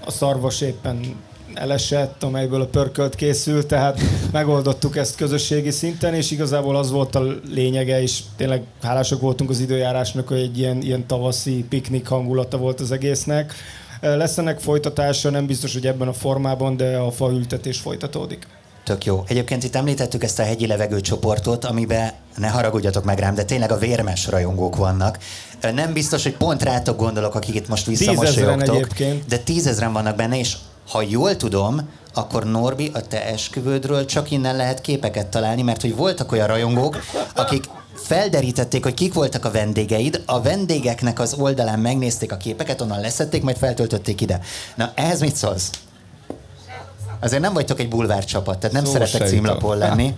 A 0.06 0.12
szarvas 0.12 0.62
éppen 0.62 1.15
elesett, 1.54 2.23
amelyből 2.23 2.62
a 2.62 2.65
pörkölt 2.65 3.15
készült, 3.15 3.67
tehát 3.67 4.02
megoldottuk 4.32 4.97
ezt 4.97 5.15
közösségi 5.15 5.71
szinten, 5.71 6.13
és 6.13 6.32
igazából 6.32 6.76
az 6.76 6.91
volt 6.91 7.15
a 7.15 7.23
lényege, 7.50 8.02
és 8.02 8.19
tényleg 8.36 8.63
hálásak 8.82 9.21
voltunk 9.21 9.50
az 9.50 9.60
időjárásnak, 9.60 10.28
hogy 10.28 10.39
egy 10.39 10.58
ilyen, 10.58 10.82
ilyen 10.82 11.08
tavaszi 11.08 11.65
piknik 11.69 12.08
hangulata 12.08 12.58
volt 12.58 12.80
az 12.80 12.91
egésznek. 12.91 13.54
Lesz 14.02 14.38
ennek 14.38 14.60
folytatása, 14.60 15.30
nem 15.30 15.45
biztos, 15.45 15.73
hogy 15.73 15.88
ebben 15.88 16.08
a 16.08 16.13
formában, 16.13 16.78
de 16.78 16.97
a 16.97 17.12
faültetés 17.12 17.80
folytatódik. 17.80 18.47
Tök 18.88 19.06
jó. 19.06 19.23
Egyébként 19.28 19.63
itt 19.63 19.76
említettük 19.76 20.23
ezt 20.23 20.39
a 20.39 20.43
hegyi 20.43 20.67
levegő 20.67 21.02
csoportot, 21.02 21.65
amiben 21.65 22.12
ne 22.36 22.47
haragudjatok 22.47 23.04
meg 23.04 23.19
rám, 23.19 23.36
de 23.36 23.43
tényleg 23.43 23.71
a 23.71 23.78
vérmes 23.78 24.28
rajongók 24.28 24.76
vannak. 24.76 25.17
Nem 25.62 25.93
biztos, 25.93 26.23
hogy 26.23 26.38
pont 26.38 26.63
rátok 26.63 26.97
gondolok, 26.97 27.36
akik 27.36 27.56
itt 27.56 27.67
most 27.67 27.86
visszamosolyogtok. 27.86 28.88
De 29.28 29.38
tízezren 29.38 29.93
vannak 29.93 30.15
benne, 30.15 30.40
és 30.40 30.58
ha 30.90 31.02
jól 31.02 31.35
tudom, 31.35 31.90
akkor 32.13 32.44
Norbi, 32.44 32.92
a 32.94 33.02
te 33.02 33.25
esküvődről 33.25 34.06
csak 34.06 34.31
innen 34.31 34.56
lehet 34.56 34.81
képeket 34.81 35.27
találni, 35.27 35.62
mert 35.62 35.81
hogy 35.81 35.96
voltak 35.96 36.31
olyan 36.31 36.48
rajongók, 36.48 36.98
akik 37.35 37.63
felderítették, 37.96 38.83
hogy 38.83 38.94
kik 38.94 39.13
voltak 39.13 39.46
a 39.46 39.52
vendégeid, 39.52 40.21
a 40.25 40.42
vendégeknek 40.42 41.19
az 41.19 41.33
oldalán 41.33 41.79
megnézték 41.79 42.31
a 42.31 42.38
képeket, 42.38 42.81
onnan 42.81 43.00
leszették, 43.00 43.44
majd 43.44 43.58
feltöltötték 43.58 44.21
ide. 44.21 44.40
Na, 44.75 44.92
ehhez 44.96 45.19
mit 45.19 45.35
szólsz? 45.35 45.69
Azért 47.20 47.42
nem 47.42 47.54
vagytok 47.54 47.80
egy 47.80 47.90
bulvár 47.90 48.26
csapat, 48.26 48.58
tehát 48.60 48.76
nem 48.76 48.86
Szó 48.86 48.92
szeretek 48.92 49.28
címlapon 49.28 49.78
lenni. 49.88 50.13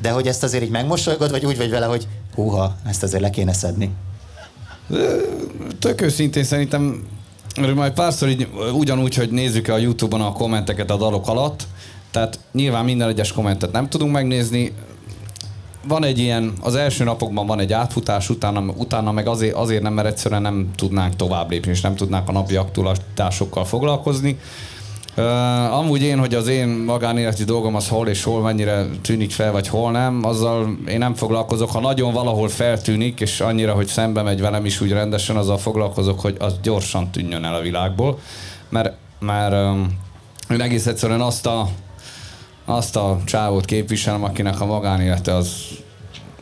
De 0.00 0.10
hogy 0.10 0.26
ezt 0.26 0.42
azért 0.42 0.64
így 0.64 0.70
megmosolygod, 0.70 1.30
vagy 1.30 1.44
úgy 1.44 1.56
vagy 1.56 1.70
vele, 1.70 1.86
hogy 1.86 2.06
húha, 2.34 2.76
ezt 2.86 3.02
azért 3.02 3.22
le 3.22 3.30
kéne 3.30 3.52
szedni? 3.52 3.90
Tök 5.78 6.00
őszintén 6.00 6.44
szerintem 6.44 7.06
majd 7.74 7.92
párszor 7.92 8.28
így, 8.28 8.48
ugyanúgy, 8.72 9.14
hogy 9.14 9.30
nézzük 9.30 9.68
a 9.68 9.76
Youtube-on 9.76 10.20
a 10.20 10.32
kommenteket 10.32 10.90
a 10.90 10.96
dalok 10.96 11.28
alatt, 11.28 11.66
tehát 12.10 12.38
nyilván 12.52 12.84
minden 12.84 13.08
egyes 13.08 13.32
kommentet 13.32 13.72
nem 13.72 13.88
tudunk 13.88 14.12
megnézni, 14.12 14.72
van 15.86 16.04
egy 16.04 16.18
ilyen, 16.18 16.52
az 16.60 16.74
első 16.74 17.04
napokban 17.04 17.46
van 17.46 17.60
egy 17.60 17.72
átfutás, 17.72 18.30
utána, 18.30 18.60
utána 18.60 19.12
meg 19.12 19.26
azért, 19.26 19.54
azért 19.54 19.82
nem, 19.82 19.92
mert 19.92 20.08
egyszerűen 20.08 20.42
nem 20.42 20.70
tudnánk 20.76 21.16
tovább 21.16 21.50
lépni, 21.50 21.70
és 21.70 21.80
nem 21.80 21.94
tudnánk 21.94 22.28
a 22.28 22.32
napi 22.32 22.56
aktualitásokkal 22.56 23.64
foglalkozni. 23.64 24.38
Uh, 25.16 25.78
amúgy 25.78 26.02
én, 26.02 26.18
hogy 26.18 26.34
az 26.34 26.48
én 26.48 26.68
magánéleti 26.68 27.44
dolgom 27.44 27.74
az 27.74 27.88
hol 27.88 28.08
és 28.08 28.22
hol 28.22 28.42
mennyire 28.42 28.86
tűnik 29.02 29.30
fel, 29.30 29.52
vagy 29.52 29.68
hol 29.68 29.90
nem, 29.90 30.24
azzal 30.24 30.76
én 30.88 30.98
nem 30.98 31.14
foglalkozok. 31.14 31.70
Ha 31.70 31.80
nagyon 31.80 32.12
valahol 32.12 32.48
feltűnik, 32.48 33.20
és 33.20 33.40
annyira, 33.40 33.72
hogy 33.72 33.86
szembe 33.86 34.22
megy 34.22 34.40
velem 34.40 34.64
is 34.64 34.80
úgy 34.80 34.90
rendesen, 34.90 35.36
azzal 35.36 35.58
foglalkozok, 35.58 36.20
hogy 36.20 36.36
az 36.38 36.54
gyorsan 36.62 37.10
tűnjön 37.10 37.44
el 37.44 37.54
a 37.54 37.60
világból. 37.60 38.18
Mert, 38.68 38.92
mert 39.18 39.52
um, 39.52 39.98
én 40.50 40.60
egész 40.60 40.86
egyszerűen 40.86 41.20
azt 41.20 41.46
a, 41.46 41.68
azt 42.64 42.96
a 42.96 43.18
csávót 43.24 43.64
képviselem, 43.64 44.24
akinek 44.24 44.60
a 44.60 44.66
magánélete 44.66 45.34
az 45.34 45.52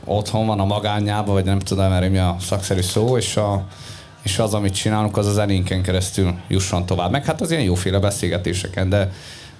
otthon 0.04 0.46
van 0.46 0.60
a 0.60 0.64
magányába, 0.64 1.32
vagy 1.32 1.44
nem 1.44 1.58
tudom, 1.58 1.88
mert 1.88 2.10
mi 2.10 2.18
a 2.18 2.36
szakszerű 2.40 2.80
szó, 2.80 3.16
és 3.16 3.36
a, 3.36 3.66
és 4.22 4.38
az, 4.38 4.54
amit 4.54 4.74
csinálunk, 4.74 5.16
az 5.16 5.26
az 5.26 5.38
elénken 5.38 5.82
keresztül 5.82 6.34
jusson 6.48 6.86
tovább. 6.86 7.10
Meg 7.10 7.24
hát 7.24 7.40
az 7.40 7.50
ilyen 7.50 7.62
jóféle 7.62 7.98
beszélgetéseken, 7.98 8.88
de, 8.88 9.12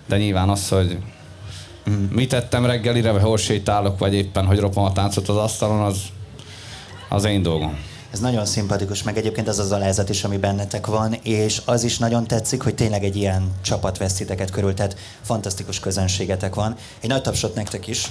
de 0.08 0.16
nyilván 0.16 0.48
az, 0.48 0.68
hogy 0.68 0.98
mit 2.10 2.28
tettem 2.28 2.66
reggelire, 2.66 3.10
vagy 3.10 3.22
hol 3.22 3.38
sétálok, 3.38 3.98
vagy 3.98 4.14
éppen, 4.14 4.46
hogy 4.46 4.58
ropom 4.58 4.84
a 4.84 4.92
táncot 4.92 5.28
az 5.28 5.36
asztalon, 5.36 5.80
az, 5.80 5.98
az 7.08 7.24
én 7.24 7.42
dolgom. 7.42 7.78
Ez 8.12 8.20
nagyon 8.20 8.44
szimpatikus, 8.46 9.02
meg 9.02 9.16
egyébként 9.16 9.48
az 9.48 9.58
az 9.58 9.72
alázat 9.72 10.08
is, 10.08 10.24
ami 10.24 10.36
bennetek 10.36 10.86
van, 10.86 11.12
és 11.22 11.62
az 11.64 11.84
is 11.84 11.98
nagyon 11.98 12.26
tetszik, 12.26 12.62
hogy 12.62 12.74
tényleg 12.74 13.04
egy 13.04 13.16
ilyen 13.16 13.52
csapat 13.62 13.98
vesztiteket 13.98 14.50
körül, 14.50 14.74
tehát 14.74 14.96
fantasztikus 15.22 15.80
közönségetek 15.80 16.54
van. 16.54 16.76
Egy 17.00 17.08
nagy 17.08 17.22
tapsot 17.22 17.54
nektek 17.54 17.86
is. 17.86 18.10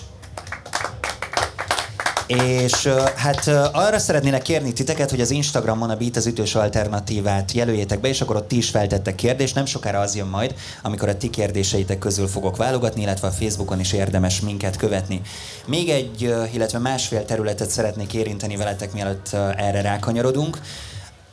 És 2.37 2.89
hát 3.15 3.47
arra 3.71 3.99
szeretnének 3.99 4.41
kérni 4.41 4.73
titeket, 4.73 5.09
hogy 5.09 5.21
az 5.21 5.31
Instagramon 5.31 5.89
a 5.89 5.95
Beat 5.95 6.15
az 6.15 6.25
ütős 6.25 6.55
alternatívát 6.55 7.51
jelöljétek 7.51 7.99
be, 7.99 8.07
és 8.07 8.21
akkor 8.21 8.35
ott 8.35 8.47
ti 8.47 8.57
is 8.57 8.69
feltettek 8.69 9.15
kérdést. 9.15 9.55
Nem 9.55 9.65
sokára 9.65 9.99
az 9.99 10.15
jön 10.15 10.27
majd, 10.27 10.55
amikor 10.83 11.09
a 11.09 11.17
ti 11.17 11.29
kérdéseitek 11.29 11.99
közül 11.99 12.27
fogok 12.27 12.57
válogatni, 12.57 13.01
illetve 13.01 13.27
a 13.27 13.31
Facebookon 13.31 13.79
is 13.79 13.93
érdemes 13.93 14.39
minket 14.39 14.75
követni. 14.75 15.21
Még 15.65 15.89
egy, 15.89 16.35
illetve 16.53 16.79
másfél 16.79 17.25
területet 17.25 17.69
szeretnék 17.69 18.13
érinteni 18.13 18.55
veletek, 18.55 18.93
mielőtt 18.93 19.33
erre 19.57 19.81
rákanyarodunk. 19.81 20.61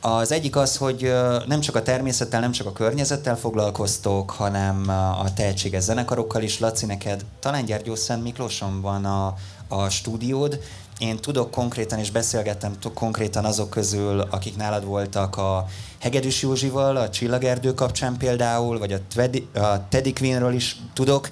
Az 0.01 0.31
egyik 0.31 0.55
az, 0.55 0.77
hogy 0.77 1.13
nem 1.47 1.59
csak 1.59 1.75
a 1.75 1.81
természettel, 1.81 2.39
nem 2.39 2.51
csak 2.51 2.67
a 2.67 2.73
környezettel 2.73 3.37
foglalkoztok, 3.37 4.31
hanem 4.31 4.89
a 5.23 5.33
tehetséges 5.33 5.83
zenekarokkal 5.83 6.41
is. 6.41 6.59
Laci, 6.59 6.85
neked 6.85 7.25
talán 7.39 7.65
Gyergyó 7.65 7.95
Szent 7.95 8.23
Miklóson 8.23 8.81
van 8.81 9.05
a, 9.05 9.33
a 9.67 9.89
stúdiód, 9.89 10.59
én 10.99 11.17
tudok 11.17 11.51
konkrétan, 11.51 11.99
és 11.99 12.11
beszélgettem 12.11 12.73
konkrétan 12.93 13.45
azok 13.45 13.69
közül, 13.69 14.19
akik 14.19 14.55
nálad 14.55 14.85
voltak 14.85 15.37
a 15.37 15.65
Hegedűs 15.99 16.41
Józsival, 16.41 16.95
a 16.95 17.09
Csillagerdő 17.09 17.73
kapcsán 17.73 18.17
például, 18.17 18.79
vagy 18.79 18.93
a, 18.93 18.97
Twedi, 19.13 19.47
a 19.53 19.87
Teddy 19.89 20.13
Queenről 20.13 20.53
is 20.53 20.75
tudok, 20.93 21.29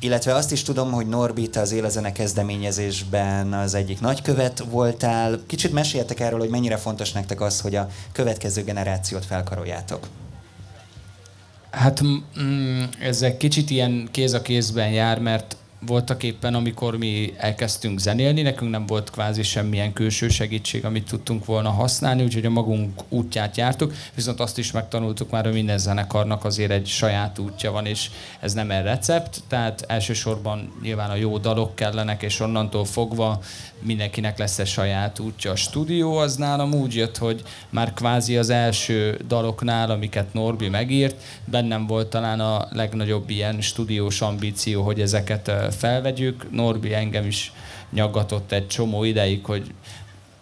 illetve 0.00 0.34
azt 0.34 0.52
is 0.52 0.62
tudom, 0.62 0.92
hogy 0.92 1.06
Norbi, 1.06 1.48
te 1.48 1.60
az 1.60 1.72
Élezene 1.72 2.12
kezdeményezésben 2.12 3.52
az 3.52 3.74
egyik 3.74 4.00
nagykövet 4.00 4.64
voltál. 4.70 5.40
Kicsit 5.46 5.72
meséltek 5.72 6.20
erről, 6.20 6.38
hogy 6.38 6.48
mennyire 6.48 6.76
fontos 6.76 7.12
nektek 7.12 7.40
az, 7.40 7.60
hogy 7.60 7.74
a 7.74 7.88
következő 8.12 8.62
generációt 8.62 9.24
felkaroljátok. 9.24 10.08
Hát 11.70 12.02
mm, 12.40 12.82
ez 13.00 13.22
egy 13.22 13.36
kicsit 13.36 13.70
ilyen 13.70 14.08
kéz 14.10 14.32
a 14.32 14.42
kézben 14.42 14.90
jár, 14.90 15.18
mert 15.18 15.56
voltak 15.80 16.22
éppen, 16.22 16.54
amikor 16.54 16.98
mi 16.98 17.34
elkezdtünk 17.36 17.98
zenélni, 17.98 18.42
nekünk 18.42 18.70
nem 18.70 18.86
volt 18.86 19.10
kvázi 19.10 19.42
semmilyen 19.42 19.92
külső 19.92 20.28
segítség, 20.28 20.84
amit 20.84 21.08
tudtunk 21.08 21.44
volna 21.44 21.70
használni, 21.70 22.22
úgyhogy 22.22 22.44
a 22.44 22.50
magunk 22.50 23.02
útját 23.08 23.56
jártuk, 23.56 23.94
viszont 24.14 24.40
azt 24.40 24.58
is 24.58 24.72
megtanultuk 24.72 25.30
már, 25.30 25.44
hogy 25.44 25.52
minden 25.52 25.78
zenekarnak 25.78 26.44
azért 26.44 26.70
egy 26.70 26.86
saját 26.86 27.38
útja 27.38 27.72
van, 27.72 27.86
és 27.86 28.10
ez 28.40 28.52
nem 28.52 28.70
egy 28.70 28.82
recept, 28.82 29.42
tehát 29.48 29.84
elsősorban 29.88 30.72
nyilván 30.82 31.10
a 31.10 31.14
jó 31.14 31.38
dalok 31.38 31.74
kellenek, 31.74 32.22
és 32.22 32.40
onnantól 32.40 32.84
fogva 32.84 33.40
mindenkinek 33.82 34.38
lesz 34.38 34.58
egy 34.58 34.66
saját 34.66 35.18
útja. 35.18 35.50
A 35.50 35.56
stúdió 35.56 36.16
az 36.16 36.36
nálam 36.36 36.74
úgy 36.74 36.94
jött, 36.94 37.16
hogy 37.16 37.42
már 37.70 37.92
kvázi 37.92 38.36
az 38.36 38.50
első 38.50 39.20
daloknál, 39.28 39.90
amiket 39.90 40.32
Norbi 40.32 40.68
megírt, 40.68 41.22
bennem 41.44 41.86
volt 41.86 42.08
talán 42.08 42.40
a 42.40 42.68
legnagyobb 42.70 43.30
ilyen 43.30 43.60
stúdiós 43.60 44.20
ambíció, 44.20 44.82
hogy 44.82 45.00
ezeket 45.00 45.48
felvegyük. 45.70 46.50
Norbi 46.50 46.94
engem 46.94 47.26
is 47.26 47.52
nyaggatott 47.90 48.52
egy 48.52 48.66
csomó 48.66 49.04
ideig, 49.04 49.44
hogy 49.44 49.74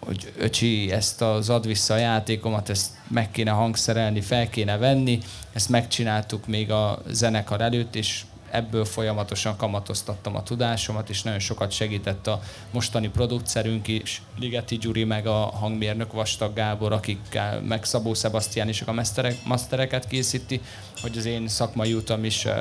hogy 0.07 0.31
öcsi, 0.37 0.91
ezt 0.91 1.21
az 1.21 1.49
ad 1.49 1.67
vissza 1.67 1.93
a 1.93 1.97
játékomat, 1.97 2.69
ezt 2.69 2.91
meg 3.07 3.31
kéne 3.31 3.51
hangszerelni, 3.51 4.21
fel 4.21 4.49
kéne 4.49 4.77
venni. 4.77 5.19
Ezt 5.53 5.69
megcsináltuk 5.69 6.47
még 6.47 6.71
a 6.71 7.01
zenekar 7.09 7.61
előtt, 7.61 7.95
és 7.95 8.23
ebből 8.51 8.85
folyamatosan 8.85 9.57
kamatoztattam 9.57 10.35
a 10.35 10.43
tudásomat, 10.43 11.09
és 11.09 11.21
nagyon 11.23 11.39
sokat 11.39 11.71
segített 11.71 12.27
a 12.27 12.41
mostani 12.71 13.09
producerünk 13.09 13.87
is, 13.87 14.21
Ligeti 14.39 14.77
Gyuri, 14.77 15.03
meg 15.03 15.27
a 15.27 15.35
hangmérnök 15.35 16.13
Vastag 16.13 16.53
Gábor, 16.53 16.91
akikkel 16.91 17.61
meg 17.61 17.83
Szabó 17.83 18.13
Sebastian 18.13 18.69
is 18.69 18.81
a 18.81 18.93
masterek, 18.93 19.35
mastereket 19.45 20.07
készíti, 20.07 20.61
hogy 21.01 21.17
az 21.17 21.25
én 21.25 21.47
szakmai 21.47 21.93
utam 21.93 22.23
is 22.23 22.45
uh, 22.45 22.53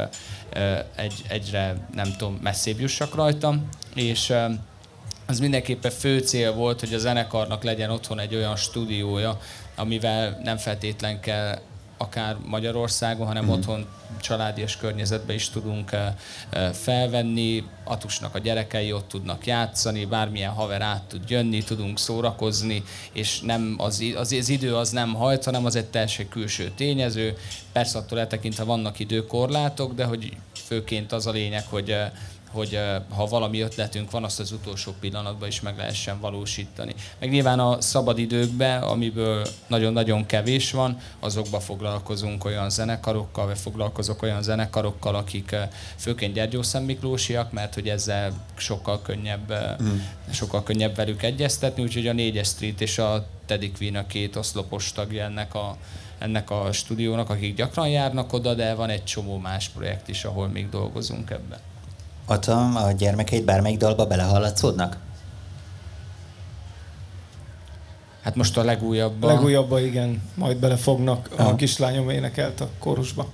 uh, 0.55 0.79
egy, 0.95 1.25
egyre, 1.29 1.89
nem 1.95 2.13
tudom, 2.17 2.39
messzébb 2.43 2.81
jussak 2.81 3.15
rajtam, 3.15 3.69
és 3.95 4.29
uh, 4.29 4.53
az 5.27 5.39
mindenképpen 5.39 5.91
fő 5.91 6.19
cél 6.19 6.53
volt, 6.53 6.81
hogy 6.81 6.95
a 6.95 6.99
zenekarnak 6.99 7.63
legyen 7.63 7.91
otthon 7.91 8.19
egy 8.19 8.35
olyan 8.35 8.57
stúdiója, 8.57 9.39
amivel 9.75 10.41
nem 10.43 10.57
feltétlen 10.57 11.21
kell 11.21 11.59
akár 11.97 12.37
Magyarországon, 12.45 13.27
hanem 13.27 13.45
mm. 13.45 13.49
otthon 13.49 13.87
családi 14.21 14.61
és 14.61 14.79
is 15.29 15.49
tudunk 15.49 15.93
eh, 15.93 16.15
eh, 16.51 16.73
felvenni. 16.73 17.65
Atusnak 17.85 18.35
a 18.35 18.39
gyerekei 18.39 18.93
ott 18.93 19.09
tudnak 19.09 19.47
játszani, 19.47 20.05
bármilyen 20.05 20.53
haver 20.53 20.83
át 20.83 21.03
tud 21.03 21.31
jönni, 21.31 21.63
tudunk 21.63 21.99
szórakozni, 21.99 22.85
és 23.13 23.41
nem 23.41 23.75
az, 23.79 24.05
az, 24.17 24.33
az 24.33 24.49
idő 24.49 24.77
az 24.77 24.91
nem 24.91 25.15
hajt, 25.15 25.45
hanem 25.45 25.65
az 25.65 25.77
egy 25.77 25.87
teljesen 25.87 26.29
külső 26.29 26.73
tényező. 26.77 27.37
Persze 27.73 27.99
attól 27.99 28.19
eltekintve 28.19 28.65
vannak 28.65 28.99
időkorlátok, 28.99 29.95
de 29.95 30.05
hogy 30.05 30.37
főként 30.53 31.13
az 31.13 31.27
a 31.27 31.31
lényeg, 31.31 31.65
hogy 31.69 31.91
eh, 31.91 32.11
hogy 32.57 32.79
ha 33.15 33.27
valami 33.27 33.61
ötletünk 33.61 34.11
van, 34.11 34.25
azt 34.25 34.41
az 34.41 34.53
utolsó 34.53 34.95
pillanatban 35.01 35.49
is 35.49 35.61
meg 35.61 35.77
lehessen 35.77 36.21
valósítani. 36.21 36.95
Meg 37.19 37.31
nyilván 37.31 37.59
a 37.59 37.81
szabadidőkben, 37.81 38.83
amiből 38.83 39.47
nagyon-nagyon 39.67 40.27
kevés 40.27 40.71
van, 40.71 40.99
azokba 41.21 41.61
foglalkozunk 41.61 42.45
olyan 42.45 42.71
zenekarokkal, 42.71 43.47
vagy 43.47 43.59
foglalkozok 43.59 44.23
olyan 44.23 44.43
zenekarokkal, 44.43 45.15
akik 45.15 45.57
főként 45.97 46.35
Gyergyószem 46.35 46.85
Miklósiak, 46.85 47.53
mert 47.53 47.75
hogy 47.75 47.89
ezzel 47.89 48.33
sokkal 48.57 49.03
könnyebb, 49.03 49.53
mm. 49.83 49.99
sokkal 50.31 50.63
könnyebb 50.63 50.97
velük 50.97 51.23
egyeztetni, 51.23 51.83
úgyhogy 51.83 52.07
a 52.07 52.13
4 52.13 52.45
Street 52.45 52.81
és 52.81 52.99
a 52.99 53.27
Teddy 53.47 53.73
Queen 53.73 53.97
a 53.97 54.07
két 54.07 54.37
oszlopos 54.37 54.93
tagja 54.93 55.25
ennek 55.25 55.55
a, 55.55 55.77
ennek 56.19 56.51
a 56.51 56.73
stúdiónak, 56.73 57.31
akik 57.31 57.55
gyakran 57.55 57.89
járnak 57.89 58.33
oda, 58.33 58.55
de 58.55 58.75
van 58.75 58.89
egy 58.89 59.05
csomó 59.05 59.39
más 59.39 59.69
projekt 59.69 60.09
is, 60.09 60.25
ahol 60.25 60.49
még 60.49 60.69
dolgozunk 60.69 61.31
ebben. 61.31 61.59
Atom, 62.27 62.77
a 62.77 62.93
gyermekeid 62.93 63.45
bármelyik 63.45 63.79
dalba 63.79 64.07
belehallatszódnak? 64.07 64.97
Hát 68.23 68.35
most 68.35 68.57
a 68.57 68.65
legújabb. 68.65 69.23
A 69.23 69.27
legújabba, 69.27 69.81
igen. 69.81 70.23
Majd 70.35 70.57
belefognak. 70.57 71.31
A 71.37 71.55
kislányom 71.55 72.11
énekelt 72.11 72.61
a 72.61 72.69
kórusba. 72.79 73.27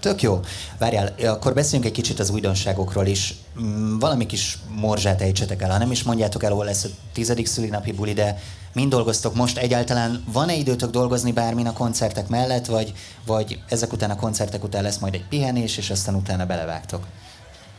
Tök 0.00 0.22
jó. 0.22 0.40
Várjál, 0.78 1.14
akkor 1.24 1.54
beszéljünk 1.54 1.84
egy 1.90 1.96
kicsit 1.96 2.18
az 2.18 2.30
újdonságokról 2.30 3.06
is. 3.06 3.34
Mm, 3.60 3.98
valami 3.98 4.26
kis 4.26 4.58
morzsát 4.68 5.20
ejtsetek 5.20 5.62
el. 5.62 5.70
Ha 5.70 5.78
nem 5.78 5.90
is 5.90 6.02
mondjátok 6.02 6.42
el, 6.42 6.52
hol 6.52 6.64
lesz 6.64 6.84
a 6.84 6.88
tizedik 7.12 7.46
szülinapi 7.46 7.92
buli, 7.92 8.12
de 8.12 8.38
mind 8.72 8.90
dolgoztok 8.90 9.34
most 9.34 9.58
egyáltalán? 9.58 10.24
Van-e 10.32 10.54
időtök 10.54 10.90
dolgozni 10.90 11.32
bármin 11.32 11.66
a 11.66 11.72
koncertek 11.72 12.28
mellett, 12.28 12.66
vagy, 12.66 12.92
vagy 13.26 13.60
ezek 13.68 13.92
után 13.92 14.10
a 14.10 14.16
koncertek 14.16 14.64
után 14.64 14.82
lesz 14.82 14.98
majd 14.98 15.14
egy 15.14 15.24
pihenés, 15.28 15.76
és 15.76 15.90
aztán 15.90 16.14
utána 16.14 16.46
belevágtok? 16.46 17.06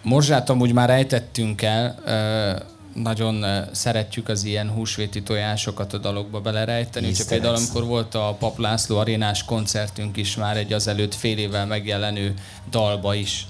Morzsát 0.02 0.50
amúgy 0.50 0.74
már 0.74 0.90
ejtettünk 0.90 1.62
el, 1.62 1.96
nagyon 2.94 3.46
szeretjük 3.72 4.30
az 4.30 4.44
ilyen 4.44 4.70
húsvéti 4.70 5.24
tojásokat 5.24 5.94
a 5.94 5.98
dalokba 5.98 6.42
belerejteni. 6.42 7.08
Úgyhogy 7.08 7.28
például 7.28 7.56
amikor 7.56 7.86
volt 7.86 8.16
a 8.16 8.36
Pap 8.40 8.60
László 8.60 8.98
arénás 8.98 9.46
koncertünk 9.46 10.18
is 10.18 10.36
már 10.36 10.58
egy 10.58 10.74
azelőtt 10.74 11.16
fél 11.16 11.38
évvel 11.38 11.66
megjelenő 11.66 12.34
dalba 12.70 13.14
is 13.14 13.48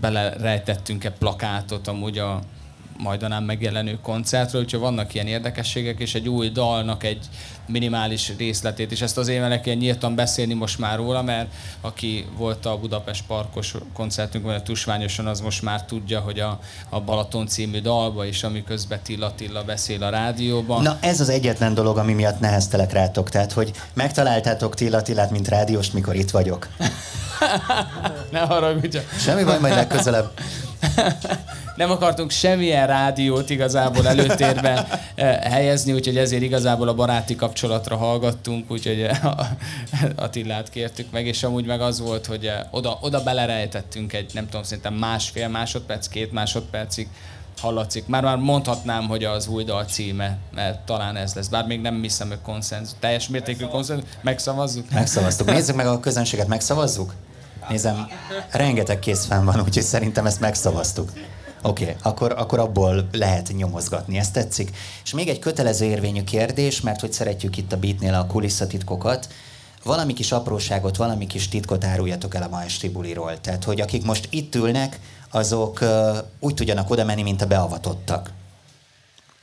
belerejtettünk 0.00 1.04
egy 1.04 1.12
plakátot 1.18 1.88
amúgy 1.88 2.18
a 2.18 2.40
majdanán 2.98 3.42
megjelenő 3.42 3.98
koncertről, 4.02 4.62
úgyhogy 4.62 4.80
vannak 4.80 5.14
ilyen 5.14 5.26
érdekességek, 5.26 6.00
és 6.00 6.14
egy 6.14 6.28
új 6.28 6.48
dalnak 6.48 7.04
egy 7.04 7.26
minimális 7.66 8.32
részletét, 8.38 8.92
és 8.92 9.00
ezt 9.00 9.18
az 9.18 9.28
évelek 9.28 9.66
ilyen 9.66 9.78
nyíltan 9.78 10.14
beszélni 10.14 10.54
most 10.54 10.78
már 10.78 10.96
róla, 10.96 11.22
mert 11.22 11.48
aki 11.80 12.26
volt 12.36 12.66
a 12.66 12.78
Budapest 12.78 13.24
Parkos 13.26 13.74
koncertünkben, 13.92 14.54
a 14.54 14.62
Tusványosan, 14.62 15.26
az 15.26 15.40
most 15.40 15.62
már 15.62 15.84
tudja, 15.84 16.20
hogy 16.20 16.40
a, 16.40 16.58
a 16.88 17.00
Balaton 17.00 17.46
című 17.46 17.80
dalba, 17.80 18.26
és 18.26 18.42
amiközben 18.42 19.00
Tilla 19.02 19.34
Tilla 19.34 19.62
beszél 19.62 20.02
a 20.02 20.08
rádióban. 20.08 20.82
Na 20.82 20.98
ez 21.00 21.20
az 21.20 21.28
egyetlen 21.28 21.74
dolog, 21.74 21.98
ami 21.98 22.12
miatt 22.12 22.40
neheztelek 22.40 22.92
rátok, 22.92 23.30
tehát 23.30 23.52
hogy 23.52 23.72
megtaláltátok 23.94 24.74
Tilla 24.74 25.02
Tillát, 25.02 25.30
mint 25.30 25.48
rádióst, 25.48 25.92
mikor 25.92 26.14
itt 26.14 26.30
vagyok. 26.30 26.68
ne 28.32 28.40
haragudj. 28.40 28.98
Semmi 29.18 29.44
baj, 29.44 29.58
majd 29.58 29.74
legközelebb. 29.74 30.30
Nem 31.76 31.90
akartunk 31.90 32.30
semmilyen 32.30 32.86
rádiót 32.86 33.50
igazából 33.50 34.08
előtérben 34.08 34.86
eh, 35.14 35.38
helyezni, 35.42 35.92
úgyhogy 35.92 36.16
ezért 36.16 36.42
igazából 36.42 36.88
a 36.88 36.94
baráti 36.94 37.36
kapcsolatra 37.36 37.96
hallgattunk, 37.96 38.70
úgyhogy 38.70 39.00
eh, 39.00 39.20
Attillát 40.16 40.70
kértük 40.70 41.10
meg, 41.10 41.26
és 41.26 41.42
amúgy 41.42 41.66
meg 41.66 41.80
az 41.80 42.00
volt, 42.00 42.26
hogy 42.26 42.46
eh, 42.46 42.60
oda, 42.70 42.98
oda 43.00 43.22
belerejtettünk 43.22 44.12
egy, 44.12 44.30
nem 44.34 44.44
tudom, 44.44 44.62
szerintem 44.62 44.94
másfél 44.94 45.48
másodperc, 45.48 46.08
két 46.08 46.32
másodpercig 46.32 47.08
hallatszik. 47.60 48.06
Már 48.06 48.22
már 48.22 48.36
mondhatnám, 48.36 49.08
hogy 49.08 49.24
az 49.24 49.46
új 49.46 49.64
dal 49.64 49.84
címe, 49.84 50.38
mert 50.54 50.78
talán 50.80 51.16
ez 51.16 51.34
lesz. 51.34 51.48
Bár 51.48 51.66
még 51.66 51.80
nem 51.80 52.02
hiszem, 52.02 52.28
hogy 52.28 52.38
konszenzus. 52.42 52.98
Teljes 53.00 53.28
mértékű 53.28 53.64
konszenzus. 53.64 54.08
Megszavazzuk? 54.22 54.90
Megszavaztuk. 54.90 55.46
Nézzük 55.46 55.76
meg 55.76 55.86
a 55.86 56.00
közönséget, 56.00 56.46
megszavazzuk? 56.46 57.14
Nézem, 57.68 58.08
rengeteg 58.50 58.98
készfán 58.98 59.44
van, 59.44 59.60
úgyhogy 59.60 59.82
szerintem 59.82 60.26
ezt 60.26 60.40
megszavaztuk. 60.40 61.12
Oké, 61.62 61.82
okay, 61.82 61.96
akkor, 62.02 62.34
akkor 62.36 62.58
abból 62.58 63.08
lehet 63.12 63.52
nyomozgatni, 63.56 64.18
ezt 64.18 64.32
tetszik. 64.32 64.76
És 65.04 65.12
még 65.12 65.28
egy 65.28 65.38
kötelező 65.38 65.84
érvényű 65.84 66.24
kérdés, 66.24 66.80
mert 66.80 67.00
hogy 67.00 67.12
szeretjük 67.12 67.56
itt 67.56 67.72
a 67.72 67.76
beatnél 67.76 68.14
a 68.14 68.26
kulisszatitkokat, 68.26 69.28
valami 69.84 70.12
kis 70.12 70.32
apróságot, 70.32 70.96
valami 70.96 71.26
kis 71.26 71.48
titkot 71.48 71.84
áruljatok 71.84 72.34
el 72.34 72.42
a 72.42 72.48
ma 72.48 72.62
esti 72.62 72.88
buliról. 72.88 73.40
Tehát, 73.40 73.64
hogy 73.64 73.80
akik 73.80 74.04
most 74.04 74.28
itt 74.30 74.54
ülnek, 74.54 75.00
azok 75.30 75.78
uh, 75.80 76.16
úgy 76.40 76.54
tudjanak 76.54 76.90
oda 76.90 77.04
menni, 77.04 77.22
mint 77.22 77.42
a 77.42 77.46
beavatottak. 77.46 78.30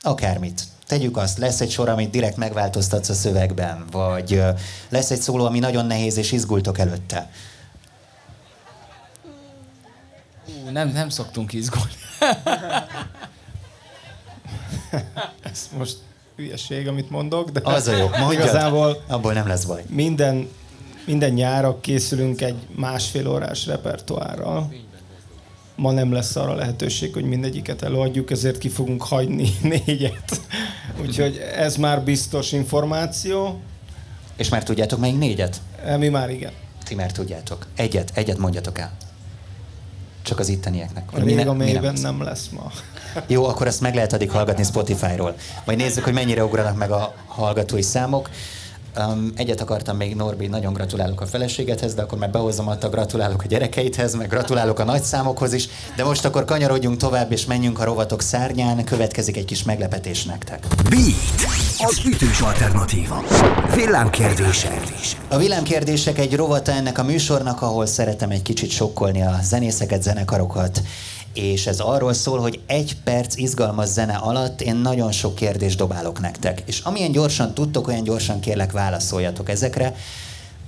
Akármit. 0.00 0.62
Tegyük 0.86 1.16
azt, 1.16 1.38
lesz 1.38 1.60
egy 1.60 1.70
sor, 1.70 1.88
amit 1.88 2.10
direkt 2.10 2.36
megváltoztatsz 2.36 3.08
a 3.08 3.14
szövegben, 3.14 3.84
vagy 3.90 4.32
uh, 4.32 4.48
lesz 4.88 5.10
egy 5.10 5.20
szóló, 5.20 5.44
ami 5.44 5.58
nagyon 5.58 5.86
nehéz, 5.86 6.16
és 6.16 6.32
izgultok 6.32 6.78
előtte. 6.78 7.30
Nem, 10.72 10.88
nem 10.88 11.08
szoktunk 11.08 11.52
izgulni. 11.52 11.92
Ez 15.42 15.68
most 15.78 15.96
hülyeség, 16.36 16.88
amit 16.88 17.10
mondok, 17.10 17.50
de 17.50 17.60
az 17.62 17.88
a 17.88 17.96
jó, 17.96 18.08
mondjad. 18.08 18.32
igazából 18.32 19.02
abból 19.06 19.32
nem 19.32 19.46
lesz 19.46 19.64
baj. 19.64 19.84
Minden, 19.88 20.48
minden 21.06 21.32
nyára 21.32 21.80
készülünk 21.80 22.40
egy 22.40 22.66
másfél 22.74 23.28
órás 23.28 23.66
repertoárral. 23.66 24.72
Ma 25.76 25.90
nem 25.90 26.12
lesz 26.12 26.36
arra 26.36 26.54
lehetőség, 26.54 27.12
hogy 27.12 27.24
mindegyiket 27.24 27.82
előadjuk, 27.82 28.30
ezért 28.30 28.58
ki 28.58 28.68
fogunk 28.68 29.02
hagyni 29.02 29.48
négyet. 29.86 30.40
Úgyhogy 31.00 31.36
ez 31.56 31.76
már 31.76 32.02
biztos 32.02 32.52
információ. 32.52 33.60
És 34.36 34.48
már 34.48 34.62
tudjátok 34.62 34.98
melyik 34.98 35.18
négyet? 35.18 35.60
Mi 35.98 36.08
már 36.08 36.30
igen. 36.30 36.52
Ti 36.84 36.94
már 36.94 37.12
tudjátok. 37.12 37.66
Egyet, 37.76 38.10
egyet 38.14 38.38
mondjatok 38.38 38.78
el. 38.78 38.92
Csak 40.22 40.38
az 40.38 40.48
ittenieknek. 40.48 41.08
A 41.12 41.20
még 41.20 41.46
a 41.46 41.52
mélyben 41.52 41.92
nem, 41.92 42.02
nem 42.16 42.22
lesz 42.22 42.48
ma. 42.48 42.72
Jó, 43.26 43.44
akkor 43.44 43.66
ezt 43.66 43.80
meg 43.80 43.94
lehet 43.94 44.12
addig 44.12 44.30
hallgatni 44.30 44.64
Spotify-ról. 44.64 45.34
Majd 45.64 45.78
nézzük, 45.78 46.04
hogy 46.04 46.12
mennyire 46.12 46.44
ugranak 46.44 46.76
meg 46.76 46.90
a 46.90 47.14
hallgatói 47.26 47.82
számok. 47.82 48.30
Um, 48.98 49.32
egyet 49.34 49.60
akartam 49.60 49.96
még, 49.96 50.16
Norbi, 50.16 50.46
nagyon 50.46 50.72
gratulálok 50.72 51.20
a 51.20 51.26
feleségedhez, 51.26 51.94
de 51.94 52.02
akkor 52.02 52.18
már 52.18 52.30
behozom 52.30 52.68
a 52.68 52.74
gratulálok 52.74 53.42
a 53.42 53.46
gyerekeidhez, 53.46 54.14
meg 54.14 54.28
gratulálok 54.28 54.78
a 54.78 54.84
nagyszámokhoz 54.84 55.52
is, 55.52 55.68
de 55.96 56.04
most 56.04 56.24
akkor 56.24 56.44
kanyarodjunk 56.44 56.96
tovább, 56.96 57.32
és 57.32 57.44
menjünk 57.44 57.78
a 57.78 57.84
rovatok 57.84 58.22
szárnyán, 58.22 58.84
következik 58.84 59.36
egy 59.36 59.44
kis 59.44 59.62
meglepetés 59.62 60.24
nektek. 60.24 60.66
Beat, 60.88 61.50
az 61.78 62.00
ütős 62.06 62.40
alternatíva. 62.40 63.24
Villámkérdések. 63.74 64.80
A 65.28 65.36
villámkérdések 65.36 66.18
egy 66.18 66.36
rovata 66.36 66.72
ennek 66.72 66.98
a 66.98 67.02
műsornak, 67.02 67.62
ahol 67.62 67.86
szeretem 67.86 68.30
egy 68.30 68.42
kicsit 68.42 68.70
sokkolni 68.70 69.22
a 69.22 69.38
zenészeket, 69.42 70.02
zenekarokat, 70.02 70.82
és 71.34 71.66
ez 71.66 71.80
arról 71.80 72.12
szól, 72.12 72.38
hogy 72.38 72.60
egy 72.66 72.96
perc 73.04 73.36
izgalmas 73.36 73.88
zene 73.88 74.14
alatt 74.14 74.60
én 74.60 74.76
nagyon 74.76 75.12
sok 75.12 75.34
kérdést 75.34 75.78
dobálok 75.78 76.20
nektek. 76.20 76.62
És 76.66 76.80
amilyen 76.80 77.12
gyorsan 77.12 77.54
tudtok, 77.54 77.88
olyan 77.88 78.04
gyorsan 78.04 78.40
kérlek 78.40 78.72
válaszoljatok 78.72 79.48
ezekre. 79.48 79.94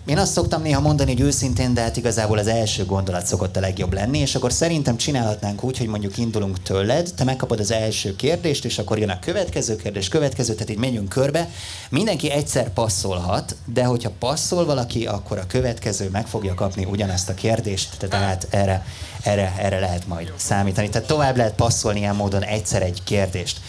Én 0.06 0.18
azt 0.18 0.32
szoktam 0.32 0.62
néha 0.62 0.80
mondani, 0.80 1.12
hogy 1.12 1.20
őszintén, 1.20 1.74
de 1.74 1.80
hát 1.80 1.96
igazából 1.96 2.38
az 2.38 2.46
első 2.46 2.84
gondolat 2.84 3.26
szokott 3.26 3.56
a 3.56 3.60
legjobb 3.60 3.92
lenni, 3.92 4.18
és 4.18 4.34
akkor 4.34 4.52
szerintem 4.52 4.96
csinálhatnánk 4.96 5.64
úgy, 5.64 5.78
hogy 5.78 5.86
mondjuk 5.86 6.18
indulunk 6.18 6.62
tőled, 6.62 7.10
te 7.16 7.24
megkapod 7.24 7.60
az 7.60 7.70
első 7.70 8.16
kérdést, 8.16 8.64
és 8.64 8.78
akkor 8.78 8.98
jön 8.98 9.10
a 9.10 9.18
következő 9.18 9.76
kérdés, 9.76 10.08
következő, 10.08 10.52
tehát 10.52 10.70
így 10.70 10.78
menjünk 10.78 11.08
körbe. 11.08 11.48
Mindenki 11.90 12.30
egyszer 12.30 12.72
passzolhat, 12.72 13.56
de 13.72 13.84
hogyha 13.84 14.10
passzol 14.18 14.64
valaki, 14.64 15.06
akkor 15.06 15.38
a 15.38 15.46
következő 15.46 16.08
meg 16.12 16.26
fogja 16.26 16.54
kapni 16.54 16.84
ugyanezt 16.84 17.28
a 17.28 17.34
kérdést, 17.34 18.08
tehát 18.08 18.46
erre, 18.50 18.86
erre, 19.22 19.54
erre 19.58 19.78
lehet 19.78 20.06
majd 20.06 20.32
számítani. 20.36 20.88
Tehát 20.88 21.08
tovább 21.08 21.36
lehet 21.36 21.54
passzolni 21.54 21.98
ilyen 21.98 22.16
módon 22.16 22.42
egyszer 22.42 22.82
egy 22.82 23.02
kérdést. 23.04 23.60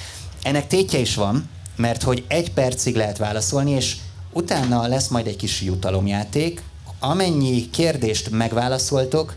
Ennek 0.41 0.67
tétje 0.67 0.99
is 0.99 1.15
van, 1.15 1.49
mert 1.75 2.03
hogy 2.03 2.25
egy 2.27 2.51
percig 2.51 2.95
lehet 2.95 3.17
válaszolni, 3.17 3.71
és 3.71 3.95
Utána 4.33 4.87
lesz 4.87 5.07
majd 5.07 5.27
egy 5.27 5.35
kis 5.35 5.61
jutalomjáték. 5.61 6.61
Amennyi 6.99 7.69
kérdést 7.69 8.29
megválaszoltok, 8.29 9.35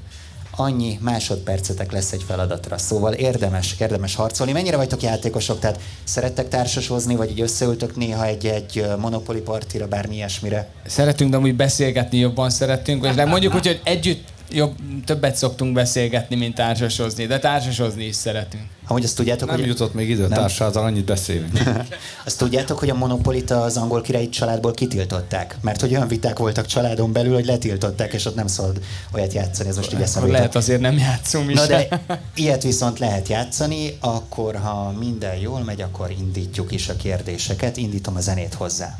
annyi 0.57 0.99
másodpercetek 1.01 1.93
lesz 1.93 2.13
egy 2.13 2.23
feladatra. 2.27 2.79
Szóval 2.79 3.13
érdemes, 3.13 3.75
érdemes 3.79 4.15
harcolni. 4.15 4.53
Mennyire 4.53 4.77
vagytok 4.77 5.03
játékosok? 5.03 5.59
Tehát 5.59 5.81
szerettek 6.05 6.49
társasozni, 6.49 7.17
vagy 7.17 7.31
így 7.31 7.41
összeültök 7.41 7.97
néha 7.97 8.25
egy-egy 8.27 8.87
Monopoly 8.99 9.41
partira, 9.41 9.89
bármi 9.89 10.15
ilyesmire? 10.15 10.69
Szeretünk, 10.87 11.31
de 11.31 11.37
amúgy 11.37 11.57
beszélgetni 11.57 12.19
jobban 12.19 12.51
szeretünk, 12.51 13.07
de 13.07 13.25
mondjuk 13.25 13.55
úgy, 13.55 13.67
hogy 13.67 13.81
együtt 13.85 14.29
jobb, 14.51 14.75
többet 15.05 15.37
szoktunk 15.37 15.73
beszélgetni, 15.73 16.37
mint 16.37 16.55
társasozni, 16.55 17.27
de 17.27 17.39
társasozni 17.39 18.05
is 18.05 18.15
szeretünk. 18.15 18.63
Amúgy 18.89 19.05
azt 19.05 19.17
tudjátok, 19.17 19.49
nem 19.49 19.59
hogy... 19.59 19.67
jutott 19.67 19.95
még 19.95 20.09
idő, 20.09 20.29
társasággal 20.29 20.85
annyit 20.85 21.05
beszélünk. 21.05 21.61
azt 22.27 22.39
tudjátok, 22.39 22.79
hogy 22.79 22.91
a 22.91 22.95
Monopolita 22.95 23.63
az 23.63 23.77
angol 23.77 24.01
királyi 24.01 24.29
családból 24.29 24.73
kitiltották? 24.73 25.57
Mert 25.61 25.81
hogy 25.81 25.91
olyan 25.95 26.09
viták 26.09 26.39
voltak 26.39 26.67
családon 26.67 27.13
belül, 27.13 27.35
hogy 27.35 27.47
letiltották, 27.47 28.13
és 28.13 28.25
ott 28.25 28.35
nem 28.35 28.47
szabad 28.47 28.81
olyat 29.15 29.33
játszani. 29.33 29.69
Ez 29.69 29.77
most 29.77 29.93
így 29.93 30.01
eszembe 30.01 30.31
Lehet 30.31 30.55
azért 30.55 30.81
nem 30.81 30.99
játszunk 30.99 31.51
is. 31.51 31.57
Na 31.57 31.67
de 31.67 32.03
ilyet 32.35 32.63
viszont 32.63 32.99
lehet 32.99 33.29
játszani, 33.29 33.97
akkor 34.01 34.57
ha 34.57 34.95
minden 34.99 35.37
jól 35.37 35.61
megy, 35.61 35.81
akkor 35.81 36.11
indítjuk 36.19 36.73
is 36.73 36.89
a 36.89 36.97
kérdéseket. 36.97 37.77
Indítom 37.77 38.17
a 38.17 38.21
zenét 38.21 38.55
hozzá. 38.55 38.99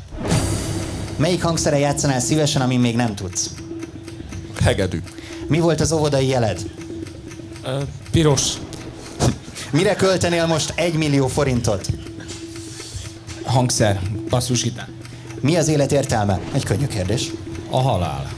Melyik 1.17 1.43
hangszere 1.43 1.77
játszanál 1.77 2.19
szívesen, 2.19 2.61
ami 2.61 2.77
még 2.77 2.95
nem 2.95 3.15
tudsz? 3.15 3.49
Hegedű. 4.61 5.01
Mi 5.47 5.59
volt 5.59 5.81
az 5.81 5.91
óvodai 5.91 6.27
jeled? 6.27 6.61
Uh, 7.65 7.81
piros. 8.11 8.53
Mire 9.71 9.95
költenél 9.95 10.45
most 10.45 10.73
egy 10.75 10.93
millió 10.93 11.27
forintot? 11.27 11.87
Hangszer, 13.43 14.01
basszusgitár. 14.29 14.87
Mi 15.39 15.55
az 15.55 15.67
élet 15.67 15.91
értelme? 15.91 16.39
Egy 16.53 16.63
könnyű 16.63 16.87
kérdés. 16.87 17.31
A 17.69 17.81
halál. 17.81 18.31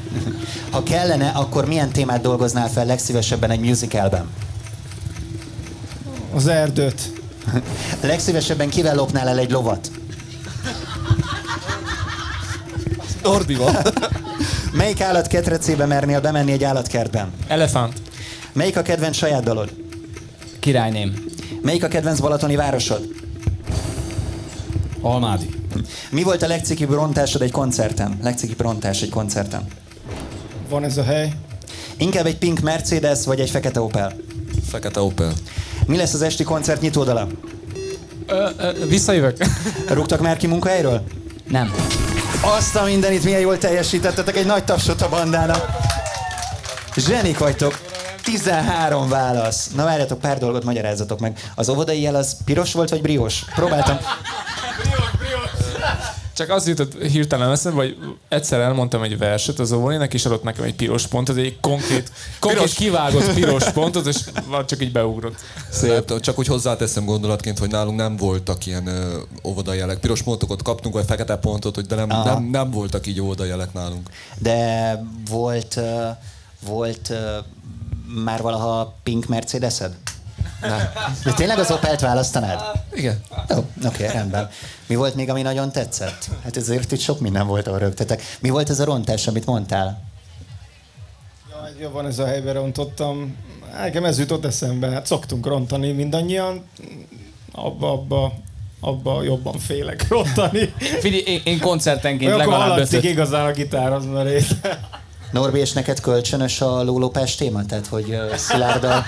Ha 0.70 0.84
kellene, 0.84 1.28
akkor 1.30 1.66
milyen 1.68 1.90
témát 1.90 2.22
dolgoznál 2.22 2.70
fel 2.70 2.86
legszívesebben 2.86 3.52
egy 3.52 3.60
musicalben? 3.60 4.30
Az 6.34 6.48
erdőt. 6.48 7.12
legszívesebben 8.02 8.70
kivel 8.70 8.96
lopnál 8.96 9.28
el 9.28 9.38
egy 9.38 9.52
lovat? 9.52 9.92
Nordival. 13.24 13.82
Melyik 14.80 15.02
állat 15.02 15.28
ketrecébe 15.28 15.86
mernél 15.86 16.22
bemenni 16.22 16.52
egy 16.52 16.64
állatkertben? 16.64 17.32
Elefánt. 17.48 18.02
Melyik 18.54 18.78
a 18.78 18.82
kedvenc 18.82 19.16
saját 19.16 19.44
dalod? 19.44 19.74
Királyném. 20.60 21.26
Melyik 21.62 21.84
a 21.84 21.88
kedvenc 21.88 22.20
balatoni 22.20 22.56
városod? 22.56 23.02
Almádi. 25.02 25.50
Mi 26.12 26.24
volt 26.24 26.42
a 26.42 26.48
legcikibb 26.48 26.92
rontásod 26.92 27.42
egy 27.42 27.52
koncerten? 27.52 28.20
Legcikibb 28.24 28.62
rontás 28.62 29.02
egy 29.02 29.10
koncerten? 29.10 29.68
Van 30.70 30.84
ez 30.84 30.98
a 30.98 31.04
hely. 31.04 31.32
Inkább 31.98 32.26
egy 32.26 32.38
pink 32.38 32.60
Mercedes, 32.60 33.26
vagy 33.26 33.40
egy 33.40 33.50
fekete 33.50 33.82
Opel? 33.82 34.16
Fekete 34.70 35.02
Opel. 35.02 35.34
Mi 35.88 35.98
lesz 35.98 36.14
az 36.14 36.22
esti 36.22 36.44
koncert 36.44 36.82
nyitódala? 36.82 37.28
Ö, 38.28 38.50
ö, 38.58 38.86
visszajövök. 38.88 39.38
Rúgtak 39.90 40.22
már 40.22 40.38
ki 40.38 40.48
munkahelyről? 40.48 41.04
Nem. 41.48 41.74
Azt 42.42 42.76
a 42.76 42.84
mindenit 42.84 43.24
milyen 43.24 43.40
jól 43.40 43.58
teljesítettetek, 43.58 44.36
egy 44.38 44.46
nagy 44.46 44.64
tapsot 44.64 45.02
a 45.02 45.10
bandának. 45.10 45.66
Zsenik 46.96 47.38
vagytok. 47.38 47.80
13 48.24 49.10
válasz. 49.10 49.70
Na 49.76 49.84
várjatok, 49.84 50.20
pár 50.20 50.38
dolgot 50.38 50.64
magyarázzatok 50.64 51.20
meg. 51.20 51.40
Az 51.56 51.70
óvodai 51.70 52.02
jel 52.02 52.16
az 52.16 52.38
piros 52.46 52.74
volt, 52.74 52.90
vagy 52.90 53.02
briós? 53.02 53.44
Próbáltam. 53.56 53.98
Csak 56.40 56.50
az 56.50 56.68
jutott 56.68 57.02
hirtelen 57.04 57.52
eszembe, 57.52 57.82
hogy 57.82 57.98
egyszer 58.28 58.60
elmondtam 58.60 59.04
egy 59.04 59.18
verset 59.18 59.60
az 59.60 59.72
óvonének, 59.72 60.14
és 60.14 60.26
adott 60.26 60.44
nekem 60.44 60.64
egy 60.64 60.76
piros 60.76 61.08
pontot, 61.08 61.38
egy 61.38 61.60
konkrét, 61.60 62.12
konkrét 62.40 62.62
piros. 62.62 62.78
kivágott 62.78 63.34
piros 63.34 63.72
pontot, 63.72 64.06
és 64.06 64.18
csak 64.66 64.82
így 64.82 64.92
beugrott. 64.92 65.36
Szép. 65.72 66.20
Csak 66.20 66.40
úgy 66.40 66.48
hozzáteszem 66.48 67.06
gondolatként, 67.06 67.60
hogy 67.60 67.70
nálunk 67.70 67.98
nem 67.98 68.16
voltak 68.16 68.66
ilyen 68.66 68.90
óvodajelek. 69.44 70.00
Piros 70.00 70.22
pontokat 70.22 70.62
kaptunk, 70.62 70.94
vagy 70.94 71.06
fekete 71.06 71.36
pontot, 71.36 71.76
hogy 71.76 71.86
de 71.86 71.96
nem, 71.96 72.08
nem, 72.08 72.44
nem 72.44 72.72
voltak 72.72 73.08
így 73.08 73.22
óvodajelek 73.22 73.74
nálunk. 73.74 74.10
De 74.38 75.04
volt, 75.30 75.80
volt 76.66 77.14
már 78.24 78.42
valaha 78.42 78.96
pink 79.04 79.28
Mercedesed? 79.28 79.94
De 81.24 81.34
tényleg 81.36 81.60
az 81.60 81.72
Opelt 81.72 82.00
választanád? 82.00 82.62
Igen. 82.94 83.22
Jó, 83.50 83.58
oké, 83.58 84.04
okay, 84.04 84.08
rendben. 84.08 84.50
Mi 84.90 84.96
volt 84.96 85.16
még, 85.16 85.30
ami 85.30 85.42
nagyon 85.42 85.72
tetszett? 85.72 86.30
Hát 86.44 86.58
ezért 86.58 86.92
itt 86.92 87.00
sok 87.00 87.20
minden 87.20 87.48
volt, 87.48 87.68
ahol 87.68 87.80
rögtetek. 87.80 88.22
Mi 88.40 88.50
volt 88.50 88.70
ez 88.70 88.80
a 88.80 88.86
rontás, 88.86 89.28
amit 89.28 89.46
mondtál? 89.46 90.04
Ja, 91.50 91.70
jobban 91.80 92.06
ez 92.06 92.20
a 92.20 92.26
helyben 92.26 92.54
rontottam. 92.54 93.36
Nekem 93.78 94.06
ez 94.06 94.20
jutott 94.20 94.46
eszembe. 94.46 94.90
Hát 94.90 95.06
szoktunk 95.06 95.46
rontani 95.46 95.92
mindannyian. 95.92 96.66
Abba, 97.52 97.92
abba, 97.92 98.34
abba 98.80 99.24
jobban 99.24 99.60
félek 99.60 100.08
rontani. 100.08 100.74
Figyelj, 101.00 101.24
én, 101.26 101.42
én 101.44 101.60
koncertenként 101.60 102.36
legalább 102.36 102.80
összet... 102.80 103.04
igazán 103.04 103.46
a 103.46 103.52
gitár, 103.52 103.94
az 103.94 104.06
már 104.06 104.28
Norbi, 105.32 105.60
és 105.60 105.72
neked 105.72 106.00
kölcsönös 106.00 106.62
a 106.62 106.84
lólópás 106.84 107.36
téma? 107.36 107.66
Tehát, 107.66 107.88
hogy 107.88 108.10
uh, 108.10 108.36
Szilárda 108.36 109.06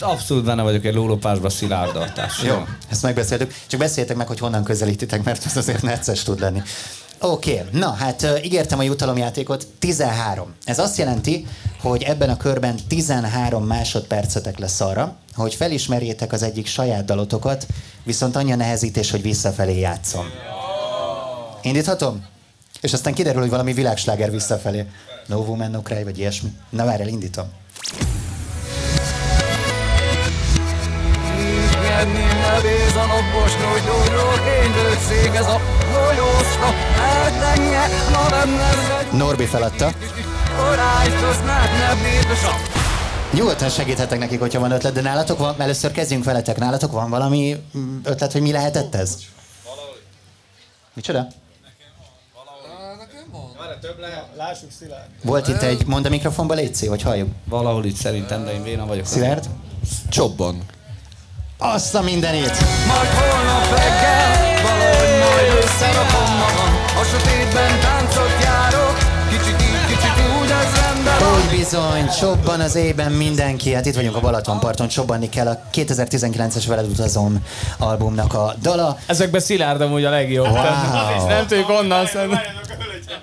abszolút 0.00 0.44
benne 0.44 0.62
vagyok 0.62 0.84
egy 0.84 0.94
lólopásba 0.94 1.48
szilárdaltás. 1.48 2.42
Jó, 2.42 2.64
ezt 2.90 3.02
megbeszéltük. 3.02 3.54
Csak 3.66 3.80
beszéltek 3.80 4.16
meg, 4.16 4.26
hogy 4.26 4.38
honnan 4.38 4.64
közelítitek, 4.64 5.22
mert 5.22 5.46
ez 5.46 5.56
azért 5.56 5.82
necces 5.82 6.22
tud 6.22 6.40
lenni. 6.40 6.62
Oké, 7.20 7.52
okay. 7.52 7.80
na 7.80 7.90
hát 7.90 8.40
ígértem 8.42 8.78
a 8.78 8.82
jutalomjátékot, 8.82 9.66
13. 9.78 10.54
Ez 10.64 10.78
azt 10.78 10.98
jelenti, 10.98 11.46
hogy 11.80 12.02
ebben 12.02 12.30
a 12.30 12.36
körben 12.36 12.76
13 12.88 13.64
másodpercetek 13.64 14.58
lesz 14.58 14.80
arra, 14.80 15.16
hogy 15.34 15.54
felismerjétek 15.54 16.32
az 16.32 16.42
egyik 16.42 16.66
saját 16.66 17.04
dalotokat, 17.04 17.66
viszont 18.02 18.36
annyi 18.36 18.52
a 18.52 18.56
nehezítés, 18.56 19.10
hogy 19.10 19.22
visszafelé 19.22 19.78
játszom. 19.78 20.26
Indíthatom? 21.62 22.24
És 22.80 22.92
aztán 22.92 23.14
kiderül, 23.14 23.40
hogy 23.40 23.50
valami 23.50 23.72
világsláger 23.72 24.30
visszafelé. 24.30 24.86
No 25.26 25.36
Woman, 25.36 25.70
No 25.70 25.82
Cry, 25.82 26.04
vagy 26.04 26.18
ilyesmi. 26.18 26.52
Na 26.70 26.84
várj, 26.84 27.08
indítom. 27.08 27.46
Nyerni, 31.94 32.22
ne 32.22 32.60
bíz 32.62 32.96
a 32.96 33.06
napos 33.06 33.52
nyújtóról, 33.56 34.34
szék 35.08 35.34
ez 35.34 35.46
a 35.46 35.60
folyóska, 35.92 36.74
eltenye, 37.00 37.86
ma 38.12 38.28
benned 38.30 39.12
Norbi 39.12 39.44
feladta. 39.44 39.92
Nyugodtan 43.32 43.68
segíthetek 43.68 44.18
nekik, 44.18 44.40
hogyha 44.40 44.60
van 44.60 44.70
ötlet, 44.70 44.92
de 44.92 45.00
nálatok 45.00 45.38
van, 45.38 45.60
először 45.60 45.92
kezdjünk 45.92 46.24
veletek, 46.24 46.58
nálatok 46.58 46.92
van 46.92 47.10
valami 47.10 47.56
ötlet, 48.02 48.32
hogy 48.32 48.42
mi 48.42 48.52
lehetett 48.52 48.94
ez? 48.94 49.18
Valahogy. 49.64 50.02
Micsoda? 50.94 51.26
Volt 55.22 55.48
itt 55.48 55.62
egy, 55.62 55.86
mond 55.86 56.06
a 56.06 56.08
mikrofonba, 56.08 56.54
légy 56.54 56.86
hogy 56.88 57.02
halljuk. 57.02 57.28
Valahol 57.48 57.84
itt 57.84 57.96
szerintem, 57.96 58.44
de 58.44 58.52
én 58.52 58.62
véna 58.62 58.86
vagyok. 58.86 59.06
Szilárd? 59.06 59.48
Csobban. 60.08 60.62
Azt 61.58 61.94
a 61.94 62.02
mindenét! 62.02 62.56
Majd 62.86 63.08
holnap 63.08 63.68
reggel, 63.70 64.62
valahogy 64.62 65.18
majd 65.18 65.62
összerakom 65.62 66.36
magam, 66.36 66.74
a 67.00 67.04
sötétben 67.04 67.80
táncot 67.80 68.42
járok, 68.42 68.98
kicsit 69.28 69.62
így, 69.62 69.86
kicsit 69.86 70.12
úgy, 70.40 70.50
ez 70.50 70.80
rendben 70.82 71.34
Úgy 71.34 71.56
bizony, 71.58 72.08
csobban 72.20 72.60
az 72.60 72.74
ében 72.76 73.12
mindenki, 73.12 73.72
hát 73.72 73.86
itt 73.86 73.94
vagyunk 73.94 74.16
a 74.16 74.20
Balatonparton, 74.20 74.88
csobbanni 74.88 75.28
kell 75.28 75.46
a 75.46 75.60
2019-es 75.72 76.64
Veled 76.66 76.88
utazom 76.90 77.44
albumnak 77.78 78.34
a 78.34 78.54
dala. 78.62 78.98
Ezekben 79.06 79.40
Szilárd 79.40 79.80
amúgy 79.80 80.04
a 80.04 80.10
legjobb. 80.10 80.46
Wow. 80.46 81.26
Nem 81.28 81.46
tudjuk 81.46 81.68
onnan 81.68 82.06
szerintem. 82.06 82.40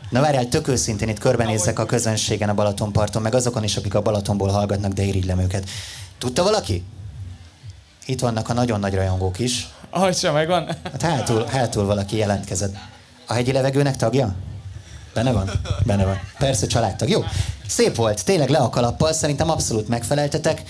Na 0.10 0.22
várjál, 0.22 0.48
tök 0.48 0.68
őszintén 0.68 1.10
itt 1.10 1.20
körbenézek 1.20 1.80
a 1.80 1.86
közönségen 1.86 2.50
a 2.50 2.54
Balatonparton, 2.54 3.22
meg 3.22 3.36
azokon 3.36 3.64
is, 3.64 3.78
akik 3.78 3.96
a 3.96 4.02
Balatonból 4.02 4.50
hallgatnak, 4.50 4.92
de 4.92 5.04
irigylem 5.04 5.40
őket. 5.40 5.70
Tudta 6.18 6.44
valaki? 6.44 6.84
Itt 8.06 8.20
vannak 8.20 8.50
a 8.50 8.54
nagyon 8.54 8.80
nagy 8.80 8.94
rajongók 8.94 9.40
is. 9.40 9.70
Sem 10.14 10.34
megvan. 10.34 10.68
Hát 10.84 11.02
hátul, 11.02 11.46
hátul 11.46 11.86
valaki 11.86 12.18
jelentkezett. 12.18 12.76
A 13.28 13.34
hegyi 13.34 13.52
levegőnek 13.52 13.96
tagja? 13.96 14.36
Benne 15.14 15.32
van? 15.32 15.52
Benne 15.86 16.06
van. 16.06 16.20
Persze 16.38 16.68
családtag. 16.68 17.10
Jó. 17.10 17.24
Szép 17.68 17.96
volt. 17.96 18.26
Tényleg 18.26 18.50
le 18.50 18.58
a 18.58 18.70
kalappal. 18.70 19.14
Szerintem 19.14 19.50
abszolút 19.50 19.88
megfeleltetek. 19.88 20.64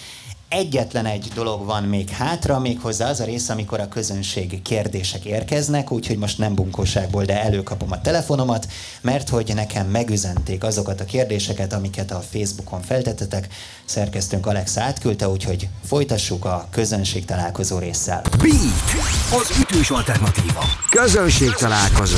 Egyetlen 0.53 1.05
egy 1.05 1.31
dolog 1.33 1.65
van 1.65 1.83
még 1.83 2.09
hátra, 2.09 2.59
méghozzá 2.59 3.09
az 3.09 3.19
a 3.19 3.23
rész, 3.23 3.49
amikor 3.49 3.79
a 3.79 3.87
közönség 3.87 4.61
kérdések 4.61 5.25
érkeznek, 5.25 5.91
úgyhogy 5.91 6.17
most 6.17 6.37
nem 6.37 6.55
bunkóságból, 6.55 7.23
de 7.23 7.43
előkapom 7.43 7.91
a 7.91 8.01
telefonomat, 8.01 8.67
mert 9.01 9.29
hogy 9.29 9.51
nekem 9.55 9.87
megüzenték 9.87 10.63
azokat 10.63 11.01
a 11.01 11.05
kérdéseket, 11.05 11.73
amiket 11.73 12.11
a 12.11 12.23
Facebookon 12.31 12.81
feltettetek. 12.81 13.47
Szerkesztőnk 13.85 14.45
Alex 14.45 14.77
átküldte, 14.77 15.29
úgyhogy 15.29 15.67
folytassuk 15.85 16.45
a 16.45 16.67
közönség 16.71 17.25
találkozó 17.25 17.77
résszel. 17.77 18.21
Beat, 18.21 19.41
az 19.41 19.59
ütős 19.59 19.89
alternatíva. 19.89 20.63
Közönség 20.89 21.53
találkozó. 21.53 22.17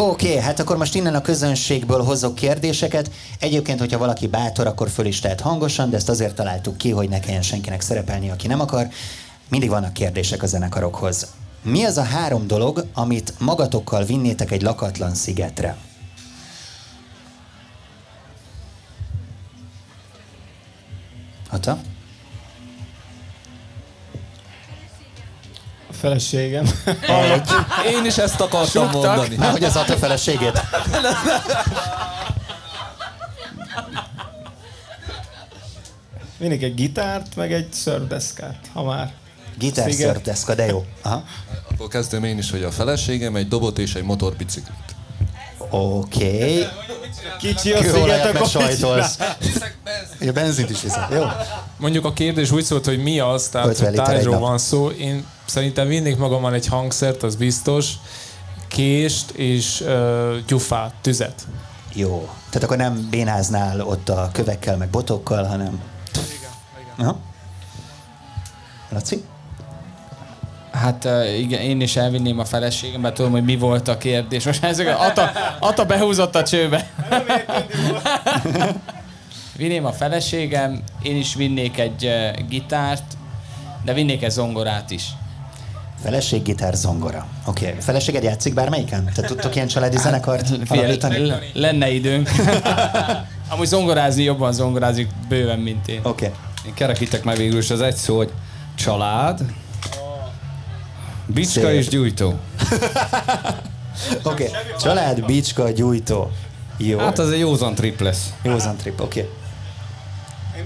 Oké, 0.00 0.28
okay, 0.28 0.40
hát 0.40 0.60
akkor 0.60 0.76
most 0.76 0.94
innen 0.94 1.14
a 1.14 1.20
közönségből 1.20 2.02
hozok 2.02 2.34
kérdéseket. 2.34 3.10
Egyébként, 3.38 3.78
hogyha 3.78 3.98
valaki 3.98 4.26
bátor, 4.26 4.66
akkor 4.66 4.88
föl 4.88 5.06
is 5.06 5.20
tehet 5.20 5.40
hangosan, 5.40 5.90
de 5.90 5.96
ezt 5.96 6.08
azért 6.08 6.34
találtuk 6.34 6.76
ki, 6.76 6.90
hogy 6.90 7.08
ne 7.08 7.20
kelljen 7.20 7.42
senkinek 7.42 7.80
szerepelni, 7.80 8.30
aki 8.30 8.46
nem 8.46 8.60
akar. 8.60 8.88
Mindig 9.48 9.68
vannak 9.68 9.92
kérdések 9.92 10.42
a 10.42 10.46
zenekarokhoz. 10.46 11.26
Mi 11.62 11.84
az 11.84 11.96
a 11.96 12.02
három 12.02 12.46
dolog, 12.46 12.86
amit 12.94 13.34
magatokkal 13.38 14.04
vinnétek 14.04 14.50
egy 14.50 14.62
lakatlan 14.62 15.14
szigetre? 15.14 15.76
Hata? 21.48 21.78
Feleségem. 26.00 26.70
Én 27.96 28.04
is 28.04 28.16
ezt 28.18 28.40
akartam 28.40 28.90
Suktak. 28.90 29.16
mondani. 29.16 29.36
hogy 29.36 29.62
ez 29.62 29.76
a 29.76 29.84
te 29.84 29.96
feleségét. 29.96 30.60
Mindig 36.36 36.62
egy 36.62 36.74
gitárt, 36.74 37.36
meg 37.36 37.52
egy 37.52 37.72
szördeszkát, 37.72 38.70
ha 38.72 38.82
már. 38.82 39.12
Gitár, 39.58 39.92
szördeszka, 39.92 40.54
de 40.54 40.66
jó. 40.66 40.84
Aha. 41.02 41.24
Akkor 41.70 41.88
kezdem 41.88 42.24
én 42.24 42.38
is, 42.38 42.50
hogy 42.50 42.62
a 42.62 42.70
feleségem 42.70 43.36
egy 43.36 43.48
dobot 43.48 43.78
és 43.78 43.94
egy 43.94 44.02
motorbiciklit. 44.02 44.94
Oké. 45.70 46.26
Okay. 46.26 46.66
Kicsi 47.38 47.72
a 47.72 47.82
sziget, 47.82 48.34
akkor 48.34 48.46
sajtolsz. 48.48 49.18
A 50.20 50.32
benzint 50.34 50.70
is 50.70 50.82
viszek. 50.82 51.06
Jó. 51.10 51.22
Mondjuk 51.78 52.04
a 52.04 52.12
kérdés 52.12 52.50
úgy 52.50 52.64
szólt, 52.64 52.84
hogy 52.84 53.02
mi 53.02 53.20
az, 53.20 53.48
tehát 53.48 53.78
hogy 53.78 53.94
tárgyról 53.94 54.38
van 54.38 54.58
szó. 54.58 54.88
Én 54.90 55.26
szerintem 55.46 55.88
vinnék 55.88 56.16
magammal 56.16 56.54
egy 56.54 56.66
hangszert, 56.66 57.22
az 57.22 57.36
biztos, 57.36 57.92
kést 58.68 59.30
és 59.30 59.80
uh, 59.80 60.36
gyufát, 60.46 60.94
tüzet. 61.00 61.46
Jó. 61.94 62.28
Tehát 62.48 62.62
akkor 62.62 62.76
nem 62.76 63.06
bénáznál 63.10 63.80
ott 63.80 64.08
a 64.08 64.30
kövekkel, 64.32 64.76
meg 64.76 64.88
botokkal, 64.88 65.44
hanem... 65.44 65.80
Igen, 66.12 66.50
igen. 66.94 67.06
Aha. 67.06 67.18
Laci? 68.88 69.24
Hát 70.80 71.08
igen, 71.38 71.60
én 71.60 71.80
is 71.80 71.96
elvinném 71.96 72.38
a 72.38 72.44
feleségem, 72.44 73.00
mert 73.00 73.14
tudom, 73.14 73.30
hogy 73.30 73.44
mi 73.44 73.56
volt 73.56 73.88
a 73.88 73.98
kérdés. 73.98 74.44
Most 74.44 74.64
ezek 74.64 74.98
Ata, 74.98 75.30
Ata 75.58 75.84
behúzott 75.84 76.34
a 76.34 76.42
csőbe. 76.42 76.90
Vinném 79.56 79.84
a 79.84 79.92
feleségem, 79.92 80.82
én 81.02 81.16
is 81.16 81.34
vinnék 81.34 81.78
egy 81.78 82.10
gitárt, 82.48 83.02
de 83.84 83.92
vinnék 83.92 84.22
egy 84.22 84.30
zongorát 84.30 84.90
is. 84.90 85.04
Feleség, 86.02 86.42
gitár, 86.42 86.74
zongora. 86.74 87.26
Oké. 87.46 87.66
Okay. 87.66 87.80
Feleséged 87.80 88.22
játszik 88.22 88.54
bármelyiken? 88.54 89.10
Te 89.14 89.22
tudtok 89.22 89.54
ilyen 89.54 89.66
családi 89.66 89.96
hát, 89.96 90.04
zenekart 90.04 90.50
alapítani? 90.68 91.32
Lenne 91.52 91.90
időnk. 91.90 92.30
Amúgy 93.52 93.66
zongorázni 93.66 94.22
jobban 94.22 94.52
zongorázik 94.52 95.08
bőven, 95.28 95.58
mint 95.58 95.88
én. 95.88 96.00
Oké. 96.02 96.26
Okay. 96.26 96.38
Én 96.66 96.74
kerekítek 96.74 97.24
meg 97.24 97.36
végül 97.36 97.58
is 97.58 97.70
az 97.70 97.80
egy 97.80 97.94
szó, 97.94 98.16
hogy 98.16 98.32
család, 98.74 99.40
bicska 101.32 101.60
Szép. 101.60 101.78
és 101.78 101.88
gyújtó. 101.88 102.34
Oké. 104.22 104.48
Okay. 104.48 104.48
Család, 104.80 105.24
bicska, 105.24 105.70
gyújtó. 105.70 106.30
Jó. 106.76 106.98
Hát 106.98 107.18
az 107.18 107.30
egy 107.30 107.38
józan 107.38 107.74
trip 107.74 108.00
lesz. 108.00 108.32
Józan 108.42 108.76
trip, 108.76 109.00
oké. 109.00 109.20
Okay. 109.20 109.32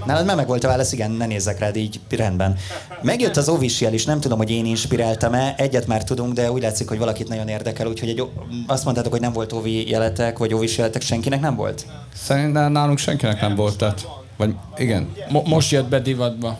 Nálad 0.06 0.26
már 0.26 0.36
meg 0.36 0.46
volt 0.46 0.64
a 0.64 0.68
válasz, 0.68 0.92
igen, 0.92 1.10
ne 1.10 1.26
nézzek 1.26 1.58
rád 1.58 1.76
így, 1.76 2.00
rendben. 2.10 2.56
Megjött 3.02 3.36
az 3.36 3.48
official 3.48 3.92
is, 3.92 4.04
nem 4.04 4.20
tudom, 4.20 4.38
hogy 4.38 4.50
én 4.50 4.66
inspiráltam-e, 4.66 5.54
egyet 5.56 5.86
már 5.86 6.04
tudunk, 6.04 6.32
de 6.32 6.50
úgy 6.50 6.62
látszik, 6.62 6.88
hogy 6.88 6.98
valakit 6.98 7.28
nagyon 7.28 7.48
érdekel, 7.48 7.86
úgyhogy 7.86 8.08
egy, 8.08 8.22
azt 8.66 8.84
mondtátok, 8.84 9.12
hogy 9.12 9.20
nem 9.20 9.32
volt 9.32 9.52
ovi 9.52 9.88
jeletek, 9.88 10.38
vagy 10.38 10.54
ovis 10.54 10.76
jeletek, 10.76 11.02
senkinek 11.02 11.40
nem 11.40 11.56
volt? 11.56 11.86
Szerintem 12.14 12.72
nálunk 12.72 12.98
senkinek 12.98 13.40
nem 13.40 13.54
volt, 13.54 13.76
tehát, 13.76 14.06
vagy 14.36 14.54
igen. 14.76 15.12
Mo- 15.28 15.46
most 15.46 15.70
jött 15.70 15.88
be 15.88 16.00
divatba. 16.00 16.58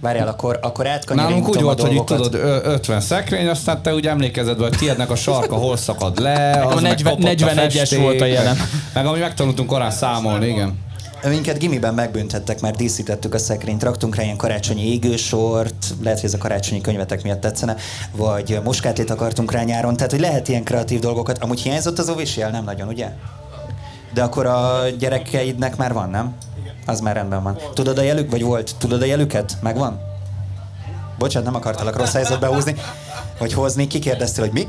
Várjál, 0.00 0.28
akkor, 0.28 0.58
akkor 0.62 0.86
Nálunk 1.14 1.48
úgy 1.48 1.62
volt, 1.62 1.80
hogy 1.80 1.94
itt 1.94 2.04
tudod, 2.04 2.34
ö- 2.34 2.66
50 2.66 3.00
szekrény, 3.00 3.48
aztán 3.48 3.82
te 3.82 3.94
úgy 3.94 4.06
emlékezed, 4.06 4.58
hogy 4.58 4.76
tiédnek 4.78 5.10
a 5.10 5.16
sarka 5.16 5.54
hol 5.54 5.76
szakad 5.76 6.20
le, 6.20 6.64
az 6.66 6.76
a 6.76 6.80
meg 6.80 6.82
40 6.82 7.14
kopott 7.14 7.40
a 7.40 7.44
41-es 7.46 7.72
festék, 7.72 8.00
volt 8.00 8.20
a 8.20 8.24
jelen. 8.24 8.56
Meg, 8.56 8.66
meg 8.94 9.06
ami 9.06 9.18
megtanultunk 9.18 9.68
korán 9.68 9.90
számolni, 9.90 10.46
igen. 10.46 10.84
Minket 11.28 11.58
gimiben 11.58 11.94
megbüntettek, 11.94 12.60
mert 12.60 12.76
díszítettük 12.76 13.34
a 13.34 13.38
szekrényt, 13.38 13.82
raktunk 13.82 14.16
rá 14.16 14.22
ilyen 14.22 14.36
karácsonyi 14.36 14.92
égősort, 14.92 15.94
lehet, 16.02 16.20
hogy 16.20 16.28
ez 16.28 16.34
a 16.34 16.38
karácsonyi 16.38 16.80
könyvetek 16.80 17.22
miatt 17.22 17.40
tetszene, 17.40 17.76
vagy 18.16 18.60
muskátlét 18.64 19.10
akartunk 19.10 19.52
rá 19.52 19.62
nyáron, 19.62 19.96
tehát 19.96 20.10
hogy 20.10 20.20
lehet 20.20 20.48
ilyen 20.48 20.64
kreatív 20.64 21.00
dolgokat. 21.00 21.38
Amúgy 21.38 21.60
hiányzott 21.60 21.98
az 21.98 22.08
official, 22.08 22.50
nem 22.50 22.64
nagyon, 22.64 22.88
ugye? 22.88 23.08
De 24.14 24.22
akkor 24.22 24.46
a 24.46 24.80
gyerekeidnek 24.98 25.76
már 25.76 25.92
van, 25.92 26.10
nem? 26.10 26.34
Az 26.86 27.00
már 27.00 27.14
rendben 27.14 27.42
van. 27.42 27.58
Tudod 27.74 27.98
a 27.98 28.02
jelük, 28.02 28.30
vagy 28.30 28.42
volt? 28.42 28.74
Tudod 28.78 29.02
a 29.02 29.04
jelüket? 29.04 29.56
Megvan? 29.60 30.00
Bocsánat, 31.18 31.48
nem 31.48 31.60
akartalak 31.60 31.96
rossz 31.96 32.12
helyzetbe 32.12 32.46
húzni. 32.46 32.74
Vagy 33.38 33.52
hozni, 33.52 33.86
kikérdeztél, 33.86 34.44
hogy 34.44 34.52
mi? 34.52 34.68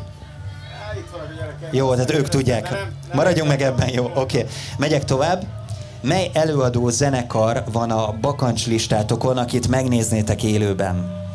Jó, 1.71 1.93
tehát 1.93 2.13
ők 2.13 2.29
tudják. 2.29 2.87
Maradjunk 3.13 3.49
meg 3.49 3.61
ebben, 3.61 3.89
jó, 3.89 4.11
oké. 4.15 4.45
Megyek 4.77 5.05
tovább. 5.05 5.45
Mely 6.01 6.29
előadó 6.33 6.89
zenekar 6.89 7.63
van 7.71 7.91
a 7.91 8.11
bakancs 8.21 8.67
listátokon, 8.67 9.37
akit 9.37 9.67
megnéznétek 9.67 10.43
élőben? 10.43 11.25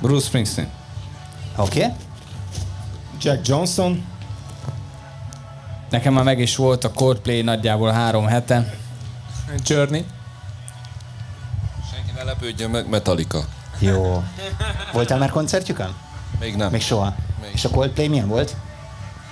Bruce 0.00 0.26
Springsteen. 0.26 0.68
Oké? 1.56 1.78
Okay? 1.78 1.92
Jack 3.20 3.46
Johnson, 3.46 4.04
Nekem 5.94 6.12
már 6.12 6.24
meg 6.24 6.38
is 6.38 6.56
volt 6.56 6.84
a 6.84 6.90
Coldplay 6.90 7.42
nagyjából 7.42 7.90
három 7.90 8.26
hete. 8.26 8.74
Journey. 9.64 10.04
Senki 11.92 12.10
ne 12.16 12.22
lepődjön 12.22 12.70
meg, 12.70 12.88
Metallica. 12.88 13.44
Jó. 13.78 14.24
Voltál 14.92 15.18
már 15.18 15.30
koncertjükön? 15.30 15.94
Még 16.40 16.56
nem. 16.56 16.70
Még 16.70 16.80
soha. 16.80 17.14
Még. 17.40 17.50
És 17.52 17.64
a 17.64 17.68
Coldplay 17.68 18.08
milyen 18.08 18.28
volt? 18.28 18.56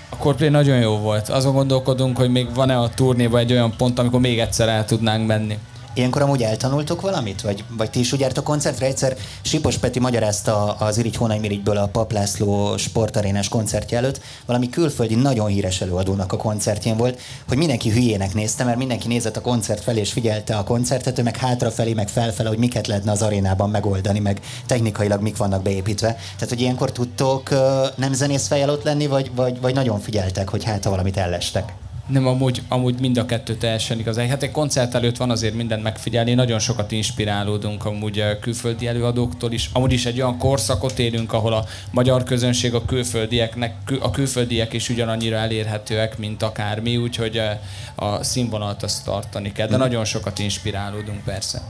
A 0.08 0.16
Coldplay 0.16 0.48
nagyon 0.48 0.78
jó 0.78 0.98
volt. 0.98 1.28
Azon 1.28 1.52
gondolkodunk, 1.52 2.16
hogy 2.16 2.30
még 2.30 2.54
van-e 2.54 2.78
a 2.78 2.88
turnéban 2.88 3.40
egy 3.40 3.52
olyan 3.52 3.76
pont, 3.76 3.98
amikor 3.98 4.20
még 4.20 4.38
egyszer 4.38 4.68
el 4.68 4.84
tudnánk 4.84 5.26
menni. 5.26 5.58
Ilyenkor 5.95 6.22
amúgy 6.22 6.43
eltanultok 6.43 7.01
valamit? 7.01 7.40
Vagy, 7.40 7.64
vagy 7.76 7.90
ti 7.90 7.99
is 7.99 8.12
úgy 8.12 8.20
jártok 8.20 8.45
koncertre? 8.45 8.86
Egyszer 8.86 9.16
Sipos 9.43 9.78
Peti 9.78 9.99
magyarázta 9.99 10.72
az 10.72 10.99
Irigy 10.99 11.16
Hónaimirigyből 11.16 11.76
a 11.76 11.86
Pap 11.86 12.12
László 12.12 12.76
sportarénás 12.76 13.49
koncertje 13.49 13.99
előtt, 13.99 14.20
valami 14.47 14.68
külföldi 14.68 15.14
nagyon 15.14 15.47
híres 15.47 15.80
előadónak 15.80 16.32
a 16.32 16.36
koncertjén 16.36 16.97
volt, 16.97 17.20
hogy 17.49 17.57
mindenki 17.57 17.90
hülyének 17.90 18.34
nézte, 18.34 18.64
mert 18.64 18.76
mindenki 18.76 19.09
nézett 19.09 19.36
a 19.36 19.40
koncert 19.40 19.82
felé 19.82 20.01
és 20.01 20.12
figyelte 20.12 20.57
a 20.57 20.64
koncertet, 20.64 21.18
ő 21.18 21.22
meg 21.22 21.36
hátrafelé, 21.36 21.93
meg 21.93 22.09
felfele, 22.09 22.49
hogy 22.49 22.59
miket 22.59 22.86
lehetne 22.86 23.11
az 23.11 23.22
arénában 23.22 23.70
megoldani, 23.70 24.18
meg 24.18 24.40
technikailag 24.66 25.20
mik 25.20 25.36
vannak 25.36 25.62
beépítve. 25.62 26.09
Tehát, 26.09 26.49
hogy 26.49 26.61
ilyenkor 26.61 26.93
tudtok 26.93 27.51
nem 27.97 28.12
zenész 28.12 28.47
fejjel 28.47 28.70
ott 28.70 28.82
lenni, 28.82 29.07
vagy, 29.07 29.30
vagy, 29.34 29.61
vagy 29.61 29.74
nagyon 29.74 30.01
figyeltek, 30.01 30.49
hogy 30.49 30.64
hát 30.64 30.84
ha 30.84 30.90
valamit 30.90 31.16
ellestek. 31.16 31.72
Nem, 32.07 32.26
amúgy, 32.26 32.62
amúgy 32.68 33.00
mind 33.00 33.18
a 33.18 33.26
kettő 33.26 33.55
teljesen 33.55 33.98
igaz. 33.98 34.16
Hát 34.16 34.42
egy 34.42 34.50
koncert 34.50 34.94
előtt 34.94 35.16
van 35.16 35.30
azért 35.30 35.55
mindent 35.55 35.82
megfigyelni, 35.82 36.34
nagyon 36.34 36.59
sokat 36.59 36.92
inspirálódunk 36.92 37.84
amúgy 37.84 38.20
a 38.20 38.38
külföldi 38.38 38.86
előadóktól 38.86 39.53
is. 39.53 39.70
Amúgy 39.72 39.92
is 39.92 40.07
egy 40.07 40.20
olyan 40.20 40.38
korszakot 40.38 40.98
élünk, 40.98 41.32
ahol 41.32 41.53
a 41.53 41.64
magyar 41.90 42.22
közönség 42.22 42.74
a 42.74 42.84
külföldieknek, 42.84 43.74
a 44.00 44.11
külföldiek 44.11 44.72
is 44.72 44.88
ugyanannyira 44.88 45.36
elérhetőek, 45.36 46.18
mint 46.18 46.42
akár 46.42 46.80
mi, 46.80 46.96
úgyhogy 46.96 47.36
eh, 47.36 47.59
a 47.94 48.22
színvonalat 48.22 48.82
azt 48.82 49.05
tartani 49.05 49.53
kell, 49.53 49.66
de 49.66 49.76
nagyon 49.76 50.05
sokat 50.05 50.38
inspirálódunk 50.38 51.24
persze. 51.24 51.62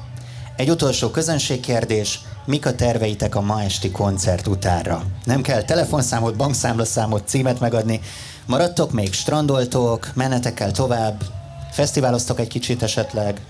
Egy 0.56 0.70
utolsó 0.70 1.10
közönségkérdés, 1.10 2.20
mik 2.44 2.66
a 2.66 2.74
terveitek 2.74 3.34
a 3.34 3.40
ma 3.40 3.62
esti 3.62 3.90
koncert 3.90 4.46
utánra? 4.46 5.04
Nem 5.24 5.42
kell 5.42 5.62
telefonszámot, 5.62 6.36
bankszámlaszámot, 6.36 7.28
címet 7.28 7.60
megadni. 7.60 8.00
Maradtok 8.46 8.92
még, 8.92 9.12
strandoltok, 9.12 10.10
menetekkel 10.14 10.70
tovább, 10.70 11.22
fesztiváloztok 11.70 12.40
egy 12.40 12.48
kicsit 12.48 12.82
esetleg. 12.82 13.40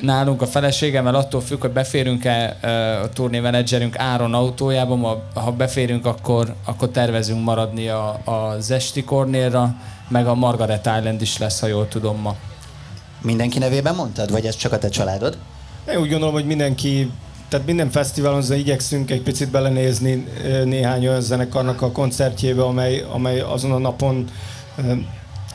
Nálunk 0.00 0.42
a 0.42 0.46
feleségemmel 0.46 1.14
attól 1.14 1.40
függ, 1.40 1.60
hogy 1.60 1.70
beférünk-e 1.70 2.58
a 3.02 3.08
turnémenedzserünk 3.08 3.98
Áron 3.98 4.34
autójába, 4.34 4.94
ma, 4.94 5.22
ha 5.34 5.52
beférünk, 5.52 6.06
akkor, 6.06 6.54
akkor 6.64 6.88
tervezünk 6.88 7.44
maradni 7.44 7.88
a, 7.88 8.20
az 8.24 8.70
esti 8.70 9.04
kornélra, 9.04 9.74
meg 10.08 10.26
a 10.26 10.34
Margaret 10.34 10.90
Island 10.98 11.22
is 11.22 11.38
lesz, 11.38 11.60
ha 11.60 11.66
jól 11.66 11.88
tudom 11.88 12.20
ma. 12.20 12.34
Mindenki 13.22 13.58
nevében 13.58 13.94
mondtad, 13.94 14.30
vagy 14.30 14.46
ez 14.46 14.56
csak 14.56 14.72
a 14.72 14.78
te 14.78 14.88
családod? 14.88 15.36
Én 15.88 15.96
úgy 15.96 16.10
gondolom, 16.10 16.34
hogy 16.34 16.46
mindenki, 16.46 17.10
tehát 17.50 17.66
minden 17.66 17.90
fesztiválon 17.90 18.42
igyekszünk 18.52 19.10
egy 19.10 19.22
picit 19.22 19.50
belenézni 19.50 20.26
néhány 20.64 21.06
olyan 21.06 21.20
zenekarnak 21.20 21.82
a 21.82 21.90
koncertjébe, 21.90 22.62
amely, 22.62 23.04
amely 23.12 23.40
azon 23.40 23.72
a 23.72 23.78
napon 23.78 24.24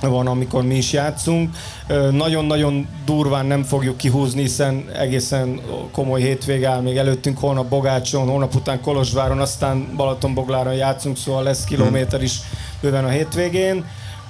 van, 0.02 0.28
amikor 0.28 0.64
mi 0.64 0.76
is 0.76 0.92
játszunk. 0.92 1.56
Nagyon-nagyon 2.12 2.88
durván 3.06 3.46
nem 3.46 3.64
fogjuk 3.64 3.98
kihúzni, 3.98 4.42
hiszen 4.42 4.90
egészen 4.94 5.62
komoly 5.92 6.22
hétvég 6.22 6.66
áll 6.66 6.82
még 6.82 6.98
előttünk, 6.98 7.38
holnap 7.38 7.70
Bogácson, 7.70 8.28
holnap 8.28 8.56
után 8.56 8.82
Kolozsváron, 8.82 9.40
aztán 9.40 9.88
Balatonbogláron 9.96 10.74
játszunk, 10.74 11.18
szóval 11.18 11.44
lesz 11.44 11.64
kilométer 11.64 12.24
is 12.24 12.40
bőven 12.82 13.06
a 13.06 13.10
hétvégén. 13.10 13.86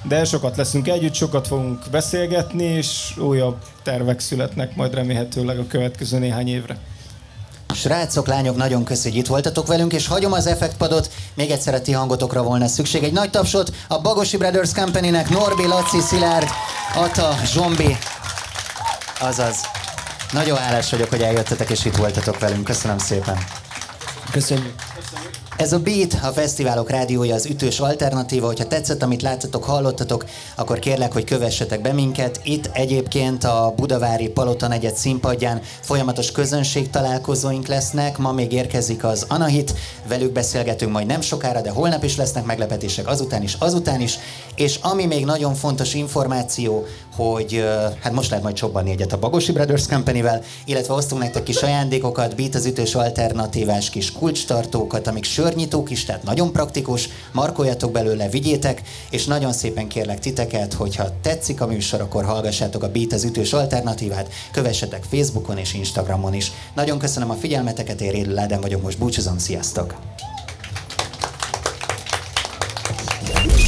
De 0.08 0.24
sokat 0.24 0.56
leszünk 0.56 0.88
együtt, 0.88 1.14
sokat 1.14 1.46
fogunk 1.46 1.78
beszélgetni, 1.90 2.64
és 2.64 3.16
újabb 3.18 3.56
tervek 3.82 4.20
születnek 4.20 4.76
majd 4.76 4.94
remélhetőleg 4.94 5.58
a 5.58 5.66
következő 5.66 6.18
néhány 6.18 6.48
évre. 6.48 6.78
Srácok, 7.86 8.26
lányok, 8.26 8.56
nagyon 8.56 8.84
köszi, 8.84 9.08
hogy 9.08 9.18
itt 9.18 9.26
voltatok 9.26 9.66
velünk, 9.66 9.92
és 9.92 10.06
hagyom 10.06 10.32
az 10.32 10.46
effektpadot, 10.46 11.10
még 11.34 11.50
egyszer 11.50 11.74
a 11.74 11.80
ti 11.80 11.92
hangotokra 11.92 12.42
volna 12.42 12.66
szükség. 12.66 13.02
Egy 13.02 13.12
nagy 13.12 13.30
tapsot 13.30 13.72
a 13.88 14.00
Bagosi 14.00 14.36
Brothers 14.36 14.72
Company-nek, 14.72 15.28
Norbi, 15.28 15.66
Laci, 15.66 16.00
Szilárd, 16.00 16.48
Ata, 16.94 17.36
Zsombi, 17.44 17.96
azaz. 19.20 19.56
Nagyon 20.32 20.56
hálás 20.56 20.90
vagyok, 20.90 21.08
hogy 21.08 21.22
eljöttetek 21.22 21.70
és 21.70 21.84
itt 21.84 21.96
voltatok 21.96 22.38
velünk. 22.38 22.64
Köszönöm 22.64 22.98
szépen. 22.98 23.38
Köszönjük. 24.30 24.74
Ez 25.56 25.72
a 25.72 25.78
Beat, 25.78 26.18
a 26.22 26.26
fesztiválok 26.26 26.90
rádiója, 26.90 27.34
az 27.34 27.46
ütős 27.46 27.80
alternatíva. 27.80 28.46
Hogyha 28.46 28.66
tetszett, 28.66 29.02
amit 29.02 29.22
láttatok, 29.22 29.64
hallottatok, 29.64 30.24
akkor 30.54 30.78
kérlek, 30.78 31.12
hogy 31.12 31.24
kövessetek 31.24 31.80
be 31.80 31.92
minket. 31.92 32.40
Itt 32.44 32.70
egyébként 32.72 33.44
a 33.44 33.72
Budavári 33.76 34.28
Palota 34.28 34.68
negyed 34.68 34.94
színpadján 34.94 35.60
folyamatos 35.80 36.32
közönség 36.32 36.90
találkozóink 36.90 37.66
lesznek. 37.66 38.18
Ma 38.18 38.32
még 38.32 38.52
érkezik 38.52 39.04
az 39.04 39.24
Anahit, 39.28 39.74
velük 40.08 40.32
beszélgetünk 40.32 40.92
majd 40.92 41.06
nem 41.06 41.20
sokára, 41.20 41.60
de 41.60 41.70
holnap 41.70 42.04
is 42.04 42.16
lesznek 42.16 42.44
meglepetések, 42.44 43.08
azután 43.08 43.42
is, 43.42 43.56
azután 43.58 44.00
is. 44.00 44.18
És 44.54 44.78
ami 44.82 45.06
még 45.06 45.24
nagyon 45.24 45.54
fontos 45.54 45.94
információ, 45.94 46.84
hogy 47.16 47.64
hát 48.00 48.12
most 48.12 48.28
lehet 48.28 48.44
majd 48.44 48.56
csobbanni 48.56 48.90
egyet 48.90 49.12
a 49.12 49.18
Bagosi 49.18 49.52
Brothers 49.52 49.86
Company-vel, 49.86 50.42
illetve 50.64 50.94
osztunk 50.94 51.22
nektek 51.22 51.42
kis 51.42 51.62
ajándékokat, 51.62 52.36
Beat 52.36 52.54
az 52.54 52.66
ütős 52.66 52.94
alternatívás 52.94 53.90
kis 53.90 54.12
kulcstartókat, 54.12 55.06
amik 55.06 55.24
sörnyitók 55.24 55.90
is, 55.90 56.04
tehát 56.04 56.22
nagyon 56.22 56.52
praktikus, 56.52 57.08
markoljatok 57.32 57.92
belőle, 57.92 58.28
vigyétek, 58.28 58.82
és 59.10 59.24
nagyon 59.24 59.52
szépen 59.52 59.88
kérlek 59.88 60.18
titeket, 60.18 60.72
hogyha 60.72 61.20
tetszik 61.22 61.60
a 61.60 61.66
műsor, 61.66 62.00
akkor 62.00 62.24
hallgassátok 62.24 62.82
a 62.82 62.90
Beat 62.90 63.12
az 63.12 63.24
ütős 63.24 63.52
alternatívát, 63.52 64.28
kövessetek 64.52 65.04
Facebookon 65.10 65.58
és 65.58 65.74
Instagramon 65.74 66.34
is. 66.34 66.52
Nagyon 66.74 66.98
köszönöm 66.98 67.30
a 67.30 67.34
figyelmeteket, 67.34 68.00
én 68.00 68.10
Rédül 68.10 68.38
Ádám 68.38 68.60
vagyok, 68.60 68.82
most 68.82 68.98
búcsúzom, 68.98 69.38
sziasztok! 69.38 69.94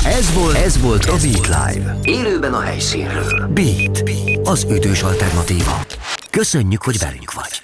Ez 0.08 0.32
volt, 0.32 0.56
ez 0.56 0.80
volt 0.80 1.04
a 1.04 1.16
Beat 1.22 1.46
Live. 1.46 1.96
Élőben 2.02 2.54
a 2.54 2.60
helyszínről. 2.60 3.46
Beat, 3.46 4.10
az 4.42 4.66
ütős 4.70 5.02
alternatíva. 5.02 5.80
Köszönjük, 6.30 6.82
hogy 6.82 6.98
velünk 6.98 7.32
vagy. 7.32 7.62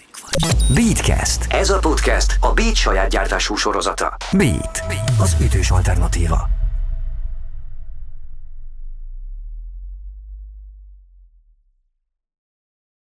Beatcast. 0.75 1.47
Ez 1.49 1.71
a 1.71 1.79
podcast 1.79 2.37
a 2.41 2.53
Beat 2.53 2.75
saját 2.75 3.09
gyártású 3.09 3.57
sorozata. 3.57 4.17
Beat, 4.33 4.85
az 5.19 5.37
ütős 5.41 5.71
alternatíva. 5.71 6.49